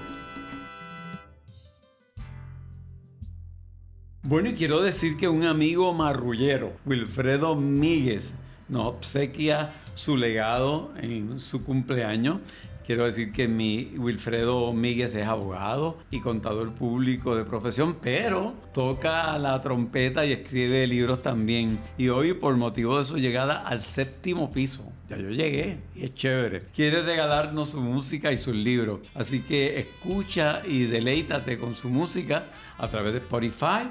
Bueno, 4.25 4.51
y 4.51 4.55
quiero 4.55 4.81
decir 4.81 5.17
que 5.17 5.29
un 5.29 5.45
amigo 5.45 5.93
marrullero, 5.93 6.73
Wilfredo 6.87 7.57
Míguez, 7.57 8.33
nos 8.69 8.87
obsequia 8.87 9.75
su 9.95 10.17
legado 10.17 10.93
en 11.01 11.41
su 11.41 11.65
cumpleaños. 11.65 12.39
Quiero 12.85 13.05
decir 13.05 13.31
que 13.31 13.47
mi 13.47 13.93
Wilfredo 13.97 14.73
Míguez 14.73 15.15
es 15.15 15.27
abogado 15.27 15.99
y 16.11 16.21
contador 16.21 16.73
público 16.73 17.37
de 17.37 17.45
profesión, 17.45 17.97
pero 18.03 18.55
toca 18.75 19.39
la 19.39 19.63
trompeta 19.63 20.27
y 20.27 20.33
escribe 20.33 20.87
libros 20.89 21.23
también. 21.23 21.79
Y 21.97 22.09
hoy, 22.09 22.35
por 22.35 22.57
motivo 22.57 22.99
de 22.99 23.05
su 23.05 23.19
llegada 23.19 23.61
al 23.61 23.81
séptimo 23.81 24.51
piso, 24.51 24.91
ya 25.09 25.17
yo 25.17 25.31
llegué 25.31 25.79
y 25.95 26.05
es 26.05 26.15
chévere, 26.15 26.59
quiere 26.75 27.03
regalarnos 27.03 27.71
su 27.71 27.81
música 27.81 28.33
y 28.33 28.37
sus 28.37 28.57
libros. 28.57 29.01
Así 29.15 29.41
que 29.41 29.79
escucha 29.79 30.61
y 30.67 30.85
deleítate 30.85 31.59
con 31.59 31.77
su 31.77 31.89
música 31.89 32.47
a 32.79 32.89
través 32.89 33.13
de 33.13 33.21
Spotify. 33.21 33.91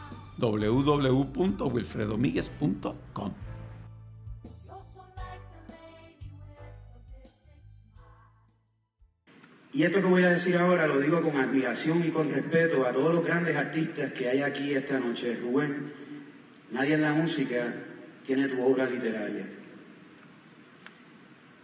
www.wilfredomiguez.com 0.41 3.33
Y 9.73 9.83
esto 9.83 10.01
que 10.01 10.07
voy 10.07 10.23
a 10.23 10.31
decir 10.31 10.57
ahora 10.57 10.85
lo 10.85 10.99
digo 10.99 11.21
con 11.21 11.37
admiración 11.37 12.03
y 12.05 12.09
con 12.09 12.29
respeto 12.29 12.85
a 12.85 12.91
todos 12.91 13.15
los 13.15 13.25
grandes 13.25 13.55
artistas 13.55 14.11
que 14.11 14.27
hay 14.27 14.41
aquí 14.41 14.73
esta 14.73 14.99
noche. 14.99 15.37
Rubén, 15.41 15.93
nadie 16.71 16.95
en 16.95 17.03
la 17.03 17.13
música 17.13 17.73
tiene 18.25 18.49
tu 18.49 18.61
obra 18.61 18.89
literaria. 18.89 19.47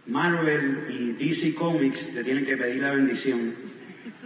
Marvel 0.06 0.86
y 0.88 1.12
DC 1.12 1.54
Comics 1.54 2.14
te 2.14 2.24
tienen 2.24 2.46
que 2.46 2.56
pedir 2.56 2.80
la 2.80 2.92
bendición, 2.92 3.54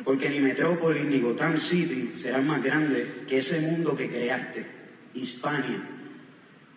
porque 0.05 0.29
ni 0.29 0.41
Metrópolis 0.41 1.05
ni 1.05 1.21
Gotham 1.21 1.57
City 1.57 2.11
serán 2.15 2.47
más 2.47 2.63
grandes 2.63 3.07
que 3.27 3.39
ese 3.39 3.61
mundo 3.61 3.97
que 3.97 4.09
creaste, 4.09 4.65
Hispania, 5.15 5.83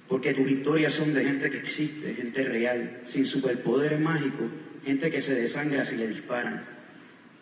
porque 0.08 0.34
tus 0.34 0.50
historias 0.50 0.94
son 0.94 1.14
de 1.14 1.24
gente 1.24 1.50
que 1.50 1.58
existe, 1.58 2.14
gente 2.14 2.44
real, 2.44 3.00
sin 3.04 3.26
superpoderes 3.26 4.00
mágicos, 4.00 4.48
gente 4.84 5.10
que 5.10 5.22
se 5.22 5.36
desangra 5.36 5.84
si 5.84 5.96
le 5.96 6.08
disparan 6.08 6.76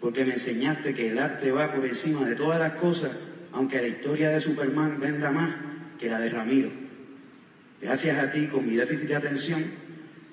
porque 0.04 0.26
me 0.26 0.34
enseñaste 0.34 0.94
que 0.94 1.08
el 1.08 1.18
arte 1.18 1.54
va 1.54 1.74
por 1.74 1.86
encima 1.86 2.26
de 2.26 2.36
todas 2.36 2.60
las 2.60 2.76
cosas, 2.76 3.12
aunque 3.54 3.80
la 3.80 3.88
historia 3.88 4.32
de 4.32 4.42
Superman 4.42 5.00
venda 5.00 5.32
más 5.32 5.56
que 5.98 6.10
la 6.10 6.20
de 6.20 6.30
Ramiro. 6.30 6.70
Gracias 7.82 8.20
a 8.22 8.30
ti, 8.30 8.48
con 8.48 8.68
mi 8.68 8.76
déficit 8.76 9.08
de 9.08 9.16
atención, 9.16 9.64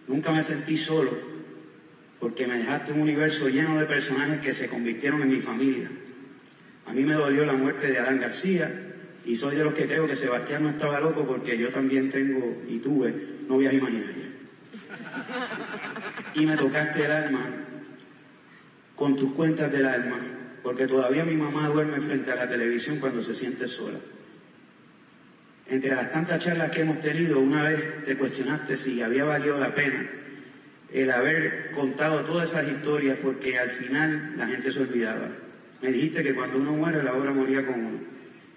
nunca 0.08 0.32
me 0.32 0.42
sentí 0.42 0.76
solo, 0.76 1.16
porque 2.20 2.46
me 2.46 2.58
dejaste 2.58 2.92
un 2.92 3.00
universo 3.00 3.48
lleno 3.48 3.78
de 3.78 3.86
personajes 3.86 4.40
que 4.40 4.52
se 4.52 4.68
convirtieron 4.68 5.22
en 5.22 5.30
mi 5.30 5.40
familia. 5.40 5.90
A 6.86 6.92
mí 6.92 7.02
me 7.02 7.14
dolió 7.14 7.46
la 7.46 7.54
muerte 7.54 7.90
de 7.90 7.98
Adán 7.98 8.20
García 8.20 8.70
y 9.24 9.34
soy 9.34 9.56
de 9.56 9.64
los 9.64 9.72
que 9.72 9.86
creo 9.86 10.06
que 10.06 10.14
Sebastián 10.14 10.64
no 10.64 10.70
estaba 10.70 11.00
loco 11.00 11.26
porque 11.26 11.56
yo 11.56 11.70
también 11.70 12.10
tengo 12.10 12.62
y 12.68 12.78
tuve 12.78 13.14
novias 13.48 13.72
imaginarias. 13.72 14.28
Y 16.34 16.44
me 16.44 16.56
tocaste 16.56 17.06
el 17.06 17.10
alma 17.10 17.48
con 18.94 19.16
tus 19.16 19.32
cuentas 19.32 19.72
del 19.72 19.86
alma, 19.86 20.20
porque 20.62 20.86
todavía 20.86 21.24
mi 21.24 21.34
mamá 21.34 21.68
duerme 21.68 22.00
frente 22.02 22.32
a 22.32 22.36
la 22.36 22.48
televisión 22.48 22.98
cuando 22.98 23.22
se 23.22 23.32
siente 23.32 23.66
sola. 23.66 23.98
Entre 25.68 25.94
las 25.94 26.10
tantas 26.10 26.44
charlas 26.44 26.70
que 26.70 26.82
hemos 26.82 27.00
tenido, 27.00 27.40
una 27.40 27.62
vez 27.62 28.04
te 28.04 28.18
cuestionaste 28.18 28.76
si 28.76 29.00
había 29.00 29.24
valido 29.24 29.58
la 29.58 29.74
pena 29.74 30.19
el 30.92 31.10
haber 31.10 31.70
contado 31.72 32.24
todas 32.24 32.50
esas 32.50 32.68
historias 32.68 33.18
porque 33.22 33.58
al 33.58 33.70
final 33.70 34.34
la 34.36 34.46
gente 34.46 34.72
se 34.72 34.80
olvidaba. 34.80 35.28
Me 35.82 35.92
dijiste 35.92 36.22
que 36.22 36.34
cuando 36.34 36.58
uno 36.58 36.72
muere 36.72 37.02
la 37.02 37.14
obra 37.14 37.32
moría 37.32 37.64
con 37.64 37.74
uno. 37.74 37.98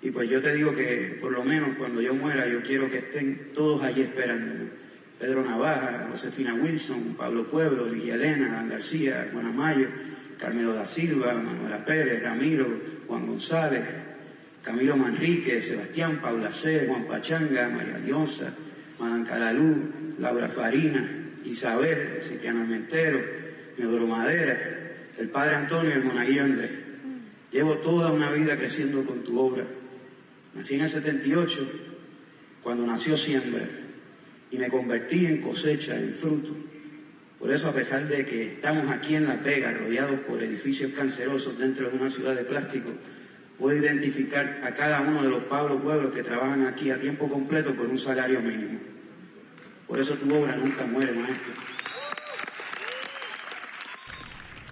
Y 0.01 0.11
pues 0.11 0.29
yo 0.29 0.41
te 0.41 0.53
digo 0.53 0.75
que 0.75 1.17
por 1.21 1.31
lo 1.31 1.43
menos 1.43 1.69
cuando 1.77 2.01
yo 2.01 2.13
muera 2.13 2.47
yo 2.47 2.61
quiero 2.61 2.89
que 2.89 2.97
estén 2.97 3.51
todos 3.53 3.81
allí 3.84 4.01
esperándome. 4.01 4.84
Pedro 5.19 5.43
Navaja, 5.43 6.07
Josefina 6.09 6.53
Wilson, 6.53 7.15
Pablo 7.17 7.47
Pueblo, 7.47 7.88
Ligia 7.88 8.15
Elena, 8.15 8.55
Dan 8.55 8.69
García, 8.69 9.29
Juana 9.31 9.51
Mayo, 9.51 9.88
Carmelo 10.38 10.73
da 10.73 10.86
Silva, 10.86 11.34
Manuela 11.34 11.86
Pérez, 11.86 12.21
Ramiro, 12.21 12.67
Juan 13.07 13.27
González, 13.27 13.84
Camilo 14.61 14.97
Manrique, 14.97 15.61
Sebastián, 15.61 16.19
Paula 16.21 16.51
C., 16.51 16.88
Juan 16.89 17.05
Pachanga, 17.05 17.69
María 17.69 17.99
Dionza, 17.99 18.53
Madame 18.99 19.25
Calalú, 19.25 19.91
Laura 20.19 20.49
Farina, 20.49 21.22
Isabel, 21.45 22.19
Cipriano 22.21 22.65
Mentero, 22.65 23.21
Neodoro 23.77 24.07
Madera, 24.07 24.57
el 25.17 25.29
Padre 25.29 25.55
Antonio 25.55 25.91
y 25.91 25.93
el 25.93 26.03
Monaguillo 26.03 26.43
Andrés. 26.43 26.71
Llevo 27.51 27.77
toda 27.77 28.11
una 28.11 28.31
vida 28.31 28.57
creciendo 28.57 29.05
con 29.05 29.23
tu 29.23 29.39
obra. 29.39 29.63
Nací 30.55 30.75
en 30.75 30.81
el 30.81 30.89
78, 30.89 31.71
cuando 32.61 32.85
nació 32.85 33.17
Siembra, 33.17 33.67
y 34.49 34.57
me 34.57 34.69
convertí 34.69 35.25
en 35.25 35.41
cosecha, 35.41 35.95
en 35.95 36.13
fruto. 36.13 36.55
Por 37.39 37.51
eso, 37.51 37.67
a 37.67 37.73
pesar 37.73 38.07
de 38.07 38.25
que 38.25 38.53
estamos 38.53 38.89
aquí 38.89 39.15
en 39.15 39.25
La 39.25 39.35
Vega, 39.35 39.73
rodeados 39.73 40.19
por 40.21 40.41
edificios 40.41 40.93
cancerosos 40.93 41.59
dentro 41.59 41.89
de 41.89 41.97
una 41.97 42.09
ciudad 42.09 42.35
de 42.35 42.43
plástico, 42.43 42.91
puedo 43.57 43.77
identificar 43.77 44.61
a 44.63 44.73
cada 44.73 45.01
uno 45.01 45.23
de 45.23 45.29
los 45.29 45.43
Pablo 45.43 45.79
pueblos 45.81 46.13
que 46.13 46.23
trabajan 46.23 46.65
aquí 46.65 46.89
a 46.89 46.99
tiempo 46.99 47.27
completo 47.27 47.73
por 47.75 47.87
un 47.87 47.97
salario 47.97 48.41
mínimo. 48.41 48.92
Por 49.93 49.99
eso 49.99 50.15
tu 50.15 50.25
obra 50.35 50.55
nunca 50.55 50.87
muere, 50.87 51.13
maestro. 51.13 51.53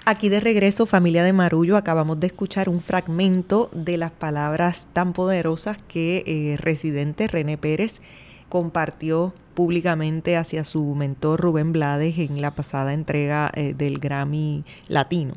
Aquí 0.03 0.29
de 0.29 0.39
regreso, 0.39 0.87
familia 0.87 1.23
de 1.23 1.31
Marullo, 1.31 1.77
acabamos 1.77 2.19
de 2.19 2.25
escuchar 2.25 2.69
un 2.69 2.81
fragmento 2.81 3.69
de 3.71 3.97
las 3.97 4.09
palabras 4.09 4.87
tan 4.93 5.13
poderosas 5.13 5.77
que 5.87 6.23
eh, 6.25 6.57
residente 6.57 7.27
René 7.27 7.59
Pérez 7.59 8.01
compartió 8.49 9.35
públicamente 9.53 10.37
hacia 10.37 10.63
su 10.63 10.95
mentor 10.95 11.39
Rubén 11.39 11.71
Blades 11.71 12.17
en 12.17 12.41
la 12.41 12.55
pasada 12.55 12.91
entrega 12.91 13.51
eh, 13.53 13.75
del 13.77 13.99
Grammy 13.99 14.65
Latino. 14.87 15.35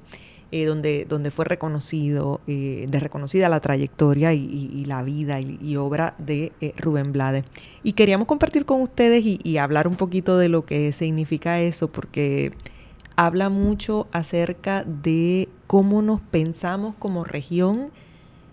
Eh, 0.56 0.66
donde, 0.66 1.04
donde 1.08 1.32
fue 1.32 1.44
reconocido, 1.44 2.40
de 2.46 3.00
reconocida 3.00 3.48
la 3.48 3.58
trayectoria 3.58 4.32
y, 4.34 4.84
la 4.84 5.02
vida 5.02 5.40
y, 5.40 5.74
obra 5.74 6.14
de 6.18 6.52
Rubén 6.76 7.10
Blades. 7.10 7.44
Y 7.82 7.94
queríamos 7.94 8.28
compartir 8.28 8.64
con 8.64 8.80
ustedes 8.80 9.24
y, 9.26 9.58
hablar 9.58 9.88
un 9.88 9.96
poquito 9.96 10.38
de 10.38 10.48
lo 10.48 10.64
que 10.64 10.92
significa 10.92 11.60
eso, 11.60 11.88
porque 11.88 12.52
habla 13.16 13.48
mucho 13.48 14.06
acerca 14.12 14.84
de 14.84 15.48
cómo 15.66 16.02
nos 16.02 16.20
pensamos 16.20 16.94
como 17.00 17.24
región 17.24 17.90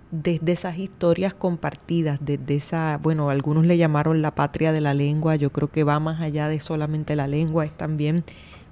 desde 0.09 0.53
esas 0.53 0.79
historias 0.79 1.35
compartidas, 1.35 2.17
desde 2.19 2.55
esa, 2.55 2.99
bueno, 3.01 3.29
algunos 3.29 3.63
le 3.63 3.77
llamaron 3.77 4.23
la 4.23 4.33
patria 4.33 4.71
de 4.71 4.81
la 4.81 4.95
lengua, 4.95 5.35
yo 5.35 5.51
creo 5.51 5.69
que 5.69 5.83
va 5.83 5.99
más 5.99 6.19
allá 6.19 6.47
de 6.47 6.59
solamente 6.59 7.15
la 7.15 7.27
lengua, 7.27 7.63
es 7.63 7.71
también 7.71 8.23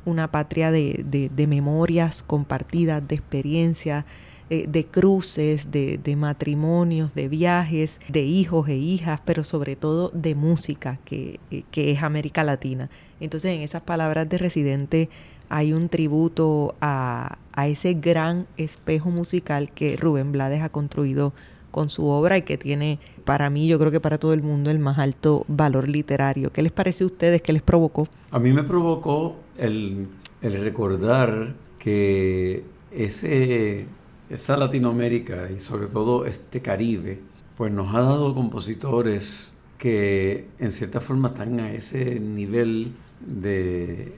una 0.06 0.32
patria 0.32 0.72
de, 0.72 1.04
de, 1.06 1.48
memorias 1.48 2.24
compartidas, 2.24 3.08
de 3.08 3.16
experiencias, 3.16 4.06
eh, 4.50 4.66
de 4.68 4.86
cruces, 4.86 5.72
de, 5.72 6.00
de, 6.04 6.16
matrimonios, 6.16 7.14
de 7.14 7.28
viajes, 7.28 8.00
de 8.08 8.22
hijos 8.24 8.68
e 8.70 8.76
hijas, 8.76 9.22
pero 9.24 9.44
sobre 9.44 9.76
todo 9.76 10.10
de 10.14 10.36
música, 10.36 11.00
que, 11.06 11.40
eh, 11.52 11.64
que 11.72 11.92
es 11.92 12.02
América 12.02 12.44
Latina. 12.44 12.90
Entonces, 13.20 13.52
en 13.52 13.62
esas 13.62 13.82
palabras 13.82 14.28
de 14.28 14.38
residente, 14.38 15.10
hay 15.50 15.74
un 15.74 15.90
tributo 15.90 16.76
a, 16.80 17.38
ese 17.66 17.94
gran 17.94 18.48
espejo 18.56 19.10
musical 19.10 19.70
que 19.72 19.98
Rubén 19.98 20.32
Blades 20.32 20.62
ha 20.62 20.70
construido 20.70 21.34
con 21.72 21.90
su 21.90 22.08
obra 22.08 22.38
y 22.38 22.44
que 22.44 22.58
tiene 22.58 23.00
para 23.26 23.50
mí, 23.50 23.68
yo 23.68 23.78
creo 23.78 23.92
que 23.92 24.00
para 24.00 24.18
todo 24.18 24.34
el 24.34 24.42
mundo, 24.42 24.72
el 24.72 24.80
más 24.80 24.98
alto 24.98 25.44
valor 25.48 25.90
literario. 25.90 26.52
¿Qué 26.52 26.62
les 26.62 26.72
parece 26.72 27.04
a 27.04 27.08
ustedes? 27.08 27.42
¿Qué 27.42 27.52
les 27.52 27.62
provocó? 27.62 28.08
A 28.32 28.40
mí 28.40 28.54
me 28.54 28.64
provocó 28.64 29.36
el, 29.60 30.08
recordar 30.42 31.56
que 31.78 32.64
ese, 32.92 33.86
esa 34.30 34.58
Latinoamérica 34.58 35.50
y 35.52 35.60
sobre 35.60 35.88
todo 35.88 36.26
este 36.26 36.62
Caribe, 36.62 37.20
pues 37.58 37.72
nos 37.72 37.94
ha 37.94 38.02
dado 38.02 38.34
compositores 38.34 39.52
que 39.78 40.48
en 40.60 40.72
cierta 40.72 41.02
forma 41.02 41.30
están 41.30 41.60
a 41.60 41.72
ese 41.72 42.20
nivel 42.20 42.94
de 43.20 44.14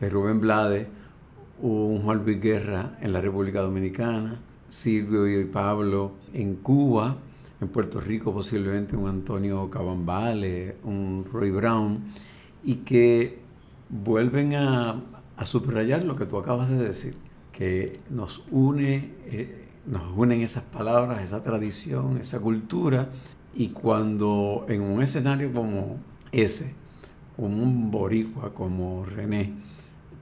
de 0.00 0.10
Rubén 0.10 0.40
Blades, 0.40 0.86
un 1.60 2.02
Juan 2.02 2.24
Luis 2.24 2.40
Guerra 2.40 2.98
en 3.00 3.12
la 3.12 3.20
República 3.20 3.60
Dominicana, 3.60 4.40
Silvio 4.68 5.28
y 5.28 5.44
Pablo 5.44 6.12
en 6.32 6.56
Cuba, 6.56 7.16
en 7.60 7.68
Puerto 7.68 8.00
Rico 8.00 8.32
posiblemente 8.32 8.96
un 8.96 9.08
Antonio 9.08 9.70
Cabambale, 9.70 10.76
un 10.84 11.24
Roy 11.32 11.50
Brown, 11.50 12.00
y 12.64 12.76
que 12.76 13.43
vuelven 13.88 14.54
a, 14.54 15.02
subrayar 15.44 16.04
lo 16.04 16.16
que 16.16 16.26
tú 16.26 16.38
acabas 16.38 16.70
de 16.70 16.78
decir, 16.78 17.16
que 17.52 18.00
nos 18.10 18.44
une, 18.50 19.12
eh, 19.26 19.66
nos 19.86 20.16
unen 20.16 20.40
esas 20.40 20.62
palabras, 20.64 21.22
esa 21.22 21.42
tradición, 21.42 22.18
esa 22.18 22.40
cultura, 22.40 23.08
y 23.54 23.68
cuando 23.68 24.64
en 24.68 24.80
un 24.80 25.02
escenario 25.02 25.52
como 25.52 25.98
ese, 26.32 26.74
un 27.36 27.90
boricua 27.90 28.54
como 28.54 29.04
René, 29.04 29.52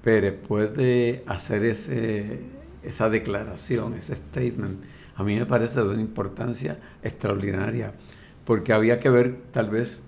Pérez 0.02 0.34
puede 0.46 1.22
hacer 1.26 1.64
ese, 1.64 2.40
esa 2.82 3.08
declaración, 3.08 3.94
ese 3.94 4.16
statement, 4.16 4.80
a 5.14 5.22
mí 5.22 5.38
me 5.38 5.46
parece 5.46 5.80
de 5.80 5.88
una 5.88 6.00
importancia 6.00 6.78
extraordinaria, 7.02 7.92
porque 8.44 8.72
había 8.72 8.98
que 8.98 9.10
ver 9.10 9.36
tal 9.52 9.70
vez 9.70 10.02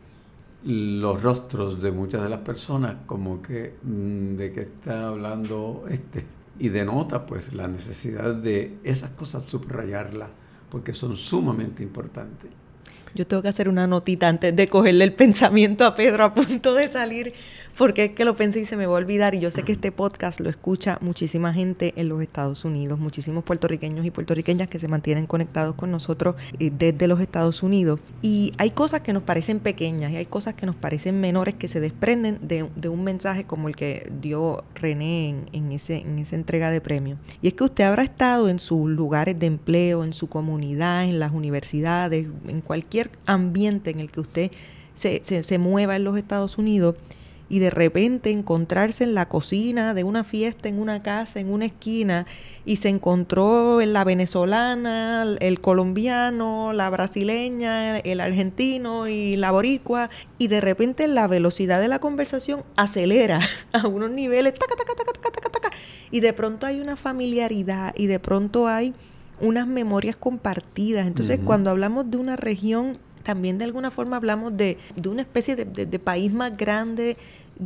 los 0.65 1.23
rostros 1.23 1.83
de 1.83 1.93
muchas 1.93 2.23
de 2.23 2.29
las 2.31 2.41
personas 2.41 2.97
como 3.07 3.43
que 3.43 3.75
mm, 3.83 4.37
de 4.37 4.53
qué 4.53 4.61
está 4.63 5.09
hablando 5.09 5.85
este 5.91 6.25
y 6.59 6.69
denota 6.69 7.27
pues 7.27 7.53
la 7.53 7.69
necesidad 7.69 8.35
de 8.35 8.79
esas 8.85 9.11
cosas 9.11 9.43
subrayarlas 9.47 10.31
porque 10.71 10.95
son 10.95 11.17
sumamente 11.17 11.83
importantes. 11.83 12.51
Yo 13.15 13.27
tengo 13.27 13.43
que 13.43 13.49
hacer 13.49 13.69
una 13.69 13.87
notita 13.87 14.29
antes 14.29 14.55
de 14.57 14.69
cogerle 14.69 15.05
el 15.05 15.13
pensamiento 15.15 15.85
a 15.85 15.95
Pedro 15.95 16.25
a 16.25 16.35
punto 16.35 16.75
de 16.75 16.89
salir 16.89 17.35
porque 17.77 18.05
es 18.05 18.11
que 18.13 18.25
lo 18.25 18.37
pensé 18.37 18.61
y 18.61 18.65
se 18.67 18.77
me 18.77 18.87
va 18.87 18.95
a 18.95 18.99
olvidar. 18.99 19.35
Y 19.35 19.41
yo 19.41 19.51
sé 19.51 19.63
que 19.63 19.73
este 19.73 19.93
podcast 19.93 20.41
lo 20.41 20.49
escucha 20.49 20.99
muchísima 21.01 21.53
gente 21.53 21.93
en 21.97 22.09
los 22.09 22.23
Estados 22.23 22.65
Unidos, 22.65 22.99
muchísimos 22.99 23.45
puertorriqueños 23.45 24.07
y 24.07 24.11
puertorriqueñas 24.11 24.69
que 24.69 24.79
se 24.79 24.89
mantienen 24.89 25.27
conectados 25.27 25.75
con 25.75 25.91
nosotros 25.91 26.37
eh, 26.59 26.71
desde 26.77 27.09
los 27.09 27.21
Estados 27.21 27.63
Unidos. 27.63 28.01
Y 28.23 28.53
hay 28.59 28.71
cosas 28.71 29.01
que 29.01 29.13
nos 29.13 29.23
parecen 29.23 29.61
pequeñas 29.61 30.13
y 30.13 30.17
hay 30.17 30.27
cosas 30.27 30.55
que 30.55 30.67
nos 30.67 30.77
parecen 30.77 31.21
menores 31.21 31.55
que 31.55 31.69
se 31.69 31.81
desprenden 31.81 32.39
de, 32.43 32.89
un 32.89 33.03
mensaje 33.03 33.45
como 33.45 33.69
el 33.69 33.77
que 33.77 34.11
dio 34.21 34.65
René 34.75 35.35
en, 35.53 35.73
ese, 35.73 35.97
en 35.97 36.19
esa 36.19 36.37
entrega 36.37 36.71
de 36.71 36.81
premios. 36.81 37.19
Y 37.43 37.49
es 37.49 37.55
que 37.55 37.65
usted 37.65 37.85
habrá 37.85 38.05
estado 38.05 38.49
en 38.49 38.59
sus 38.59 38.89
lugares 38.89 39.39
de 39.39 39.47
empleo, 39.47 40.05
en 40.05 40.13
su 40.13 40.29
comunidad, 40.29 41.05
en 41.05 41.19
las 41.19 41.33
universidades, 41.33 42.29
en 42.47 42.61
cualquier 42.61 43.11
ambiente 43.27 43.91
en 43.91 44.01
el 44.01 44.11
que 44.11 44.21
usted 44.21 44.51
se, 44.95 45.23
se, 45.25 45.43
se 45.43 45.59
mueva 45.59 45.97
en 45.97 46.05
los 46.05 46.17
Estados 46.17 46.57
Unidos 46.57 46.95
y 47.55 47.61
de 47.61 47.71
repente 47.71 48.33
encontrarse 48.33 49.05
en 49.05 49.15
la 49.15 49.29
cocina 49.29 49.95
de 49.95 50.03
una 50.03 50.25
fiesta, 50.25 50.69
en 50.69 50.81
una 50.81 51.05
casa, 51.05 51.39
en 51.39 51.53
una 51.53 51.67
esquina, 51.67 52.27
y 52.65 52.79
se 52.79 52.89
encontró 52.89 53.81
en 53.81 53.93
la 53.93 54.03
venezolana, 54.03 55.25
el 55.39 55.61
colombiano, 55.61 56.73
la 56.73 56.91
brasileña, 56.91 57.99
el 58.01 58.19
argentino 58.19 59.07
y 59.07 59.37
la 59.37 59.53
boricua, 59.53 60.11
y 60.37 60.49
de 60.49 60.61
repente 60.61 61.07
la 61.07 61.29
velocidad 61.29 61.81
de 61.81 61.87
la 61.87 62.01
conversación 62.01 62.65
acelera 62.75 63.39
a 63.73 63.87
unos 63.87 64.11
niveles, 64.11 64.55
taca, 64.55 64.75
taca, 64.75 64.93
taca, 64.97 65.13
taca, 65.13 65.31
taca, 65.31 65.51
taca, 65.51 65.71
y 66.11 66.19
de 66.19 66.33
pronto 66.33 66.67
hay 66.67 66.81
una 66.81 66.97
familiaridad 66.97 67.95
y 67.97 68.09
de 68.09 68.19
pronto 68.19 68.67
hay 68.67 68.95
unas 69.41 69.69
memorias 69.69 70.17
compartidas. 70.17 71.07
Entonces, 71.07 71.39
cuando 71.45 71.71
hablamos 71.71 72.11
de 72.11 72.17
una 72.17 72.35
región 72.35 72.99
también 73.25 73.59
de 73.59 73.65
alguna 73.65 73.91
forma 73.91 74.17
hablamos 74.17 74.57
de, 74.57 74.79
de 74.95 75.09
una 75.09 75.23
especie 75.23 75.57
de, 75.57 75.65
de, 75.65 75.99
país 75.99 76.33
más 76.33 76.57
grande, 76.57 77.17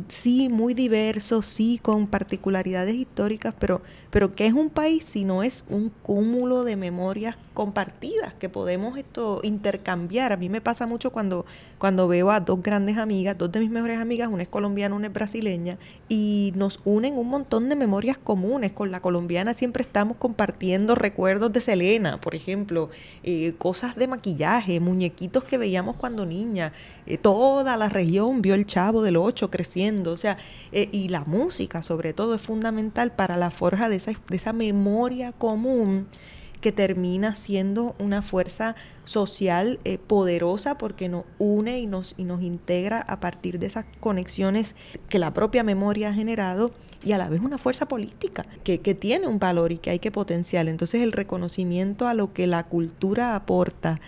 sí, 0.07 0.49
muy 0.49 0.73
diverso, 0.73 1.41
sí, 1.41 1.79
con 1.81 2.07
particularidades 2.07 2.95
históricas, 2.95 3.53
pero, 3.59 3.81
pero 4.09 4.33
¿qué 4.33 4.47
es 4.47 4.53
un 4.53 4.69
país 4.69 5.05
si 5.05 5.23
no 5.23 5.43
es 5.43 5.65
un 5.69 5.89
cúmulo 6.01 6.63
de 6.63 6.75
memorias 6.75 7.35
compartidas 7.53 8.33
que 8.33 8.49
podemos 8.49 8.97
esto 8.97 9.39
intercambiar? 9.43 10.33
A 10.33 10.37
mí 10.37 10.49
me 10.49 10.61
pasa 10.61 10.87
mucho 10.87 11.11
cuando, 11.11 11.45
cuando 11.77 12.07
veo 12.07 12.31
a 12.31 12.39
dos 12.39 12.63
grandes 12.63 12.97
amigas, 12.97 13.37
dos 13.37 13.51
de 13.51 13.59
mis 13.59 13.69
mejores 13.69 13.99
amigas, 13.99 14.29
una 14.29 14.43
es 14.43 14.49
colombiana, 14.49 14.95
una 14.95 15.07
es 15.07 15.13
brasileña, 15.13 15.77
y 16.07 16.53
nos 16.55 16.79
unen 16.85 17.17
un 17.17 17.27
montón 17.27 17.69
de 17.69 17.75
memorias 17.75 18.17
comunes. 18.17 18.71
Con 18.71 18.89
la 18.91 18.99
colombiana 18.99 19.53
siempre 19.53 19.83
estamos 19.83 20.17
compartiendo 20.17 20.95
recuerdos 20.95 21.53
de 21.53 21.61
Selena, 21.61 22.19
por 22.19 22.33
ejemplo, 22.33 22.89
eh, 23.23 23.53
cosas 23.59 23.95
de 23.95 24.07
maquillaje, 24.07 24.79
muñequitos 24.79 25.43
que 25.43 25.59
veíamos 25.59 25.97
cuando 25.97 26.25
niña. 26.25 26.73
Eh, 27.05 27.17
toda 27.17 27.77
la 27.77 27.89
región 27.89 28.41
vio 28.41 28.55
el 28.55 28.65
chavo 28.65 29.01
del 29.01 29.17
8 29.17 29.49
creciendo, 29.49 30.11
o 30.11 30.17
sea, 30.17 30.37
eh, 30.71 30.89
y 30.91 31.09
la 31.09 31.21
música 31.25 31.81
sobre 31.81 32.13
todo 32.13 32.35
es 32.35 32.41
fundamental 32.41 33.11
para 33.11 33.35
la 33.37 33.51
forja 33.51 33.89
de 33.89 33.98
esa, 33.99 34.11
de 34.29 34.35
esa 34.35 34.53
memoria 34.53 35.31
común 35.31 36.07
que 36.61 36.71
termina 36.71 37.35
siendo 37.35 37.95
una 37.99 38.21
fuerza 38.21 38.75
social 39.05 39.79
eh, 39.85 39.97
poderosa 39.97 40.77
porque 40.77 41.09
nos 41.09 41.23
une 41.37 41.79
y 41.79 41.87
nos, 41.87 42.13
y 42.17 42.25
nos 42.25 42.41
integra 42.41 42.99
a 42.99 43.19
partir 43.19 43.59
de 43.59 43.67
esas 43.67 43.85
conexiones 43.99 44.75
que 45.07 45.19
la 45.19 45.33
propia 45.33 45.63
memoria 45.63 46.09
ha 46.09 46.13
generado 46.13 46.71
y 47.03 47.13
a 47.13 47.17
la 47.17 47.29
vez 47.29 47.41
una 47.41 47.57
fuerza 47.57 47.87
política 47.87 48.45
que, 48.63 48.81
que 48.81 48.93
tiene 48.93 49.27
un 49.27 49.39
valor 49.39 49.71
y 49.71 49.77
que 49.77 49.89
hay 49.89 49.99
que 49.99 50.11
potenciar. 50.11 50.67
Entonces 50.67 51.01
el 51.01 51.13
reconocimiento 51.13 52.07
a 52.07 52.13
lo 52.13 52.33
que 52.33 52.45
la 52.45 52.63
cultura 52.63 53.35
aporta 53.35 54.01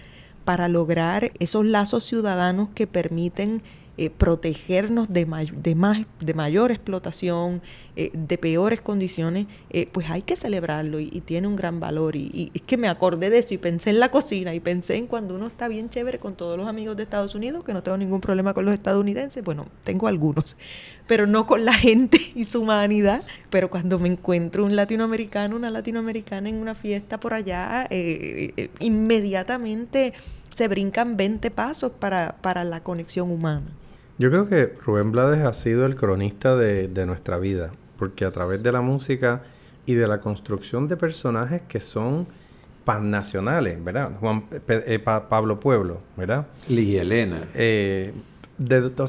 para 0.43 0.67
lograr 0.67 1.31
esos 1.39 1.65
lazos 1.65 2.03
ciudadanos 2.03 2.69
que 2.75 2.87
permiten 2.87 3.61
eh, 3.97 4.09
protegernos 4.09 5.11
de, 5.11 5.25
más, 5.25 5.49
de 5.59 6.33
mayor 6.33 6.71
explotación, 6.71 7.61
eh, 7.97 8.09
de 8.13 8.37
peores 8.37 8.79
condiciones, 8.79 9.47
eh, 9.69 9.85
pues 9.91 10.09
hay 10.09 10.21
que 10.21 10.37
celebrarlo 10.37 11.01
y, 11.01 11.21
tiene 11.25 11.45
un 11.45 11.57
gran 11.57 11.81
valor. 11.81 12.15
Y, 12.15 12.51
es 12.53 12.61
que 12.61 12.77
me 12.77 12.87
acordé 12.87 13.29
de 13.29 13.39
eso 13.39 13.53
y 13.53 13.57
pensé 13.57 13.89
en 13.89 13.99
la 13.99 14.09
cocina 14.09 14.55
y 14.55 14.61
pensé 14.61 14.95
en 14.95 15.07
cuando 15.07 15.35
uno 15.35 15.47
está 15.47 15.67
bien 15.67 15.89
chévere 15.89 16.19
con 16.19 16.35
todos 16.35 16.57
los 16.57 16.69
amigos 16.69 16.95
de 16.95 17.03
Estados 17.03 17.35
Unidos, 17.35 17.65
que 17.65 17.73
no 17.73 17.83
tengo 17.83 17.97
ningún 17.97 18.21
problema 18.21 18.53
con 18.53 18.63
los 18.63 18.73
estadounidenses, 18.73 19.43
bueno, 19.43 19.67
tengo 19.83 20.07
algunos, 20.07 20.55
pero 21.07 21.27
no 21.27 21.45
con 21.45 21.65
la 21.65 21.73
gente 21.73 22.17
y 22.35 22.45
su 22.45 22.61
humanidad. 22.61 23.25
Pero 23.49 23.69
cuando 23.69 23.99
me 23.99 24.07
encuentro 24.07 24.63
un 24.63 24.73
latinoamericano, 24.73 25.57
una 25.57 25.69
latinoamericana 25.69 26.47
en 26.47 26.55
una 26.55 26.75
fiesta 26.75 27.19
por 27.19 27.33
allá, 27.33 27.89
inmediatamente 28.79 30.13
se 30.55 30.67
brincan 30.69 31.17
20 31.17 31.51
pasos 31.51 31.91
para, 31.91 32.37
para 32.41 32.63
la 32.63 32.81
conexión 32.81 33.29
humana. 33.31 33.80
Yo 34.21 34.29
creo 34.29 34.47
que 34.47 34.75
Rubén 34.85 35.11
Blades 35.11 35.41
ha 35.41 35.51
sido 35.51 35.83
el 35.87 35.95
cronista 35.95 36.55
de, 36.55 37.05
nuestra 37.07 37.39
vida, 37.39 37.71
porque 37.97 38.23
a 38.23 38.29
través 38.29 38.61
de 38.61 38.71
la 38.71 38.81
música 38.81 39.41
y 39.87 39.95
de 39.95 40.07
la 40.07 40.21
construcción 40.21 40.87
de 40.87 40.95
personajes 40.95 41.63
que 41.67 41.79
son 41.79 42.27
pannacionales, 42.85 43.83
¿verdad? 43.83 44.11
Juan, 44.19 44.43
eh, 44.67 44.99
Pablo 44.99 45.59
Pueblo, 45.59 46.01
¿verdad? 46.15 46.45
Lee 46.67 46.97
Elena. 46.97 47.45
Eh, 47.55 48.13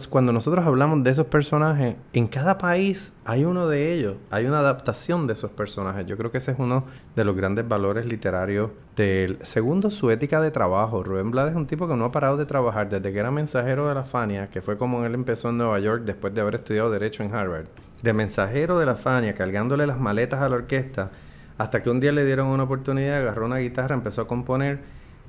cuando 0.09 0.32
nosotros 0.32 0.64
hablamos 0.64 1.05
de 1.05 1.11
esos 1.11 1.26
personajes, 1.26 1.96
en 2.12 2.26
cada 2.26 2.57
país 2.57 3.12
hay 3.24 3.44
uno 3.44 3.68
de 3.68 3.92
ellos, 3.92 4.16
hay 4.30 4.46
una 4.46 4.61
adaptación 4.61 5.26
de 5.26 5.34
esos 5.34 5.50
personajes. 5.50 6.07
Yo 6.07 6.16
creo 6.16 6.30
que 6.30 6.38
ese 6.38 6.53
es 6.53 6.59
uno 6.59 6.84
de 7.14 7.24
los 7.24 7.36
grandes 7.36 7.68
valores 7.68 8.07
literarios 8.07 8.70
del 8.96 9.38
segundo, 9.42 9.90
su 9.90 10.11
ética 10.11 10.40
de 10.40 10.50
trabajo. 10.50 11.03
Rubén 11.03 11.30
Blades 11.30 11.53
es 11.53 11.57
un 11.57 11.66
tipo 11.66 11.86
que 11.86 11.96
no 11.96 12.07
ha 12.07 12.12
parado 12.12 12.36
de 12.38 12.46
trabajar 12.46 12.88
desde 12.88 13.12
que 13.12 13.18
era 13.18 13.30
mensajero 13.30 13.88
de 13.88 13.94
la 13.94 14.05
Fania, 14.05 14.48
que 14.48 14.62
fue 14.62 14.78
como 14.78 15.05
él 15.05 15.14
empezó 15.14 15.50
en 15.50 15.59
Nueva 15.59 15.78
York 15.80 16.05
después 16.05 16.34
de 16.34 16.40
haber 16.40 16.55
estudiado 16.55 16.90
Derecho 16.90 17.22
en 17.22 17.34
Harvard. 17.34 17.66
De 18.03 18.12
mensajero 18.14 18.78
de 18.78 18.86
la 18.86 18.96
Fania, 18.96 19.34
cargándole 19.34 19.86
las 19.86 19.98
maletas 19.98 20.40
a 20.40 20.48
la 20.48 20.57
orquesta, 20.57 21.11
hasta 21.59 21.82
que 21.82 21.90
un 21.90 22.00
día 22.00 22.12
le 22.12 22.24
dieron 22.24 22.46
una 22.46 22.62
oportunidad, 22.62 23.18
agarró 23.18 23.46
una 23.46 23.59
guitarra, 23.59 23.94
empezó 23.94 24.22
a 24.22 24.26
componer. 24.26 24.80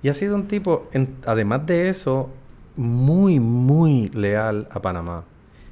Y 0.02 0.10
ha 0.10 0.14
sido 0.14 0.36
un 0.36 0.48
tipo, 0.48 0.90
además 1.26 1.66
de 1.66 1.90
eso, 1.90 2.30
muy, 2.76 3.40
muy 3.40 4.10
leal 4.10 4.68
a 4.72 4.82
Panamá. 4.82 5.24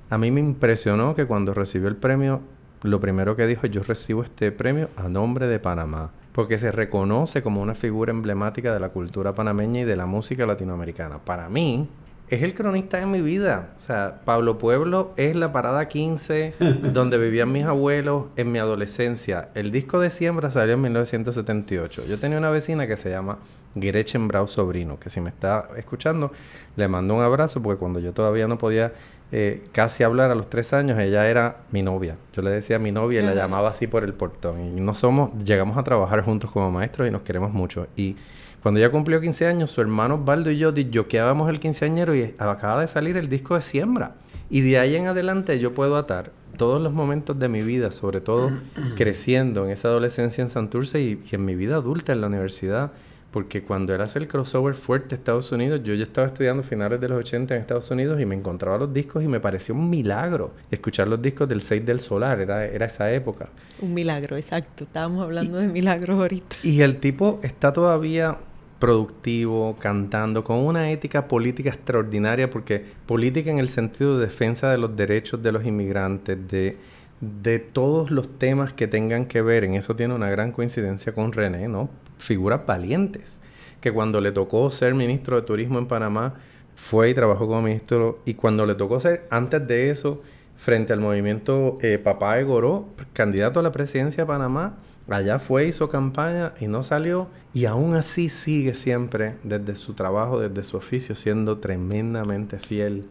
A 0.10 0.18
mí 0.18 0.32
me 0.32 0.42
impresionó 0.42 1.16
que 1.16 1.26
cuando 1.26 1.54
recibió 1.54 1.88
el 1.88 1.96
premio, 1.96 2.42
lo 2.84 3.00
primero 3.00 3.36
que 3.36 3.48
dijo, 3.48 3.68
yo 3.68 3.82
recibo 3.84 4.24
este 4.24 4.52
premio 4.52 4.90
a 4.98 5.08
nombre 5.08 5.48
de 5.48 5.60
Panamá, 5.60 6.12
porque 6.32 6.58
se 6.58 6.72
reconoce 6.72 7.42
como 7.42 7.62
una 7.62 7.76
figura 7.76 8.12
emblemática 8.12 8.74
de 8.74 8.80
la 8.80 8.90
cultura 8.90 9.34
panameña 9.34 9.82
y 9.82 9.86
de 9.86 9.96
la 9.96 10.06
música 10.06 10.46
latinoamericana. 10.46 11.20
Para 11.20 11.50
mí, 11.50 11.88
es 12.32 12.42
el 12.44 12.54
cronista 12.54 12.98
de 12.98 13.06
mi 13.06 13.22
vida. 13.22 13.72
O 13.76 13.80
sea, 13.80 14.22
Pablo 14.24 14.58
Pueblo 14.58 15.12
es 15.18 15.36
la 15.36 15.52
parada 15.52 15.90
15 15.90 16.54
donde 16.94 17.18
vivían 17.18 17.52
mis 17.52 17.66
abuelos 17.66 18.28
en 18.38 18.54
mi 18.54 18.58
adolescencia. 18.58 19.50
El 19.54 19.72
disco 19.72 20.00
de 20.00 20.10
Siembra 20.10 20.50
salió 20.50 20.76
en 20.76 20.82
1978. 20.82 22.06
Yo 22.08 22.18
tenía 22.18 22.38
una 22.38 22.50
vecina 22.50 22.88
que 22.88 22.96
se 22.96 23.10
llama 23.10 23.38
Gretchen 23.76 24.30
Brau 24.30 24.48
Sobrino, 24.48 24.98
que 24.98 25.10
si 25.10 25.20
me 25.20 25.30
está 25.30 25.68
escuchando, 25.76 26.32
le 26.78 26.88
mando 26.88 27.16
un 27.16 27.22
abrazo 27.22 27.62
porque 27.62 27.78
cuando 27.78 28.00
yo 28.00 28.14
todavía 28.14 28.48
no 28.48 28.58
podía 28.58 28.94
eh, 29.34 29.66
casi 29.74 30.04
hablar 30.04 30.32
a 30.32 30.36
los 30.36 30.50
tres 30.50 30.72
años, 30.72 30.98
ella 31.00 31.28
era 31.30 31.58
mi 31.72 31.82
novia. 31.82 32.16
Yo 32.34 32.42
le 32.42 32.52
decía 32.52 32.78
a 32.78 32.80
mi 32.80 32.94
novia 32.94 33.22
y 33.22 33.26
la 33.26 33.36
llamaba 33.36 33.70
así 33.70 33.88
por 33.88 34.06
el 34.06 34.14
portón. 34.14 34.78
Y 34.78 34.80
no 34.80 34.94
somos, 34.94 35.32
llegamos 35.44 35.78
a 35.78 35.84
trabajar 35.84 36.24
juntos 36.24 36.50
como 36.50 36.72
maestros 36.72 37.10
y 37.10 37.12
nos 37.12 37.24
queremos 37.24 37.52
mucho. 37.52 37.88
Y 37.98 38.16
cuando 38.62 38.80
ella 38.80 38.92
cumplió 38.92 39.20
15 39.20 39.48
años, 39.48 39.72
su 39.72 39.82
hermano 39.82 40.16
Osvaldo 40.16 40.52
y 40.52 40.58
yo 40.58 40.72
disjoqueábamos 40.72 41.50
el 41.50 41.60
quinceañero 41.60 42.16
y 42.16 42.36
acaba 42.38 42.82
de 42.82 42.88
salir 42.88 43.18
el 43.18 43.28
disco 43.28 43.56
de 43.56 43.62
Siembra. 43.62 44.16
Y 44.52 44.62
de 44.62 44.78
ahí 44.78 44.96
en 44.96 45.08
adelante 45.08 45.58
yo 45.58 45.74
puedo 45.74 45.98
atar 45.98 46.32
todos 46.58 46.80
los 46.80 46.94
momentos 46.94 47.40
de 47.40 47.50
mi 47.50 47.64
vida, 47.64 47.90
sobre 47.90 48.22
todo 48.22 48.52
creciendo 48.96 49.66
en 49.66 49.72
esa 49.72 49.88
adolescencia 49.88 50.44
en 50.44 50.50
Santurce 50.50 51.02
y, 51.02 51.24
y 51.32 51.36
en 51.36 51.44
mi 51.44 51.56
vida 51.56 51.78
adulta 51.78 52.14
en 52.14 52.22
la 52.22 52.28
universidad, 52.28 52.92
porque 53.32 53.64
cuando 53.64 53.96
él 53.96 54.02
hace 54.02 54.20
el 54.20 54.28
crossover 54.28 54.76
fuerte 54.76 55.16
Estados 55.16 55.52
Unidos, 55.52 55.82
yo 55.84 55.96
ya 55.96 56.04
estaba 56.04 56.28
estudiando 56.28 56.62
finales 56.62 57.00
de 57.02 57.08
los 57.08 57.18
80 57.18 57.56
en 57.56 57.62
Estados 57.62 57.90
Unidos 57.90 58.20
y 58.22 58.26
me 58.26 58.36
encontraba 58.36 58.78
los 58.78 58.94
discos 58.94 59.24
y 59.24 59.28
me 59.28 59.40
pareció 59.40 59.74
un 59.74 59.90
milagro 59.90 60.52
escuchar 60.70 61.08
los 61.08 61.20
discos 61.22 61.50
del 61.50 61.62
6 61.62 61.86
del 61.86 62.02
Solar, 62.02 62.42
era, 62.42 62.66
era 62.66 62.86
esa 62.86 63.12
época. 63.12 63.48
Un 63.82 63.94
milagro, 63.94 64.36
exacto, 64.36 64.84
estábamos 64.84 65.24
hablando 65.24 65.58
de 65.58 65.68
milagros 65.68 66.20
ahorita. 66.20 66.58
Y 66.62 66.82
el 66.82 66.98
tipo 66.98 67.40
está 67.42 67.72
todavía 67.74 68.38
productivo, 68.82 69.76
cantando, 69.80 70.44
con 70.44 70.58
una 70.58 70.90
ética 70.90 71.28
política 71.28 71.70
extraordinaria, 71.70 72.50
porque 72.50 72.84
política 73.06 73.52
en 73.52 73.60
el 73.60 73.70
sentido 73.70 74.18
de 74.18 74.26
defensa 74.26 74.72
de 74.72 74.80
los 74.80 74.96
derechos 74.96 75.42
de 75.44 75.52
los 75.52 75.64
inmigrantes, 75.64 76.36
de, 76.48 76.78
de 77.22 77.60
todos 77.60 78.10
los 78.10 78.40
temas 78.40 78.74
que 78.74 78.88
tengan 78.88 79.28
que 79.28 79.44
ver, 79.44 79.66
en 79.66 79.76
eso 79.76 79.96
tiene 79.96 80.16
una 80.16 80.32
gran 80.32 80.52
coincidencia 80.52 81.14
con 81.14 81.32
René, 81.32 81.68
¿no? 81.68 81.92
Figuras 82.18 82.66
valientes, 82.66 83.40
que 83.82 83.92
cuando 83.92 84.20
le 84.20 84.32
tocó 84.32 84.72
ser 84.72 84.96
ministro 84.96 85.36
de 85.36 85.44
Turismo 85.44 85.78
en 85.78 85.86
Panamá, 85.86 86.34
fue 86.76 87.12
y 87.12 87.14
trabajó 87.14 87.46
como 87.46 87.62
ministro, 87.62 88.18
y 88.26 88.34
cuando 88.34 88.66
le 88.66 88.74
tocó 88.74 89.00
ser, 89.00 89.28
antes 89.30 89.66
de 89.68 89.92
eso, 89.92 90.24
frente 90.58 90.92
al 90.92 91.00
movimiento 91.00 91.78
eh, 91.84 92.00
Papá 92.00 92.38
de 92.38 92.46
Goró, 92.46 92.88
candidato 93.14 93.60
a 93.60 93.64
la 93.64 93.72
presidencia 93.72 94.24
de 94.24 94.28
Panamá, 94.28 94.78
Allá 95.10 95.40
fue, 95.40 95.66
hizo 95.66 95.90
campaña 95.90 96.54
y 96.60 96.68
no 96.68 96.84
salió. 96.84 97.28
Y 97.54 97.66
aún 97.66 97.96
así 97.96 98.30
sigue 98.30 98.76
siempre, 98.76 99.36
desde 99.44 99.76
su 99.76 99.94
trabajo, 99.94 100.40
desde 100.40 100.64
su 100.64 100.78
oficio, 100.78 101.16
siendo 101.16 101.58
tremendamente 101.58 102.60
fiel 102.60 103.08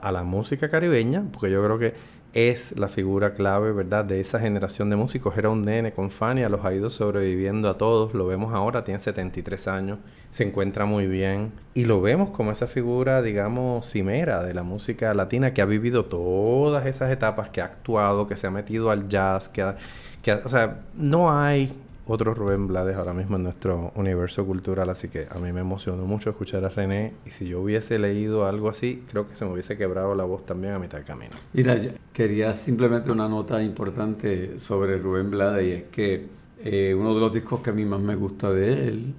a 0.00 0.12
la 0.12 0.24
música 0.24 0.70
caribeña, 0.70 1.24
porque 1.32 1.50
yo 1.50 1.62
creo 1.62 1.78
que 1.78 1.94
es 2.32 2.78
la 2.78 2.88
figura 2.88 3.32
clave, 3.32 3.72
¿verdad?, 3.72 4.04
de 4.04 4.20
esa 4.20 4.38
generación 4.38 4.88
de 4.88 4.96
músicos. 4.96 5.36
Era 5.36 5.50
un 5.50 5.62
nene 5.62 5.92
con 5.92 6.10
Fania, 6.10 6.48
los 6.48 6.64
ha 6.64 6.72
ido 6.72 6.88
sobreviviendo 6.88 7.68
a 7.68 7.76
todos. 7.76 8.14
Lo 8.14 8.26
vemos 8.26 8.54
ahora, 8.54 8.84
tiene 8.84 9.00
73 9.00 9.68
años, 9.68 9.98
se 10.30 10.44
encuentra 10.44 10.84
muy 10.84 11.06
bien. 11.06 11.52
Y 11.74 11.84
lo 11.84 12.00
vemos 12.00 12.30
como 12.30 12.52
esa 12.52 12.66
figura, 12.66 13.20
digamos, 13.22 13.86
cimera 13.86 14.44
de 14.44 14.54
la 14.54 14.62
música 14.62 15.12
latina 15.12 15.52
que 15.52 15.60
ha 15.60 15.66
vivido 15.66 16.04
todas 16.04 16.86
esas 16.86 17.10
etapas, 17.10 17.50
que 17.50 17.62
ha 17.62 17.66
actuado, 17.66 18.26
que 18.26 18.36
se 18.36 18.46
ha 18.46 18.50
metido 18.50 18.90
al 18.90 19.08
jazz, 19.08 19.48
que 19.48 19.62
ha 19.62 19.76
que, 20.22 20.32
o 20.32 20.48
sea, 20.48 20.80
no 20.94 21.32
hay 21.32 21.72
otro 22.06 22.34
Rubén 22.34 22.66
Blades 22.66 22.96
ahora 22.96 23.12
mismo 23.12 23.36
en 23.36 23.44
nuestro 23.44 23.92
universo 23.94 24.44
cultural, 24.44 24.90
así 24.90 25.08
que 25.08 25.28
a 25.30 25.38
mí 25.38 25.52
me 25.52 25.60
emocionó 25.60 26.04
mucho 26.06 26.30
escuchar 26.30 26.64
a 26.64 26.68
René 26.68 27.12
y 27.24 27.30
si 27.30 27.46
yo 27.46 27.60
hubiese 27.60 27.98
leído 27.98 28.46
algo 28.46 28.68
así, 28.68 29.04
creo 29.08 29.28
que 29.28 29.36
se 29.36 29.44
me 29.44 29.52
hubiese 29.52 29.76
quebrado 29.76 30.14
la 30.14 30.24
voz 30.24 30.44
también 30.44 30.74
a 30.74 30.78
mitad 30.78 30.98
del 30.98 31.06
camino. 31.06 31.30
Mira, 31.52 31.78
quería 32.12 32.52
simplemente 32.52 33.12
una 33.12 33.28
nota 33.28 33.62
importante 33.62 34.58
sobre 34.58 34.98
Rubén 34.98 35.30
Blades 35.30 35.66
y 35.66 35.72
es 35.72 35.82
que 35.84 36.26
eh, 36.64 36.94
uno 36.98 37.14
de 37.14 37.20
los 37.20 37.32
discos 37.32 37.60
que 37.60 37.70
a 37.70 37.72
mí 37.72 37.84
más 37.84 38.00
me 38.00 38.16
gusta 38.16 38.50
de 38.50 38.88
él 38.88 39.14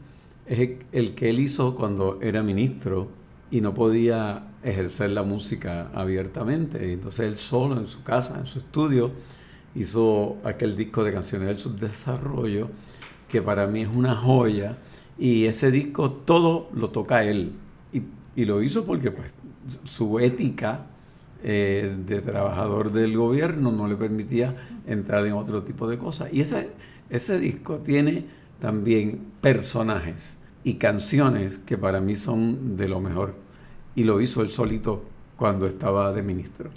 es 0.46 0.70
el 0.92 1.16
que 1.16 1.30
él 1.30 1.40
hizo 1.40 1.76
cuando 1.76 2.20
era 2.22 2.44
ministro 2.44 3.08
y 3.52 3.62
no 3.62 3.74
podía 3.74 4.44
ejercer 4.64 5.12
la 5.12 5.24
música 5.24 5.90
abiertamente. 5.94 6.92
Entonces 6.92 7.26
él 7.26 7.38
solo 7.38 7.78
en 7.78 7.88
su 7.88 8.04
casa, 8.04 8.38
en 8.38 8.48
su 8.48 8.60
estudio, 8.60 9.12
hizo 9.76 10.38
aquel 10.44 10.76
disco 10.76 11.04
de 11.04 11.14
canciones 11.14 11.48
del 11.48 11.60
subdesarrollo, 11.60 12.70
que 13.30 13.42
para 13.42 13.68
mí 13.68 13.82
es 13.82 13.90
una 13.90 14.16
joya, 14.16 14.78
y 15.18 15.46
ese 15.46 15.72
disco 15.72 16.12
todo 16.12 16.70
lo 16.74 16.90
toca 16.90 17.24
él, 17.24 17.54
y, 17.94 18.46
lo 18.46 18.64
hizo 18.64 18.86
porque 18.86 19.12
pues 19.12 19.32
su 19.84 20.20
ética 20.20 20.86
eh, 21.44 21.96
de 22.08 22.22
trabajador 22.22 22.92
del 22.92 23.16
gobierno 23.16 23.72
no 23.72 23.88
le 23.88 23.96
permitía 23.96 24.56
entrar 24.88 25.26
en 25.28 25.34
otro 25.34 25.64
tipo 25.64 25.88
de 25.88 25.98
cosas. 25.98 26.34
Y 26.34 26.42
ese, 26.42 26.70
ese 27.10 27.40
disco 27.40 27.80
tiene 27.80 28.26
también 28.60 29.20
personajes 29.42 30.40
y 30.64 30.76
canciones 30.76 31.60
que 31.66 31.78
para 31.78 32.00
mí 32.00 32.16
son 32.16 32.78
de 32.78 32.88
lo 32.88 33.00
mejor, 33.00 33.36
y 33.96 34.04
lo 34.04 34.22
hizo 34.22 34.42
él 34.42 34.52
solito 34.52 35.04
cuando 35.36 35.68
estaba 35.68 36.14
de 36.14 36.22
ministro. 36.24 36.70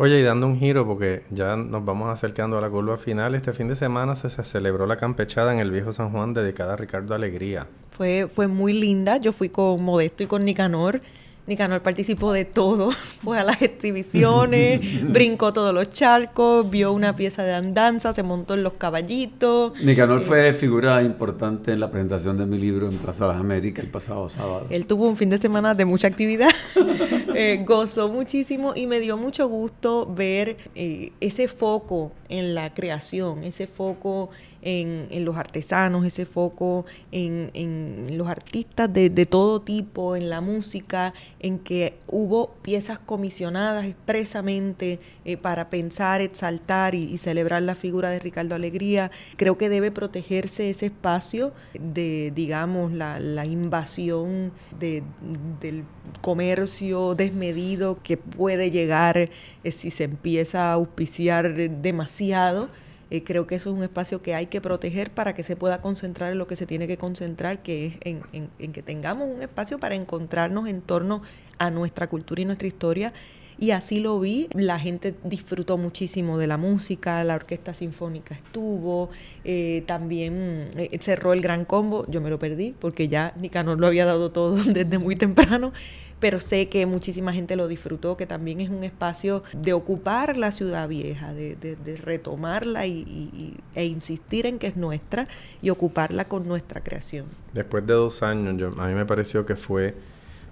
Oye, 0.00 0.20
y 0.20 0.22
dando 0.22 0.46
un 0.46 0.56
giro, 0.56 0.86
porque 0.86 1.24
ya 1.28 1.56
nos 1.56 1.84
vamos 1.84 2.08
acercando 2.08 2.56
a 2.56 2.60
la 2.60 2.70
curva 2.70 2.98
final, 2.98 3.34
este 3.34 3.52
fin 3.52 3.66
de 3.66 3.74
semana 3.74 4.14
se, 4.14 4.30
celebró 4.44 4.86
la 4.86 4.96
campechada 4.96 5.52
en 5.52 5.58
el 5.58 5.72
Viejo 5.72 5.92
San 5.92 6.12
Juan 6.12 6.34
dedicada 6.34 6.74
a 6.74 6.76
Ricardo 6.76 7.16
Alegría. 7.16 7.66
Fue, 7.90 8.28
fue 8.32 8.46
muy 8.46 8.72
linda, 8.72 9.16
yo 9.16 9.32
fui 9.32 9.48
con 9.48 9.82
Modesto 9.82 10.22
y 10.22 10.26
con 10.26 10.44
Nicanor 10.44 11.00
Nicanor 11.48 11.80
participó 11.80 12.32
de 12.32 12.44
todo, 12.44 12.90
fue 13.22 13.38
a 13.38 13.44
las 13.44 13.62
exhibiciones, 13.62 14.80
brincó 15.10 15.52
todos 15.52 15.74
los 15.74 15.88
charcos, 15.90 16.70
vio 16.70 16.92
una 16.92 17.16
pieza 17.16 17.42
de 17.42 17.54
andanza, 17.54 18.12
se 18.12 18.22
montó 18.22 18.54
en 18.54 18.62
los 18.62 18.74
caballitos. 18.74 19.72
Nicanor 19.82 20.20
fue 20.20 20.52
figura 20.52 21.02
importante 21.02 21.72
en 21.72 21.80
la 21.80 21.90
presentación 21.90 22.36
de 22.36 22.44
mi 22.44 22.58
libro 22.58 22.88
en 22.88 22.98
Plaza 22.98 23.26
de 23.26 23.32
las 23.32 23.40
Américas 23.40 23.84
el 23.84 23.90
pasado 23.90 24.28
sábado. 24.28 24.66
Él 24.68 24.86
tuvo 24.86 25.08
un 25.08 25.16
fin 25.16 25.30
de 25.30 25.38
semana 25.38 25.74
de 25.74 25.86
mucha 25.86 26.06
actividad, 26.06 26.50
eh, 27.34 27.64
gozó 27.66 28.10
muchísimo 28.10 28.74
y 28.76 28.86
me 28.86 29.00
dio 29.00 29.16
mucho 29.16 29.48
gusto 29.48 30.06
ver 30.06 30.58
eh, 30.74 31.12
ese 31.20 31.48
foco 31.48 32.12
en 32.28 32.54
la 32.54 32.74
creación, 32.74 33.42
ese 33.42 33.66
foco 33.66 34.28
en, 34.62 35.24
los 35.24 35.36
artesanos, 35.36 36.04
ese 36.04 36.26
foco 36.26 36.84
en, 37.12 38.06
los 38.16 38.28
artistas 38.28 38.92
de, 38.92 39.10
todo 39.26 39.60
tipo, 39.60 40.16
en 40.16 40.30
la 40.30 40.40
música, 40.40 41.14
en 41.40 41.58
que 41.58 41.94
hubo 42.06 42.54
piezas 42.62 42.98
comisionadas 42.98 43.86
expresamente 43.86 44.98
eh, 45.24 45.36
para 45.36 45.70
pensar, 45.70 46.20
exaltar 46.20 46.94
y, 46.94 47.18
celebrar 47.18 47.62
la 47.62 47.74
figura 47.74 48.10
de 48.10 48.18
Ricardo 48.18 48.54
Alegría. 48.54 49.10
Creo 49.36 49.58
que 49.58 49.68
debe 49.68 49.90
protegerse 49.90 50.70
ese 50.70 50.86
espacio 50.86 51.52
de, 51.74 52.32
digamos, 52.34 52.92
la, 52.92 53.18
invasión 53.48 54.52
del 54.78 55.84
comercio 56.20 57.14
desmedido 57.14 57.98
que 58.02 58.16
puede 58.16 58.70
llegar 58.70 59.16
eh, 59.16 59.72
si 59.72 59.90
se 59.90 60.04
empieza 60.04 60.70
a 60.70 60.74
auspiciar 60.74 61.54
demasiado 61.54 62.68
eh, 63.10 63.24
creo 63.24 63.46
que 63.46 63.54
eso 63.54 63.70
es 63.70 63.76
un 63.76 63.82
espacio 63.82 64.20
que 64.20 64.34
hay 64.34 64.46
que 64.46 64.60
proteger 64.60 65.10
para 65.10 65.34
que 65.34 65.42
se 65.42 65.56
pueda 65.56 65.80
concentrar 65.80 66.32
en 66.32 66.38
lo 66.38 66.46
que 66.46 66.56
se 66.56 66.66
tiene 66.66 66.86
que 66.86 66.98
concentrar, 66.98 67.62
que 67.62 67.86
es 67.86 67.94
en, 68.02 68.72
que 68.72 68.82
tengamos 68.82 69.28
un 69.28 69.42
espacio 69.42 69.78
para 69.78 69.94
encontrarnos 69.94 70.68
en 70.68 70.82
torno 70.82 71.22
a 71.58 71.70
nuestra 71.70 72.08
cultura 72.08 72.42
y 72.42 72.44
nuestra 72.44 72.68
historia 72.68 73.12
y 73.58 73.72
así 73.72 73.98
lo 73.98 74.20
vi. 74.20 74.48
La 74.52 74.78
gente 74.78 75.14
disfrutó 75.24 75.78
muchísimo 75.78 76.38
de 76.38 76.46
la 76.46 76.56
música, 76.56 77.24
la 77.24 77.34
orquesta 77.34 77.74
sinfónica 77.74 78.34
estuvo, 78.34 79.08
eh, 79.44 79.82
también 79.86 80.70
eh, 80.76 80.96
cerró 81.00 81.32
el 81.32 81.40
gran 81.40 81.64
combo. 81.64 82.04
Yo 82.08 82.20
me 82.20 82.30
lo 82.30 82.38
perdí 82.38 82.74
porque 82.78 83.08
ya 83.08 83.32
Nicanor 83.40 83.80
lo 83.80 83.86
había 83.86 84.04
dado 84.04 84.30
todo 84.30 84.54
desde 84.66 84.98
muy 84.98 85.16
temprano 85.16 85.72
pero 86.20 86.40
sé 86.40 86.68
que 86.68 86.84
muchísima 86.86 87.32
gente 87.32 87.56
lo 87.56 87.68
disfrutó, 87.68 88.16
que 88.16 88.26
también 88.26 88.60
es 88.60 88.70
un 88.70 88.84
espacio 88.84 89.42
de 89.52 89.72
ocupar 89.72 90.36
la 90.36 90.52
ciudad 90.52 90.88
vieja, 90.88 91.32
de, 91.32 92.00
retomarla 92.02 92.86
y, 92.86 93.56
e 93.74 93.84
insistir 93.84 94.46
en 94.46 94.58
que 94.58 94.68
es 94.68 94.76
nuestra 94.76 95.26
y 95.62 95.70
ocuparla 95.70 96.26
con 96.26 96.46
nuestra 96.46 96.82
creación. 96.82 97.26
Después 97.52 97.86
de 97.86 97.94
dos 97.94 98.22
años, 98.22 98.56
yo, 98.56 98.68
a 98.80 98.86
mí 98.88 98.94
me 98.94 99.06
pareció 99.06 99.46
que 99.46 99.56
fue 99.56 99.94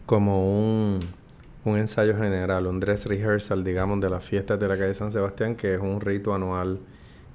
como 0.07 0.59
un, 0.59 1.01
un 1.65 1.77
ensayo 1.77 2.17
general, 2.17 2.67
un 2.67 2.81
dress 2.81 3.07
rehearsal, 3.07 3.65
digamos, 3.65 4.01
de 4.01 4.11
las 4.11 4.25
fiestas 4.25 4.59
de 4.59 4.69
la 4.69 4.79
calle 4.79 4.95
San 4.95 5.13
Sebastián, 5.13 5.57
que 5.57 5.75
es 5.75 5.81
un 5.81 6.01
rito 6.01 6.35
anual 6.35 6.79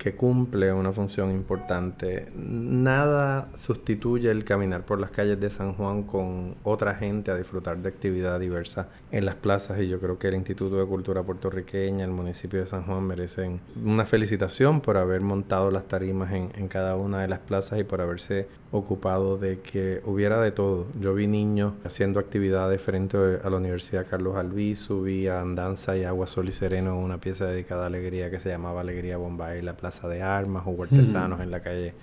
que 0.01 0.15
cumple 0.15 0.73
una 0.73 0.91
función 0.91 1.29
importante. 1.29 2.31
Nada 2.35 3.49
sustituye 3.53 4.31
el 4.31 4.43
caminar 4.43 4.83
por 4.83 4.99
las 4.99 5.11
calles 5.11 5.39
de 5.39 5.51
San 5.51 5.73
Juan 5.75 6.01
con 6.01 6.55
otra 6.63 6.95
gente 6.95 7.29
a 7.29 7.35
disfrutar 7.35 7.77
de 7.77 7.89
actividad 7.89 8.39
diversa 8.39 8.87
en 9.11 9.25
las 9.25 9.35
plazas 9.35 9.79
y 9.79 9.87
yo 9.87 9.99
creo 9.99 10.17
que 10.17 10.29
el 10.29 10.33
Instituto 10.33 10.77
de 10.77 10.87
Cultura 10.87 11.21
Puertorriqueña, 11.21 12.03
el 12.03 12.09
municipio 12.09 12.59
de 12.59 12.65
San 12.65 12.81
Juan 12.83 13.03
merecen 13.03 13.61
una 13.85 14.05
felicitación 14.05 14.81
por 14.81 14.97
haber 14.97 15.21
montado 15.21 15.69
las 15.69 15.87
tarimas 15.87 16.33
en, 16.33 16.49
en 16.55 16.67
cada 16.67 16.95
una 16.95 17.21
de 17.21 17.27
las 17.27 17.39
plazas 17.39 17.77
y 17.77 17.83
por 17.83 18.01
haberse 18.01 18.47
ocupado 18.71 19.37
de 19.37 19.59
que 19.59 20.01
hubiera 20.05 20.41
de 20.41 20.51
todo. 20.51 20.87
Yo 20.99 21.13
vi 21.13 21.27
niños 21.27 21.73
haciendo 21.83 22.19
actividades 22.19 22.81
frente 22.81 23.17
a 23.43 23.49
la 23.49 23.57
Universidad 23.57 24.07
Carlos 24.09 24.35
Albizu, 24.35 25.03
vi 25.03 25.27
a 25.27 25.41
Andanza 25.41 25.95
y 25.95 26.05
Agua 26.05 26.25
Sol 26.25 26.49
y 26.49 26.53
Sereno, 26.53 26.97
una 26.97 27.19
pieza 27.19 27.45
dedicada 27.45 27.83
a 27.83 27.87
alegría 27.87 28.31
que 28.31 28.39
se 28.39 28.49
llamaba 28.49 28.81
Alegría 28.81 29.17
Bombay 29.17 29.61
la 29.61 29.73
Plaza 29.75 29.90
de 29.99 30.21
Armas, 30.21 30.63
hubo 30.65 30.83
artesanos 30.83 31.41
en 31.41 31.51
la 31.51 31.59
calle 31.59 31.93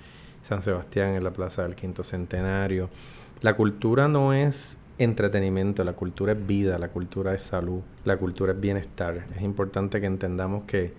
San 0.43 0.62
Sebastián, 0.62 1.14
en 1.14 1.24
la 1.24 1.32
Plaza 1.32 1.62
del 1.62 1.74
Quinto 1.74 2.05
Centenario. 2.05 2.91
La 3.41 3.55
cultura 3.55 4.09
no 4.09 4.32
es 4.32 4.78
entretenimiento, 4.99 5.84
la 5.84 5.95
cultura 5.95 6.32
es 6.32 6.47
vida, 6.47 6.78
la 6.78 6.89
cultura 6.89 7.34
es 7.34 7.43
salud, 7.43 7.80
la 8.05 8.16
cultura 8.16 8.53
es 8.53 8.61
bienestar. 8.61 9.26
Es 9.34 9.43
importante 9.43 10.01
que 10.01 10.07
entendamos 10.07 10.64
que 10.64 10.93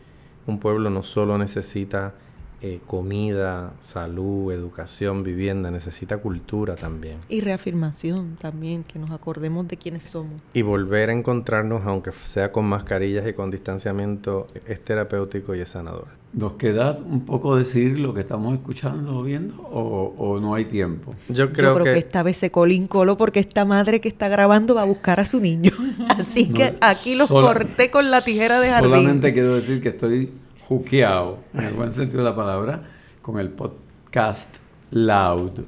un 0.48 0.60
pueblo 0.60 0.90
no 0.90 1.04
solo 1.04 1.38
necesita 1.38 2.14
eh, 2.62 2.82
comida, 2.86 3.74
salud, 3.80 4.52
educación, 4.52 5.24
vivienda, 5.24 5.72
necesita 5.72 6.18
cultura 6.18 6.76
también. 6.76 7.18
Y 7.30 7.42
reafirmación 7.42 8.36
también, 8.36 8.84
que 8.84 9.00
nos 9.00 9.12
acordemos 9.12 9.68
de 9.68 9.78
quiénes 9.78 10.04
somos. 10.04 10.42
Y 10.54 10.62
volver 10.62 11.10
a 11.10 11.14
encontrarnos, 11.14 11.86
aunque 11.86 12.12
sea 12.12 12.52
con 12.52 12.66
mascarillas 12.66 13.26
y 13.28 13.34
con 13.34 13.50
distanciamiento, 13.50 14.48
es 14.68 14.84
terapéutico 14.84 15.56
y 15.56 15.62
es 15.62 15.70
sanador. 15.70 16.08
¿Nos 16.34 16.54
queda 16.54 16.92
un 16.92 17.26
poco 17.26 17.56
decir 17.56 17.98
lo 17.98 18.14
que 18.14 18.20
estamos 18.20 18.54
escuchando 18.54 19.18
o 19.18 19.24
viendo 19.24 19.64
o, 19.64 20.40
no 20.40 20.54
hay 20.54 20.66
tiempo? 20.66 21.16
Yo 21.28 21.52
creo, 21.52 21.82
que... 21.82 21.98
esta 21.98 22.22
vez 22.24 22.38
se 22.38 22.52
colín 22.52 22.88
colo 22.88 23.18
porque 23.18 23.40
esta 23.40 23.66
madre 23.66 24.00
que 24.00 24.10
está 24.10 24.28
grabando 24.28 24.76
va 24.76 24.84
a 24.84 24.86
buscar 24.86 25.20
a 25.20 25.26
su 25.26 25.40
niño. 25.40 25.72
Así 26.10 26.50
que 26.50 26.76
aquí 26.82 27.16
los 27.16 27.30
corté 27.30 27.90
con 27.90 28.12
la 28.12 28.22
tijera 28.22 28.60
de 28.60 28.70
jardín. 28.70 28.92
Solamente 28.92 29.34
quiero 29.34 29.56
decir 29.56 29.82
que 29.82 29.90
estoy 29.90 30.32
juqueado, 30.70 31.40
en 31.56 31.64
el 31.64 31.74
buen 31.74 31.96
sentido 31.96 32.20
de 32.20 32.30
la 32.30 32.36
palabra, 32.36 32.84
con 33.24 33.40
el 33.40 33.50
podcast 33.50 34.58
Loud. 34.92 35.62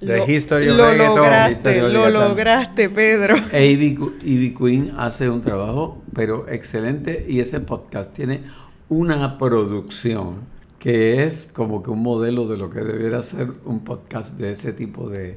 lo, 0.00 0.26
History 0.26 0.70
of 0.70 0.76
lo 0.78 0.94
lograste, 0.94 1.82
lo 1.86 2.08
lograste, 2.08 2.88
Pedro. 2.88 3.36
Ivy 3.52 4.54
Queen 4.54 4.94
hace 4.96 5.28
un 5.28 5.42
trabajo, 5.42 6.02
pero 6.14 6.48
excelente, 6.48 7.26
y 7.28 7.40
ese 7.40 7.60
podcast 7.60 8.14
tiene 8.14 8.44
una 8.88 9.36
producción 9.36 10.36
que 10.78 11.22
es 11.22 11.46
como 11.52 11.82
que 11.82 11.90
un 11.90 12.02
modelo 12.02 12.48
de 12.48 12.56
lo 12.56 12.70
que 12.70 12.80
debiera 12.80 13.20
ser 13.20 13.52
un 13.66 13.84
podcast 13.84 14.38
de 14.38 14.52
ese 14.52 14.72
tipo 14.72 15.10
de, 15.10 15.36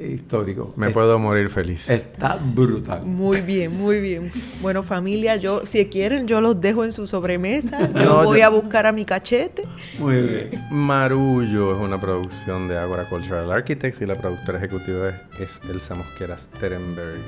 histórico. 0.00 0.72
Me 0.76 0.90
puedo 0.90 1.18
morir 1.18 1.50
feliz. 1.50 1.88
Está 1.88 2.36
brutal. 2.36 3.04
Muy 3.04 3.40
bien, 3.40 3.76
muy 3.76 4.00
bien. 4.00 4.30
Bueno, 4.60 4.82
familia, 4.82 5.36
yo, 5.36 5.66
si 5.66 5.86
quieren, 5.86 6.26
yo 6.26 6.40
los 6.40 6.60
dejo 6.60 6.84
en 6.84 6.92
su 6.92 7.06
sobremesa. 7.06 7.90
Yo 8.00 8.24
voy 8.24 8.40
a 8.40 8.48
buscar 8.48 8.86
a 8.86 8.92
mi 8.92 9.04
cachete. 9.04 9.64
Muy 9.98 10.22
bien. 10.22 10.50
Marullo 10.70 11.74
es 11.74 11.80
una 11.80 12.00
producción 12.00 12.68
de 12.68 12.78
Agora 12.78 13.04
Cultural 13.04 13.50
Architects 13.50 14.00
y 14.00 14.06
la 14.06 14.14
productora 14.14 14.58
ejecutiva 14.58 15.12
es 15.38 15.60
Elsa 15.70 15.94
Mosquera 15.94 16.38
Sterenberg. 16.38 17.18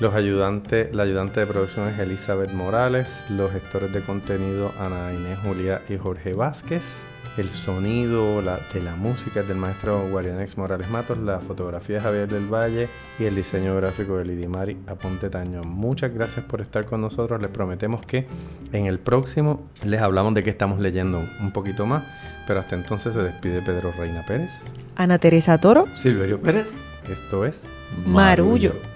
Los 0.00 0.14
ayudantes, 0.14 0.94
la 0.94 1.04
ayudante 1.04 1.40
de 1.40 1.46
producción 1.46 1.88
es 1.88 1.98
Elizabeth 1.98 2.52
Morales, 2.52 3.24
los 3.30 3.52
gestores 3.52 3.92
de 3.92 4.00
contenido 4.00 4.72
Ana 4.80 5.12
Inés 5.12 5.38
Julia 5.44 5.82
y 5.88 5.96
Jorge 5.96 6.34
Vázquez. 6.34 7.02
El 7.38 7.48
sonido 7.48 8.42
de 8.42 8.82
la 8.82 8.94
música 8.96 9.40
es 9.40 9.48
del 9.48 9.56
maestro 9.56 10.06
Guarianex 10.10 10.58
Morales 10.58 10.90
Matos, 10.90 11.16
la 11.16 11.40
fotografía 11.40 11.96
de 11.96 12.02
Javier 12.02 12.28
del 12.28 12.46
Valle 12.46 12.88
y 13.18 13.24
el 13.24 13.34
diseño 13.34 13.74
gráfico 13.74 14.18
de 14.18 14.26
Lidimari 14.26 14.76
Aponte 14.86 15.30
Taño. 15.30 15.64
Muchas 15.64 16.12
gracias 16.12 16.44
por 16.44 16.60
estar 16.60 16.84
con 16.84 17.00
nosotros. 17.00 17.40
Les 17.40 17.50
prometemos 17.50 18.04
que 18.04 18.26
en 18.72 18.84
el 18.84 18.98
próximo 18.98 19.62
les 19.82 20.02
hablamos 20.02 20.34
de 20.34 20.42
que 20.42 20.50
estamos 20.50 20.78
leyendo 20.78 21.22
un 21.40 21.52
poquito 21.52 21.86
más. 21.86 22.04
Pero 22.46 22.60
hasta 22.60 22.76
entonces 22.76 23.14
se 23.14 23.22
despide 23.22 23.62
Pedro 23.62 23.94
Reina 23.96 24.22
Pérez. 24.26 24.74
Ana 24.96 25.18
Teresa 25.18 25.56
Toro. 25.56 25.86
Silverio 25.96 26.38
Pérez. 26.38 26.70
Esto 27.08 27.46
es 27.46 27.64
Marullo. 28.06 28.91